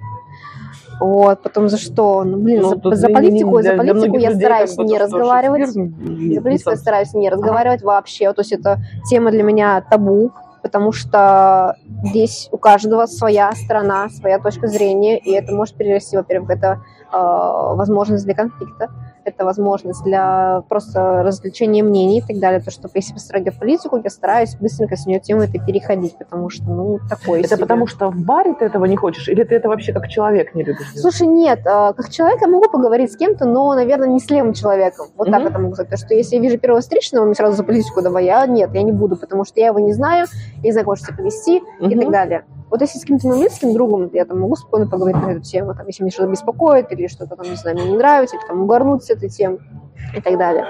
Вот, 0.99 1.41
потом 1.41 1.67
за 1.67 1.77
что? 1.77 2.23
Ну, 2.23 2.37
блин, 2.37 2.61
ну, 2.61 2.91
за, 2.91 2.95
за 2.95 3.09
политику, 3.09 3.59
для, 3.59 3.71
за 3.71 3.77
политику 3.77 4.17
я 4.17 4.35
стараюсь 4.35 4.77
не 4.77 4.97
разговаривать. 4.99 5.69
За 5.69 6.41
политику 6.41 6.69
я 6.69 6.75
стараюсь 6.75 7.13
не 7.13 7.29
разговаривать 7.29 7.81
вообще. 7.81 8.31
То 8.33 8.41
есть 8.41 8.51
это 8.51 8.79
тема 9.09 9.31
для 9.31 9.43
меня 9.43 9.81
табу 9.81 10.31
потому 10.61 10.91
что 10.91 11.75
здесь 12.03 12.49
у 12.51 12.57
каждого 12.57 13.05
своя 13.05 13.51
сторона, 13.53 14.09
своя 14.09 14.39
точка 14.39 14.67
зрения, 14.67 15.17
и 15.17 15.31
это 15.31 15.53
может 15.53 15.75
перерасти, 15.75 16.15
во-первых, 16.17 16.49
это 16.49 16.83
возможность 17.11 18.25
для 18.25 18.33
конфликта, 18.33 18.89
это 19.23 19.45
возможность 19.45 20.03
для 20.03 20.63
просто 20.67 21.23
развлечения 21.23 21.83
мнений 21.83 22.19
и 22.19 22.21
так 22.21 22.39
далее. 22.39 22.59
То, 22.59 22.71
что 22.71 22.89
если 22.93 23.13
построить 23.13 23.45
политику, 23.59 23.99
я 24.03 24.09
стараюсь 24.09 24.55
быстренько 24.55 24.95
с 24.95 25.05
нее 25.05 25.19
тему 25.19 25.41
это 25.41 25.53
переходить, 25.63 26.17
потому 26.17 26.49
что, 26.49 26.65
ну, 26.65 26.99
такое 27.09 27.39
Это 27.39 27.49
себе. 27.49 27.57
потому 27.59 27.87
что 27.87 28.09
в 28.09 28.15
баре 28.15 28.53
ты 28.53 28.65
этого 28.65 28.85
не 28.85 28.95
хочешь, 28.95 29.27
или 29.27 29.43
ты 29.43 29.55
это 29.55 29.69
вообще 29.69 29.93
как 29.93 30.07
человек 30.07 30.55
не 30.55 30.63
любишь? 30.63 30.91
Слушай, 30.95 31.27
нет, 31.27 31.59
а, 31.65 31.93
как 31.93 32.09
человек 32.09 32.41
я 32.41 32.47
могу 32.47 32.69
поговорить 32.69 33.11
с 33.11 33.17
кем-то, 33.17 33.45
но, 33.45 33.73
наверное, 33.73 34.07
не 34.07 34.19
с 34.19 34.29
левым 34.29 34.53
человеком. 34.53 35.07
Вот 35.17 35.27
mm-hmm. 35.27 35.31
так 35.31 35.45
это 35.45 35.59
могу 35.59 35.73
сказать. 35.73 35.89
Потому 35.91 36.07
что 36.07 36.15
если 36.15 36.35
я 36.35 36.41
вижу 36.41 36.57
первого 36.57 36.81
встречного, 36.81 37.25
мне 37.25 37.35
сразу 37.35 37.57
за 37.57 37.63
политику 37.63 38.01
давай, 38.01 38.25
я 38.25 38.45
нет, 38.45 38.73
я 38.73 38.81
не 38.81 38.91
буду, 38.91 39.17
потому 39.17 39.45
что 39.45 39.59
я 39.59 39.67
его 39.67 39.79
не 39.79 39.93
знаю, 39.93 40.27
не 40.63 40.71
знаю, 40.71 40.87
как 40.87 40.97
себя 40.97 41.15
повести 41.15 41.57
mm-hmm. 41.57 41.91
и 41.91 41.99
так 41.99 42.11
далее. 42.11 42.45
Вот 42.71 42.79
если 42.79 42.99
с 42.99 43.01
каким-то 43.01 43.27
моим 43.27 43.41
близким 43.41 43.73
другом, 43.73 44.09
я 44.13 44.23
там 44.23 44.39
могу 44.39 44.55
спокойно 44.55 44.89
поговорить 44.89 45.21
на 45.21 45.31
эту 45.31 45.41
тему, 45.41 45.75
там, 45.75 45.85
если 45.87 46.03
меня 46.03 46.11
что-то 46.11 46.31
беспокоит 46.31 46.89
или 46.93 47.00
что-то 47.07 47.35
там, 47.35 47.49
не 47.49 47.55
знаю, 47.55 47.77
мне 47.77 47.91
не 47.91 47.97
нравится, 47.97 48.35
или 48.35 48.45
там 48.45 48.61
угорнуть 48.61 49.03
с 49.03 49.09
этой 49.09 49.29
темы 49.29 49.59
и 50.15 50.21
так 50.21 50.37
далее. 50.37 50.65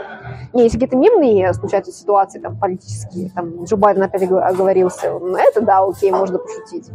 Не, 0.53 0.63
если 0.63 0.77
какие-то 0.77 0.97
мемные 0.97 1.53
случаются 1.53 1.91
ситуации, 1.91 2.39
там, 2.39 2.57
политические, 2.57 3.29
там, 3.29 3.63
Джо 3.63 3.77
Байден 3.77 4.03
опять 4.03 4.23
оговорился, 4.23 5.11
ну, 5.11 5.35
это, 5.35 5.61
да, 5.61 5.83
окей, 5.83 6.11
можно 6.11 6.37
пошутить. 6.37 6.89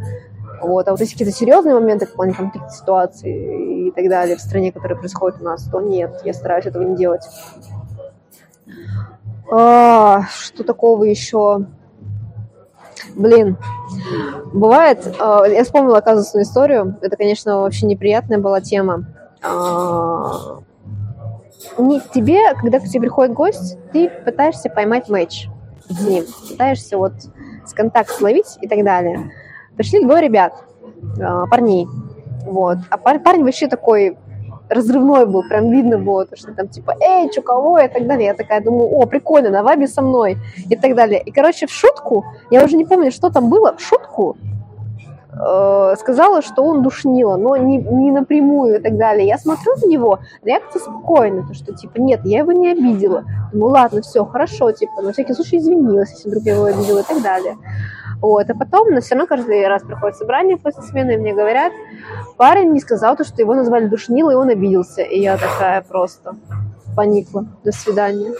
Вот. 0.61 0.87
А 0.87 0.91
вот 0.91 0.99
если 0.99 1.13
какие-то 1.13 1.33
серьезные 1.33 1.75
моменты 1.75 2.05
в 2.05 2.13
плане 2.13 2.33
конфликта 2.33 2.69
ситуации 2.69 3.87
и 3.87 3.91
так 3.91 4.09
далее 4.09 4.37
в 4.37 4.41
стране, 4.41 4.71
которые 4.71 4.97
происходят 4.97 5.41
у 5.41 5.43
нас, 5.43 5.63
то 5.69 5.79
нет, 5.81 6.21
я 6.23 6.33
стараюсь 6.33 6.65
этого 6.65 6.83
не 6.83 6.95
делать. 6.95 7.27
А, 9.51 10.23
что 10.29 10.63
такого 10.63 11.03
еще? 11.03 11.65
Блин, 13.15 13.57
бывает, 14.53 15.05
э, 15.07 15.43
я 15.49 15.63
вспомнила 15.63 16.01
казусную 16.01 16.43
историю, 16.43 16.97
это, 17.01 17.15
конечно, 17.15 17.61
вообще 17.61 17.85
неприятная 17.85 18.37
была 18.37 18.61
тема. 18.61 19.07
Э, 19.43 20.59
не 21.77 22.01
тебе, 22.13 22.53
когда 22.55 22.79
к 22.79 22.83
тебе 22.83 23.01
приходит 23.01 23.33
гость, 23.33 23.77
ты 23.91 24.09
пытаешься 24.09 24.69
поймать 24.69 25.09
матч 25.09 25.47
с 25.89 26.01
ним, 26.01 26.25
пытаешься 26.49 26.97
вот 26.97 27.13
с 27.65 27.73
контакт 27.73 28.09
словить 28.09 28.57
и 28.61 28.67
так 28.67 28.83
далее. 28.83 29.31
Пришли 29.75 30.03
двое 30.03 30.21
ребят, 30.21 30.53
э, 31.19 31.43
парней, 31.49 31.87
вот, 32.45 32.77
а 32.89 32.97
парень 32.97 33.43
вообще 33.43 33.67
такой 33.67 34.17
разрывной 34.69 35.25
был, 35.25 35.43
прям 35.43 35.71
видно 35.71 35.97
было, 35.97 36.25
то, 36.25 36.35
что 36.35 36.53
там 36.53 36.67
типа, 36.67 36.95
эй, 36.99 37.31
что 37.31 37.41
кого, 37.41 37.79
и 37.79 37.87
так 37.87 38.05
далее. 38.05 38.27
Я 38.27 38.33
такая 38.33 38.61
думаю, 38.61 38.89
о, 38.89 39.05
прикольно, 39.05 39.49
на 39.49 39.63
вайбе 39.63 39.87
со 39.87 40.01
мной, 40.01 40.37
и 40.69 40.75
так 40.75 40.95
далее. 40.95 41.21
И, 41.21 41.31
короче, 41.31 41.67
в 41.67 41.71
шутку, 41.71 42.25
я 42.51 42.63
уже 42.63 42.75
не 42.75 42.85
помню, 42.85 43.11
что 43.11 43.29
там 43.29 43.49
было, 43.49 43.75
в 43.75 43.81
шутку 43.81 44.35
э, 45.39 45.95
сказала, 45.97 46.41
что 46.41 46.63
он 46.63 46.81
душнила, 46.81 47.37
но 47.37 47.55
не, 47.55 47.77
не 47.77 48.11
напрямую 48.11 48.79
и 48.79 48.79
так 48.81 48.97
далее. 48.97 49.27
Я 49.27 49.37
смотрю 49.37 49.73
на 49.75 49.87
него, 49.87 50.19
реакция 50.43 50.79
спокойная, 50.79 51.43
то, 51.43 51.53
что, 51.53 51.73
типа, 51.73 51.97
нет, 51.97 52.21
я 52.23 52.39
его 52.39 52.51
не 52.51 52.71
обидела. 52.71 53.23
Ну, 53.53 53.67
ладно, 53.67 54.01
все, 54.01 54.25
хорошо, 54.25 54.71
типа, 54.71 55.01
на 55.01 55.13
всякий 55.13 55.33
случай 55.33 55.57
извинилась, 55.57 56.11
если 56.11 56.29
вдруг 56.29 56.43
я 56.43 56.55
его 56.55 56.65
обидела 56.65 56.99
и 56.99 57.03
так 57.03 57.21
далее. 57.21 57.57
Вот, 58.21 58.49
а 58.49 58.55
потом, 58.55 58.89
но 58.89 58.99
все 58.99 59.13
равно 59.13 59.27
каждый 59.27 59.67
раз 59.67 59.83
проходит 59.83 60.17
собрание 60.17 60.57
после 60.57 60.81
смены, 60.81 61.11
и 61.11 61.17
мне 61.17 61.33
говорят, 61.33 61.71
парень 62.35 62.71
не 62.71 62.79
сказал 62.79 63.15
то, 63.15 63.23
что 63.23 63.41
его 63.41 63.53
назвали 63.53 63.85
душнилой, 63.85 64.33
и 64.33 64.37
он 64.37 64.49
обиделся. 64.49 65.03
И 65.03 65.19
я 65.19 65.37
такая 65.37 65.81
просто 65.81 66.35
поникла. 66.97 67.45
До 67.63 67.71
свидания. 67.71 68.33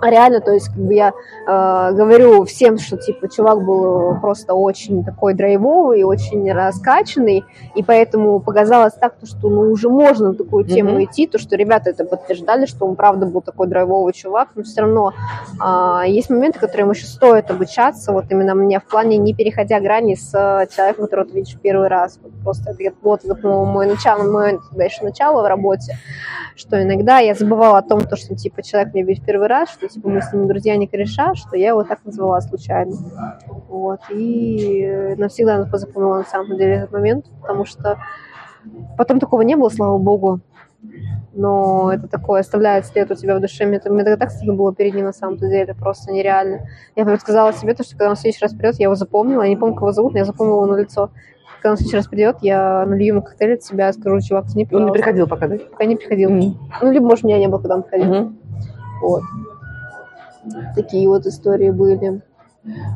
А 0.00 0.10
реально, 0.10 0.40
то 0.40 0.52
есть, 0.52 0.68
как 0.68 0.76
бы 0.76 0.92
я 0.92 1.08
э, 1.08 1.92
говорю 1.94 2.44
всем, 2.44 2.76
что, 2.78 2.98
типа, 2.98 3.28
чувак 3.28 3.64
был 3.64 4.20
просто 4.20 4.52
очень 4.52 5.02
такой 5.02 5.32
драйвовый, 5.32 6.02
очень 6.04 6.52
раскачанный, 6.52 7.44
и 7.74 7.82
поэтому 7.82 8.40
показалось 8.40 8.92
так, 8.92 9.14
то, 9.16 9.26
что, 9.26 9.48
ну, 9.48 9.72
уже 9.72 9.88
можно 9.88 10.28
на 10.28 10.34
такую 10.34 10.64
тему 10.64 11.00
mm-hmm. 11.00 11.04
идти, 11.04 11.26
то, 11.26 11.38
что 11.38 11.56
ребята 11.56 11.88
это 11.90 12.04
подтверждали, 12.04 12.66
что 12.66 12.86
он, 12.86 12.96
правда, 12.96 13.24
был 13.24 13.40
такой 13.40 13.66
драйвовый 13.66 14.12
чувак, 14.12 14.48
но 14.54 14.62
все 14.62 14.82
равно 14.82 15.14
э, 15.64 16.02
есть 16.08 16.28
моменты, 16.28 16.58
которым 16.58 16.90
еще 16.90 17.06
стоит 17.06 17.50
обучаться, 17.50 18.12
вот 18.12 18.26
именно 18.28 18.54
мне 18.54 18.80
в 18.80 18.84
плане 18.84 19.16
не 19.16 19.32
переходя 19.32 19.80
грани 19.80 20.16
с 20.16 20.30
человеком, 20.76 21.04
которого 21.04 21.28
ты 21.28 21.34
видишь 21.34 21.56
первый 21.62 21.88
раз. 21.88 22.18
Вот 22.22 22.32
просто 22.44 22.76
это 22.78 22.96
вот, 23.00 23.24
это, 23.24 23.48
мой 23.48 23.86
начало, 23.86 24.30
мое 24.30 24.60
дальше 24.72 25.02
начало 25.02 25.42
в 25.42 25.46
работе, 25.46 25.96
что 26.56 26.82
иногда 26.82 27.20
я 27.20 27.34
забывала 27.34 27.77
о 27.78 27.82
том, 27.82 28.00
то, 28.00 28.16
что, 28.16 28.34
типа, 28.34 28.62
человек 28.62 28.92
мне 28.92 29.02
видит 29.02 29.24
первый 29.24 29.48
раз, 29.48 29.70
что, 29.70 29.88
типа, 29.88 30.08
мы 30.08 30.20
с 30.20 30.32
ним 30.32 30.48
друзья 30.48 30.76
не 30.76 30.86
кореша, 30.86 31.34
что 31.34 31.56
я 31.56 31.68
его 31.68 31.84
так 31.84 32.04
назвала 32.04 32.40
случайно. 32.40 32.92
Вот, 33.68 34.00
и 34.10 35.14
навсегда 35.16 35.64
запомнила 35.64 36.18
на 36.18 36.24
самом 36.24 36.56
деле 36.56 36.74
этот 36.74 36.92
момент, 36.92 37.26
потому 37.40 37.64
что 37.64 37.98
потом 38.96 39.20
такого 39.20 39.42
не 39.42 39.56
было, 39.56 39.68
слава 39.68 39.98
богу, 39.98 40.40
но 41.32 41.92
это 41.92 42.08
такое 42.08 42.40
оставляет 42.40 42.86
след 42.86 43.10
у 43.10 43.14
тебя 43.14 43.36
в 43.36 43.40
душе. 43.40 43.64
Мне, 43.66 43.80
мне 43.84 44.04
тогда 44.04 44.16
так 44.16 44.30
стыдно 44.30 44.54
было 44.54 44.74
перед 44.74 44.94
ним 44.94 45.04
на 45.04 45.12
самом-то 45.12 45.48
деле, 45.48 45.74
просто 45.74 46.12
нереально. 46.12 46.68
Я 46.96 47.16
сказала 47.18 47.52
себе, 47.52 47.74
то, 47.74 47.84
что 47.84 47.92
когда 47.92 48.10
он 48.10 48.16
в 48.16 48.18
следующий 48.18 48.44
раз 48.44 48.52
придет, 48.52 48.76
я 48.78 48.84
его 48.84 48.94
запомнила, 48.94 49.42
я 49.42 49.48
не 49.48 49.56
помню, 49.56 49.74
как 49.74 49.82
его 49.82 49.92
зовут, 49.92 50.12
но 50.12 50.18
я 50.18 50.24
запомнила 50.24 50.64
его 50.64 50.74
на 50.74 50.80
лицо. 50.80 51.10
Когда 51.60 51.70
он 51.70 51.76
в 51.76 51.78
следующий 51.78 51.96
раз 51.96 52.06
придет, 52.06 52.36
я 52.40 52.86
налью 52.86 53.06
ему 53.14 53.22
коктейль 53.22 53.54
от 53.54 53.64
себя, 53.64 53.92
скажу, 53.92 54.20
чувак, 54.20 54.46
не 54.54 54.66
Он 54.70 54.86
не 54.86 54.92
приходил 54.92 55.26
пока, 55.26 55.48
да? 55.48 55.58
Пока 55.58 55.84
не 55.84 55.96
приходил. 55.96 56.30
Mm-hmm. 56.30 56.54
Ну, 56.82 56.92
либо, 56.92 57.06
может, 57.06 57.24
меня 57.24 57.38
не 57.38 57.48
было, 57.48 57.58
когда 57.58 57.76
он 57.76 57.82
приходил. 57.82 58.14
Mm-hmm. 58.14 58.32
Вот. 59.02 59.22
Такие 60.76 61.08
вот 61.08 61.26
истории 61.26 61.70
были. 61.70 62.22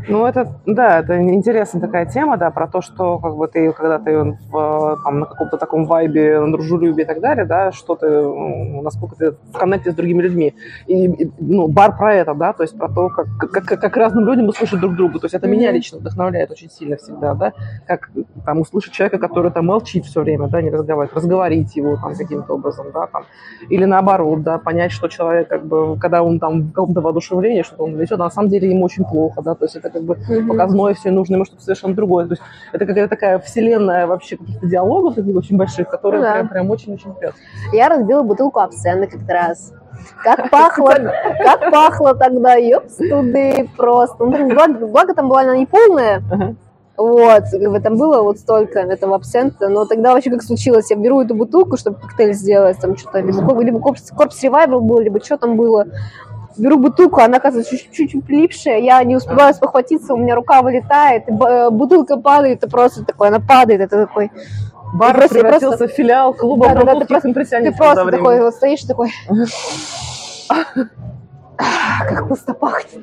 Ну, 0.09 0.27
это, 0.27 0.49
да, 0.67 0.99
это 0.99 1.21
интересная 1.21 1.81
такая 1.81 2.07
тема, 2.07 2.37
да, 2.37 2.51
про 2.51 2.67
то, 2.67 2.81
что 2.81 3.19
как 3.19 3.37
бы 3.37 3.49
ты, 3.49 3.73
когда 3.73 3.99
ты 3.99 4.37
в, 4.51 5.01
там, 5.05 5.21
на 5.21 5.27
каком-то 5.27 5.57
таком 5.57 5.87
вайбе, 5.87 6.41
на 6.41 6.51
дружелюбии 6.53 7.03
и 7.03 7.07
так 7.07 7.21
далее, 7.21 7.45
да, 7.45 7.73
что 7.73 7.95
ты, 7.95 8.09
ну, 8.09 8.83
насколько 8.83 9.17
ты 9.17 9.31
в 9.33 9.59
коннекте 9.59 9.93
с 9.93 9.95
другими 9.95 10.23
людьми. 10.23 10.55
И, 10.87 11.07
и, 11.07 11.31
ну, 11.39 11.69
бар 11.69 11.97
про 11.97 12.15
это, 12.15 12.35
да, 12.35 12.53
то 12.53 12.63
есть 12.63 12.77
про 12.77 12.89
то, 12.89 13.09
как, 13.09 13.27
как, 13.39 13.65
как 13.65 13.97
разным 13.97 14.27
людям 14.27 14.49
услышать 14.49 14.81
друг 14.81 14.95
друга. 14.97 15.19
То 15.19 15.27
есть 15.27 15.35
это 15.35 15.47
mm-hmm. 15.47 15.51
меня 15.51 15.73
лично 15.73 15.99
вдохновляет 15.99 16.51
очень 16.51 16.71
сильно 16.71 16.97
всегда, 16.97 17.35
да, 17.35 17.53
как 17.87 18.11
там 18.45 18.61
услышать 18.61 18.93
человека, 18.93 19.19
который 19.19 19.51
там 19.51 19.67
молчит 19.67 20.05
все 20.05 20.23
время, 20.23 20.49
да, 20.49 20.61
не 20.63 20.71
разговаривает, 20.71 21.17
разговорить 21.17 21.77
его 21.77 21.97
там 21.97 22.15
каким-то 22.15 22.55
образом, 22.55 22.87
да, 22.93 23.07
там, 23.07 23.25
или 23.69 23.85
наоборот, 23.85 24.43
да, 24.43 24.59
понять, 24.59 24.93
что 24.93 25.09
человек, 25.09 25.49
как 25.49 25.65
бы, 25.65 25.99
когда 25.99 26.23
он 26.23 26.39
там 26.39 26.63
в 26.63 26.73
каком-то 26.73 27.01
воодушевлении, 27.01 27.63
что 27.63 27.85
он 27.85 27.97
несет, 27.97 28.21
а 28.21 28.25
на 28.25 28.31
самом 28.31 28.49
деле 28.49 28.71
ему 28.71 28.85
очень 28.85 29.05
плохо, 29.05 29.43
да, 29.43 29.55
то 29.63 29.67
есть 29.67 29.77
это 29.77 29.91
как 29.91 30.03
бы 30.03 30.15
mm-hmm. 30.15 30.49
показное 30.49 30.93
все, 30.95 31.13
нужно 31.13 31.37
ему 31.37 31.45
что-то 31.45 31.63
совершенно 31.63 31.95
другое. 31.95 32.27
То 32.27 32.33
есть 32.33 32.43
это 32.73 32.85
какая-то 32.85 33.09
такая 33.09 33.39
вселенная 33.39 34.09
вообще 34.09 34.37
каких-то 34.37 34.67
диалогов 34.67 35.15
таких 35.15 35.37
очень 35.37 35.57
больших, 35.57 35.89
которые 35.89 36.21
ну, 36.21 36.27
да. 36.27 36.33
прям, 36.33 36.49
прям 36.49 36.71
очень-очень 36.73 37.15
прет. 37.15 37.35
Я 37.73 37.89
разбила 37.89 38.25
бутылку 38.25 38.59
абсента 38.59 39.07
как-то 39.07 39.33
раз. 39.33 39.73
Как 40.25 40.51
пахло, 40.51 40.95
как 41.45 41.71
пахло 41.71 42.17
тогда, 42.17 42.55
ёпс, 42.55 42.97
туды 42.97 43.71
просто. 43.77 44.25
Ну, 44.25 44.49
благо, 44.49 44.85
благо 44.85 45.15
там 45.15 45.29
была 45.29 45.43
она 45.43 45.57
не 45.57 45.67
полная. 45.67 46.25
Вот, 46.97 47.45
в 47.45 47.75
этом 47.75 47.97
было 47.97 48.23
вот 48.23 48.39
столько 48.39 48.81
этого 48.81 49.15
абсента, 49.15 49.69
но 49.69 49.87
тогда 49.87 50.13
вообще 50.13 50.31
как 50.31 50.43
случилось, 50.43 50.91
я 50.91 50.97
беру 50.97 51.23
эту 51.23 51.37
бутылку, 51.37 51.77
чтобы 51.77 51.99
коктейль 51.99 52.35
сделать, 52.35 52.79
там 52.81 52.97
что-то, 52.97 53.21
либо, 53.21 53.63
либо 53.63 53.79
корпус 53.81 54.43
ревайвал 54.43 54.81
был, 54.81 54.99
либо 54.99 55.19
что 55.21 55.39
там 55.39 55.57
было, 55.57 55.87
беру 56.59 56.79
бутылку, 56.79 57.21
она 57.21 57.39
оказывается 57.39 57.77
чуть-чуть 57.77 58.25
прилипшая, 58.25 58.79
я 58.79 59.03
не 59.05 59.17
успеваю 59.17 59.55
спохватиться, 59.55 60.15
у 60.15 60.17
меня 60.17 60.35
рука 60.35 60.63
вылетает, 60.63 61.25
э, 61.29 61.71
бутылка 61.71 62.17
падает, 62.17 62.59
это 62.59 62.71
просто 62.71 63.05
такое, 63.05 63.29
она 63.29 63.41
падает, 63.41 63.81
это 63.81 64.07
такой... 64.07 64.31
Бар 64.95 65.15
просто, 65.15 65.35
превратился 65.35 65.79
просто... 65.79 65.95
в 65.95 65.97
филиал 65.97 66.35
клуба 66.35 66.69
да, 66.75 66.85
да, 66.85 67.01
ты 67.01 67.07
просто, 67.07 67.33
ты 67.33 67.73
просто 67.73 68.11
такой 68.11 68.43
вот 68.43 68.55
стоишь, 68.55 68.83
такой... 68.83 69.11
Как 71.57 72.29
пусто 72.29 72.55
пахнет. 72.55 73.03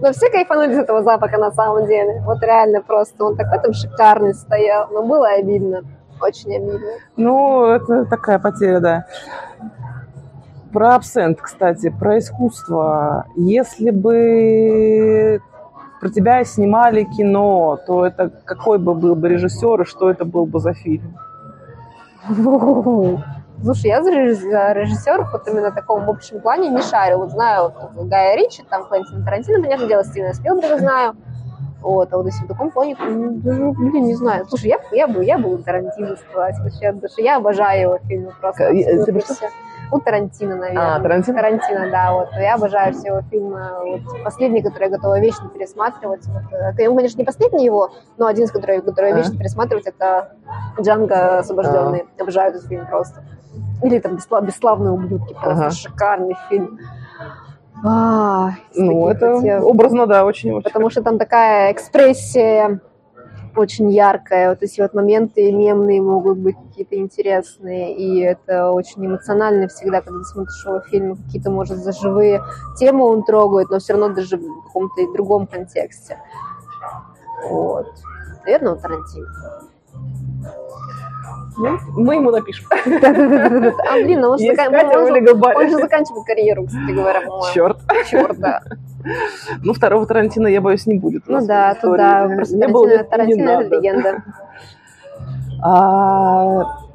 Но 0.00 0.12
все 0.12 0.30
кайфанули 0.30 0.74
с 0.74 0.78
этого 0.78 1.02
запаха 1.02 1.38
на 1.38 1.50
самом 1.50 1.86
деле. 1.86 2.22
Вот 2.24 2.42
реально 2.42 2.80
просто. 2.82 3.24
Он 3.24 3.36
такой 3.36 3.58
там 3.60 3.72
шикарный 3.72 4.34
стоял. 4.34 4.88
Но 4.90 5.02
было 5.02 5.28
обидно. 5.28 5.82
Очень 6.20 6.56
обидно. 6.56 6.88
Ну, 7.16 7.66
это 7.66 8.04
такая 8.06 8.38
потеря, 8.38 8.80
да. 8.80 9.06
Про 10.78 10.94
абсент, 10.94 11.40
кстати, 11.40 11.90
про 11.90 12.20
искусство. 12.20 13.26
Если 13.34 13.90
бы 13.90 15.42
про 16.00 16.08
тебя 16.08 16.44
снимали 16.44 17.02
кино, 17.02 17.80
то 17.84 18.06
это 18.06 18.30
какой 18.44 18.78
бы 18.78 18.94
был 18.94 19.16
бы 19.16 19.28
режиссер 19.28 19.82
и 19.82 19.84
что 19.84 20.08
это 20.08 20.24
был 20.24 20.46
бы 20.46 20.60
за 20.60 20.74
фильм? 20.74 21.18
Слушай, 23.60 23.86
я 23.86 24.04
за 24.04 24.12
режиссеров 24.12 25.32
вот 25.32 25.48
именно 25.48 25.72
в 25.72 25.74
таком 25.74 26.08
общем 26.08 26.40
плане 26.40 26.68
не 26.68 26.80
шарю. 26.80 27.18
Вот 27.18 27.32
знаю 27.32 27.72
вот, 27.96 28.06
Гая 28.06 28.36
Ричи, 28.36 28.62
там 28.70 28.86
Квентин 28.86 29.24
Тарантино, 29.24 29.60
понятное 29.60 29.88
дело, 29.88 30.04
Стивена 30.04 30.32
Спилберга 30.32 30.78
знаю. 30.78 31.16
Вот, 31.80 32.12
а 32.12 32.18
вот 32.18 32.26
если 32.26 32.44
в 32.44 32.46
таком 32.46 32.70
плане, 32.70 32.96
ну, 33.00 33.72
блин, 33.72 34.04
не 34.04 34.14
знаю. 34.14 34.46
Слушай, 34.48 34.68
я, 34.68 34.78
я 34.92 35.08
бы, 35.08 35.24
я 35.24 35.38
бы 35.38 35.58
Тарантино 35.58 36.14
сказать 36.14 36.56
вообще, 36.60 36.92
потому 36.92 37.08
что 37.08 37.22
я 37.22 37.38
обожаю 37.38 37.80
его 37.80 37.98
фильмы 38.06 38.32
просто. 38.40 38.70
Я, 38.70 39.04
у 39.90 40.00
Тарантино, 40.00 40.56
наверное. 40.56 40.96
А, 40.96 41.00
Тарантино? 41.00 41.36
Тарантино, 41.36 41.90
да, 41.90 42.12
вот. 42.12 42.28
Я 42.38 42.54
обожаю 42.54 42.94
все 42.94 43.08
его 43.08 43.22
фильмы. 43.30 43.60
Вот, 43.84 44.22
последний, 44.24 44.62
который 44.62 44.84
я 44.84 44.90
готова 44.90 45.20
вечно 45.20 45.48
пересматривать. 45.48 46.26
Вот, 46.26 46.52
это, 46.52 46.76
конечно, 46.76 47.18
не 47.18 47.24
последний 47.24 47.64
его, 47.64 47.90
но 48.16 48.26
один 48.26 48.44
из 48.44 48.50
которых, 48.50 48.84
который 48.84 49.10
я 49.10 49.16
вечно 49.16 49.34
а? 49.34 49.38
пересматривать, 49.38 49.86
это 49.86 50.32
Джанго 50.80 51.38
освобожденный. 51.38 52.06
А. 52.18 52.22
Обожаю 52.22 52.50
этот 52.50 52.66
фильм 52.66 52.86
просто. 52.86 53.22
Или 53.82 53.98
там 54.00 54.16
«Бесславные 54.42 54.92
ублюдки». 54.92 55.34
Просто 55.34 55.66
ага. 55.66 55.70
шикарный 55.70 56.36
фильм. 56.48 56.78
А, 57.84 58.50
ну, 58.74 59.08
это 59.08 59.36
хотел. 59.36 59.68
образно, 59.68 60.06
да, 60.06 60.24
очень-очень. 60.24 60.62
Потому 60.62 60.90
что 60.90 61.02
там 61.02 61.18
такая 61.18 61.72
экспрессия 61.72 62.80
очень 63.58 63.90
яркая. 63.90 64.50
Вот 64.50 64.62
эти 64.62 64.80
вот 64.80 64.94
моменты 64.94 65.52
мемные 65.52 66.00
могут 66.00 66.38
быть 66.38 66.56
какие-то 66.68 66.96
интересные, 66.96 67.96
и 67.96 68.20
это 68.20 68.70
очень 68.70 69.04
эмоционально 69.04 69.68
всегда, 69.68 70.00
когда 70.00 70.22
смотришь 70.24 70.64
его 70.64 70.80
фильмы, 70.80 71.16
какие-то, 71.16 71.50
может, 71.50 71.78
за 71.78 71.92
живые 71.92 72.42
темы 72.78 73.04
он 73.04 73.24
трогает, 73.24 73.70
но 73.70 73.78
все 73.78 73.94
равно 73.94 74.14
даже 74.14 74.36
в 74.36 74.62
каком-то 74.64 75.12
другом 75.12 75.46
контексте. 75.46 76.18
Вот. 77.50 77.86
Наверное, 78.44 78.72
у 78.72 78.76
Тарантино. 78.76 79.67
Ну, 81.58 81.78
мы 81.96 82.14
ему 82.14 82.30
напишем. 82.30 82.66
А, 82.70 83.94
блин, 83.94 84.20
ну 84.20 84.30
он, 84.30 84.38
же, 84.38 85.76
заканчивает 85.76 86.24
карьеру, 86.24 86.66
кстати 86.66 86.92
говоря, 86.92 87.22
Черт. 87.52 87.78
Черт, 88.08 88.38
да. 88.38 88.62
Ну, 89.62 89.72
второго 89.72 90.06
Тарантино, 90.06 90.48
я 90.48 90.60
боюсь, 90.60 90.86
не 90.86 90.98
будет. 90.98 91.22
Ну 91.28 91.44
да, 91.46 91.74
туда. 91.74 92.28
Просто 92.28 92.58
Тарантино— 93.04 93.50
это 93.62 93.76
легенда. 93.76 94.22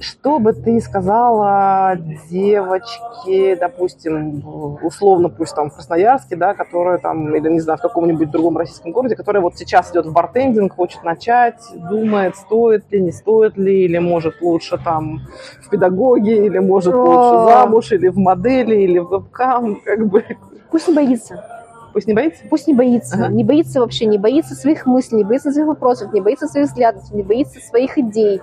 Что 0.00 0.38
бы 0.38 0.52
ты 0.52 0.80
сказала 0.80 1.96
девочке, 2.30 3.56
допустим, 3.56 4.42
условно, 4.82 5.28
пусть 5.28 5.54
там 5.54 5.70
в 5.70 5.74
Красноярске, 5.74 6.36
да, 6.36 6.54
которая 6.54 6.98
там, 6.98 7.34
или, 7.34 7.48
не 7.48 7.60
знаю, 7.60 7.78
в 7.78 7.82
каком-нибудь 7.82 8.30
другом 8.30 8.56
российском 8.56 8.92
городе, 8.92 9.16
которая 9.16 9.42
вот 9.42 9.56
сейчас 9.56 9.90
идет 9.90 10.06
в 10.06 10.12
бартендинг, 10.12 10.74
хочет 10.74 11.02
начать, 11.02 11.60
думает, 11.90 12.36
стоит 12.36 12.90
ли, 12.90 13.00
не 13.00 13.12
стоит 13.12 13.56
ли, 13.56 13.84
или 13.84 13.98
может 13.98 14.40
лучше 14.40 14.78
там 14.82 15.20
в 15.62 15.68
педагоге, 15.68 16.46
или 16.46 16.58
может 16.58 16.94
О. 16.94 16.98
лучше 16.98 17.52
замуж, 17.52 17.92
или 17.92 18.08
в 18.08 18.16
модели, 18.16 18.76
или 18.76 18.98
в 18.98 19.10
вебкам, 19.10 19.80
как 19.84 20.06
бы. 20.06 20.24
Пусть 20.70 20.88
не 20.88 20.94
боится. 20.94 21.44
Пусть 21.92 22.06
не 22.06 22.14
боится? 22.14 22.44
Пусть 22.48 22.66
не 22.68 22.74
боится. 22.74 23.16
Ага. 23.16 23.28
Не 23.28 23.44
боится 23.44 23.80
вообще, 23.80 24.06
не 24.06 24.18
боится 24.18 24.54
своих 24.54 24.86
мыслей, 24.86 25.18
не 25.18 25.24
боится 25.24 25.50
своих 25.50 25.66
вопросов, 25.66 26.12
не 26.12 26.20
боится 26.20 26.46
своих 26.46 26.68
взглядов, 26.68 27.10
не 27.12 27.22
боится 27.22 27.60
своих 27.60 27.98
идей 27.98 28.40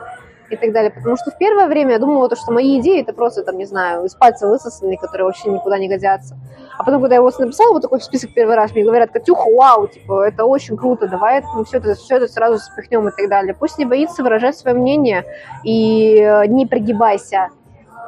и 0.49 0.55
так 0.55 0.71
далее. 0.71 0.91
Потому 0.91 1.15
что 1.17 1.31
в 1.31 1.37
первое 1.37 1.67
время 1.67 1.93
я 1.93 1.99
думала, 1.99 2.29
то, 2.29 2.35
что 2.35 2.51
мои 2.51 2.79
идеи 2.79 3.01
это 3.01 3.13
просто, 3.13 3.43
там, 3.43 3.57
не 3.57 3.65
знаю, 3.65 4.05
из 4.05 4.15
пальца 4.15 4.47
высосанные, 4.47 4.97
которые 4.97 5.25
вообще 5.25 5.49
никуда 5.49 5.77
не 5.77 5.87
годятся. 5.87 6.37
А 6.77 6.83
потом, 6.83 7.01
когда 7.01 7.15
я 7.15 7.21
его 7.21 7.31
написала, 7.37 7.73
вот 7.73 7.81
такой 7.81 8.01
список 8.01 8.33
первый 8.33 8.55
раз, 8.55 8.71
мне 8.73 8.83
говорят, 8.83 9.11
Катюха, 9.11 9.49
вау, 9.55 9.87
типа, 9.87 10.27
это 10.27 10.45
очень 10.45 10.77
круто, 10.77 11.07
давай 11.07 11.41
мы 11.53 11.65
все 11.65 11.77
это, 11.77 11.95
все 11.95 12.17
это 12.17 12.27
сразу 12.27 12.57
спихнем 12.57 13.07
и 13.07 13.11
так 13.11 13.29
далее. 13.29 13.53
Пусть 13.53 13.77
не 13.77 13.85
боится 13.85 14.23
выражать 14.23 14.57
свое 14.57 14.75
мнение 14.75 15.25
и 15.63 16.17
э, 16.17 16.45
не 16.47 16.65
прогибайся 16.65 17.49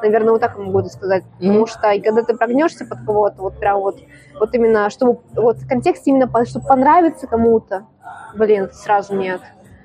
Наверное, 0.02 0.32
вот 0.32 0.42
так 0.42 0.58
могу 0.58 0.80
это 0.80 0.90
сказать. 0.90 1.24
Потому 1.40 1.66
что 1.66 1.92
и 1.92 2.02
когда 2.02 2.24
ты 2.24 2.36
прогнешься 2.36 2.86
под 2.86 3.00
кого-то, 3.06 3.42
вот 3.42 3.60
прям 3.60 3.80
вот, 3.80 3.98
вот 4.40 4.54
именно, 4.54 4.90
чтобы 4.90 5.20
вот 5.34 5.58
в 5.58 5.68
контексте 5.68 6.12
именно, 6.12 6.30
чтобы 6.46 6.66
понравиться 6.66 7.28
кому-то, 7.28 7.88
блин, 8.36 8.70
сразу 8.72 9.16
нет. 9.16 9.42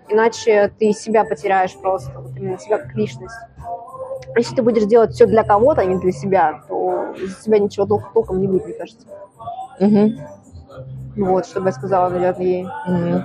Иначе 0.08 0.72
ты 0.78 0.92
себя 0.92 1.24
потеряешь 1.24 1.74
просто, 1.76 2.12
вот 2.18 2.36
именно 2.36 2.58
себя 2.58 2.78
как 2.78 2.94
личность. 2.94 3.34
Если 4.36 4.54
ты 4.56 4.62
будешь 4.62 4.84
делать 4.84 5.12
все 5.12 5.26
для 5.26 5.42
кого-то, 5.44 5.82
а 5.82 5.84
не 5.84 5.96
для 5.98 6.12
себя, 6.12 6.62
то 6.68 7.14
из 7.20 7.36
тебя 7.38 7.58
ничего 7.58 7.86
тол- 7.86 8.02
толком 8.14 8.40
не 8.40 8.48
будет, 8.48 8.64
мне 8.64 8.74
кажется. 8.74 9.06
Мгм. 9.78 10.18
Вот, 11.16 11.46
что 11.46 11.60
бы 11.60 11.66
я 11.66 11.72
сказала, 11.72 12.08
наверное, 12.08 12.44
ей. 12.46 12.66
Мгм. 12.86 13.24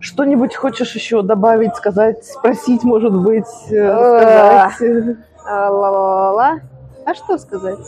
Что-нибудь 0.00 0.54
хочешь 0.54 0.94
еще 0.94 1.22
добавить, 1.22 1.74
сказать, 1.74 2.24
спросить, 2.24 2.84
может 2.84 3.12
быть, 3.14 3.46
э, 3.70 3.92
рассказать? 3.92 5.16
А, 5.44 5.70
Ла-ла-ла-ла. 5.70 6.60
А 7.04 7.14
что 7.14 7.38
сказать? 7.38 7.78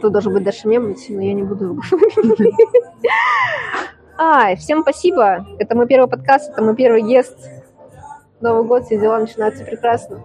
Тут 0.00 0.12
должен 0.12 0.32
быть 0.32 0.42
дальше 0.44 0.68
мем 0.68 0.94
но 1.10 1.20
я 1.20 1.34
не 1.34 1.42
буду. 1.42 1.80
Ай, 4.18 4.56
всем 4.56 4.82
спасибо. 4.82 5.46
Это 5.58 5.74
мой 5.74 5.86
первый 5.86 6.08
подкаст, 6.08 6.50
это 6.50 6.62
мой 6.62 6.76
первый 6.76 7.02
гест. 7.02 7.36
Новый 8.40 8.64
год, 8.64 8.84
все 8.84 8.98
дела 8.98 9.18
начинаются 9.18 9.64
прекрасно. 9.64 10.20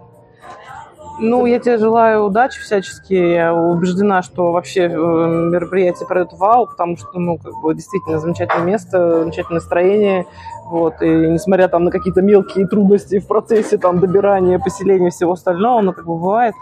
Ну, 1.20 1.46
я 1.46 1.58
тебе 1.58 1.78
желаю 1.78 2.24
удачи 2.24 2.60
всячески. 2.60 3.14
Я 3.14 3.54
убеждена, 3.54 4.22
что 4.22 4.52
вообще 4.52 4.82
э, 4.82 4.88
мероприятие 4.88 6.06
пройдет 6.06 6.32
вау, 6.34 6.66
потому 6.66 6.96
что, 6.96 7.18
ну, 7.18 7.38
как 7.38 7.54
бы, 7.60 7.74
действительно 7.74 8.18
замечательное 8.18 8.64
место, 8.64 9.20
замечательное 9.20 9.60
настроение. 9.60 10.26
Вот, 10.70 11.00
и 11.00 11.08
несмотря 11.08 11.68
там 11.68 11.84
на 11.84 11.90
какие-то 11.90 12.20
мелкие 12.20 12.66
трудности 12.66 13.20
в 13.20 13.26
процессе 13.26 13.78
там 13.78 14.00
добирания, 14.00 14.58
поселения 14.58 15.08
всего 15.10 15.32
остального, 15.32 15.80
ну, 15.80 15.92
как 15.92 16.04
бы 16.04 16.14
бывает. 16.16 16.54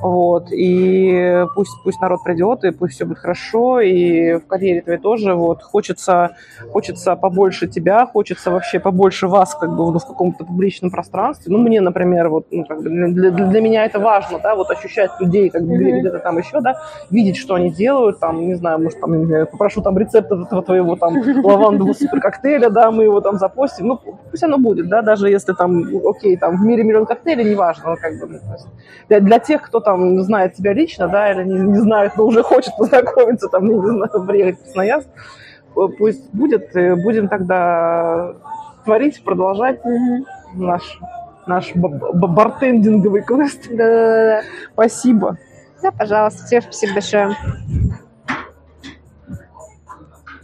Вот, 0.00 0.46
и 0.50 1.44
пусть, 1.54 1.72
пусть 1.84 2.00
народ 2.00 2.20
придет, 2.24 2.64
и 2.64 2.70
пусть 2.70 2.94
все 2.94 3.04
будет 3.04 3.18
хорошо, 3.18 3.80
и 3.80 4.38
в 4.38 4.46
карьере 4.46 4.80
твоей 4.80 4.98
тоже, 4.98 5.34
вот, 5.34 5.62
хочется, 5.62 6.30
хочется 6.72 7.16
побольше 7.16 7.66
тебя, 7.66 8.06
хочется 8.06 8.50
вообще 8.50 8.78
побольше 8.80 9.28
вас, 9.28 9.54
как 9.54 9.70
бы, 9.76 9.92
в 9.92 9.98
каком-то 10.06 10.44
публичном 10.44 10.90
пространстве. 10.90 11.52
Ну, 11.52 11.58
мне, 11.58 11.82
например, 11.82 12.30
вот, 12.30 12.46
ну, 12.50 12.64
как 12.64 12.78
бы 12.82 12.88
для, 12.88 13.30
для- 13.30 13.46
для 13.46 13.60
меня 13.60 13.84
это 13.84 13.98
важно, 13.98 14.38
да, 14.42 14.54
вот 14.56 14.70
ощущать 14.70 15.10
людей, 15.20 15.50
как 15.50 15.62
бы, 15.62 15.74
Мгм. 15.74 16.00
где-то 16.00 16.18
там 16.20 16.38
еще, 16.38 16.60
да, 16.62 16.76
видеть, 17.10 17.36
что 17.36 17.54
они 17.54 17.70
делают, 17.70 18.20
там, 18.20 18.40
не 18.40 18.54
знаю, 18.54 18.78
может, 18.78 18.98
там, 19.00 19.12
попрошу 19.52 19.82
там 19.82 19.98
рецепт 19.98 20.32
этого 20.32 20.62
твоего 20.62 20.96
там 20.96 21.14
лавандового 21.44 21.92
суперкоктейля, 21.92 22.70
да, 22.70 22.90
мы 22.90 23.04
его 23.04 23.20
там 23.20 23.36
запостим, 23.50 23.86
ну, 23.88 24.00
пусть 24.30 24.42
оно 24.42 24.58
будет, 24.58 24.88
да, 24.88 25.02
даже 25.02 25.28
если 25.28 25.52
там, 25.52 25.84
окей, 26.06 26.36
там, 26.36 26.56
в 26.56 26.64
мире 26.64 26.84
миллион 26.84 27.06
коктейлей, 27.06 27.50
неважно, 27.50 27.90
ну, 27.90 27.96
как 28.00 28.18
бы, 28.18 28.26
ну, 28.26 28.38
то 28.38 28.52
есть 28.52 28.66
для, 29.08 29.20
для 29.20 29.38
тех, 29.38 29.62
кто 29.62 29.80
там 29.80 30.20
знает 30.22 30.54
тебя 30.54 30.72
лично, 30.72 31.08
да, 31.08 31.32
или 31.32 31.44
не, 31.44 31.58
не 31.58 31.78
знает, 31.78 32.12
но 32.16 32.26
уже 32.26 32.42
хочет 32.42 32.72
познакомиться, 32.78 33.48
там, 33.48 33.66
не 33.66 33.74
знаю, 33.74 34.26
приехать 34.26 34.60
в 34.60 34.62
Красноярск, 34.64 35.08
э, 35.76 35.80
пусть 35.98 36.32
будет, 36.32 36.74
и 36.76 36.94
будем 36.94 37.28
тогда 37.28 38.34
творить, 38.84 39.22
продолжать 39.24 39.80
наш, 40.54 41.00
наш 41.46 41.74
б- 41.74 42.12
бартендинговый 42.12 43.22
квест. 43.22 43.68
Да-да-да. 43.68 44.40
Спасибо. 44.72 45.36
Да, 45.82 45.90
пожалуйста. 45.92 46.44
Всем 46.44 46.62
спасибо 46.62 46.94
большое. 46.94 47.36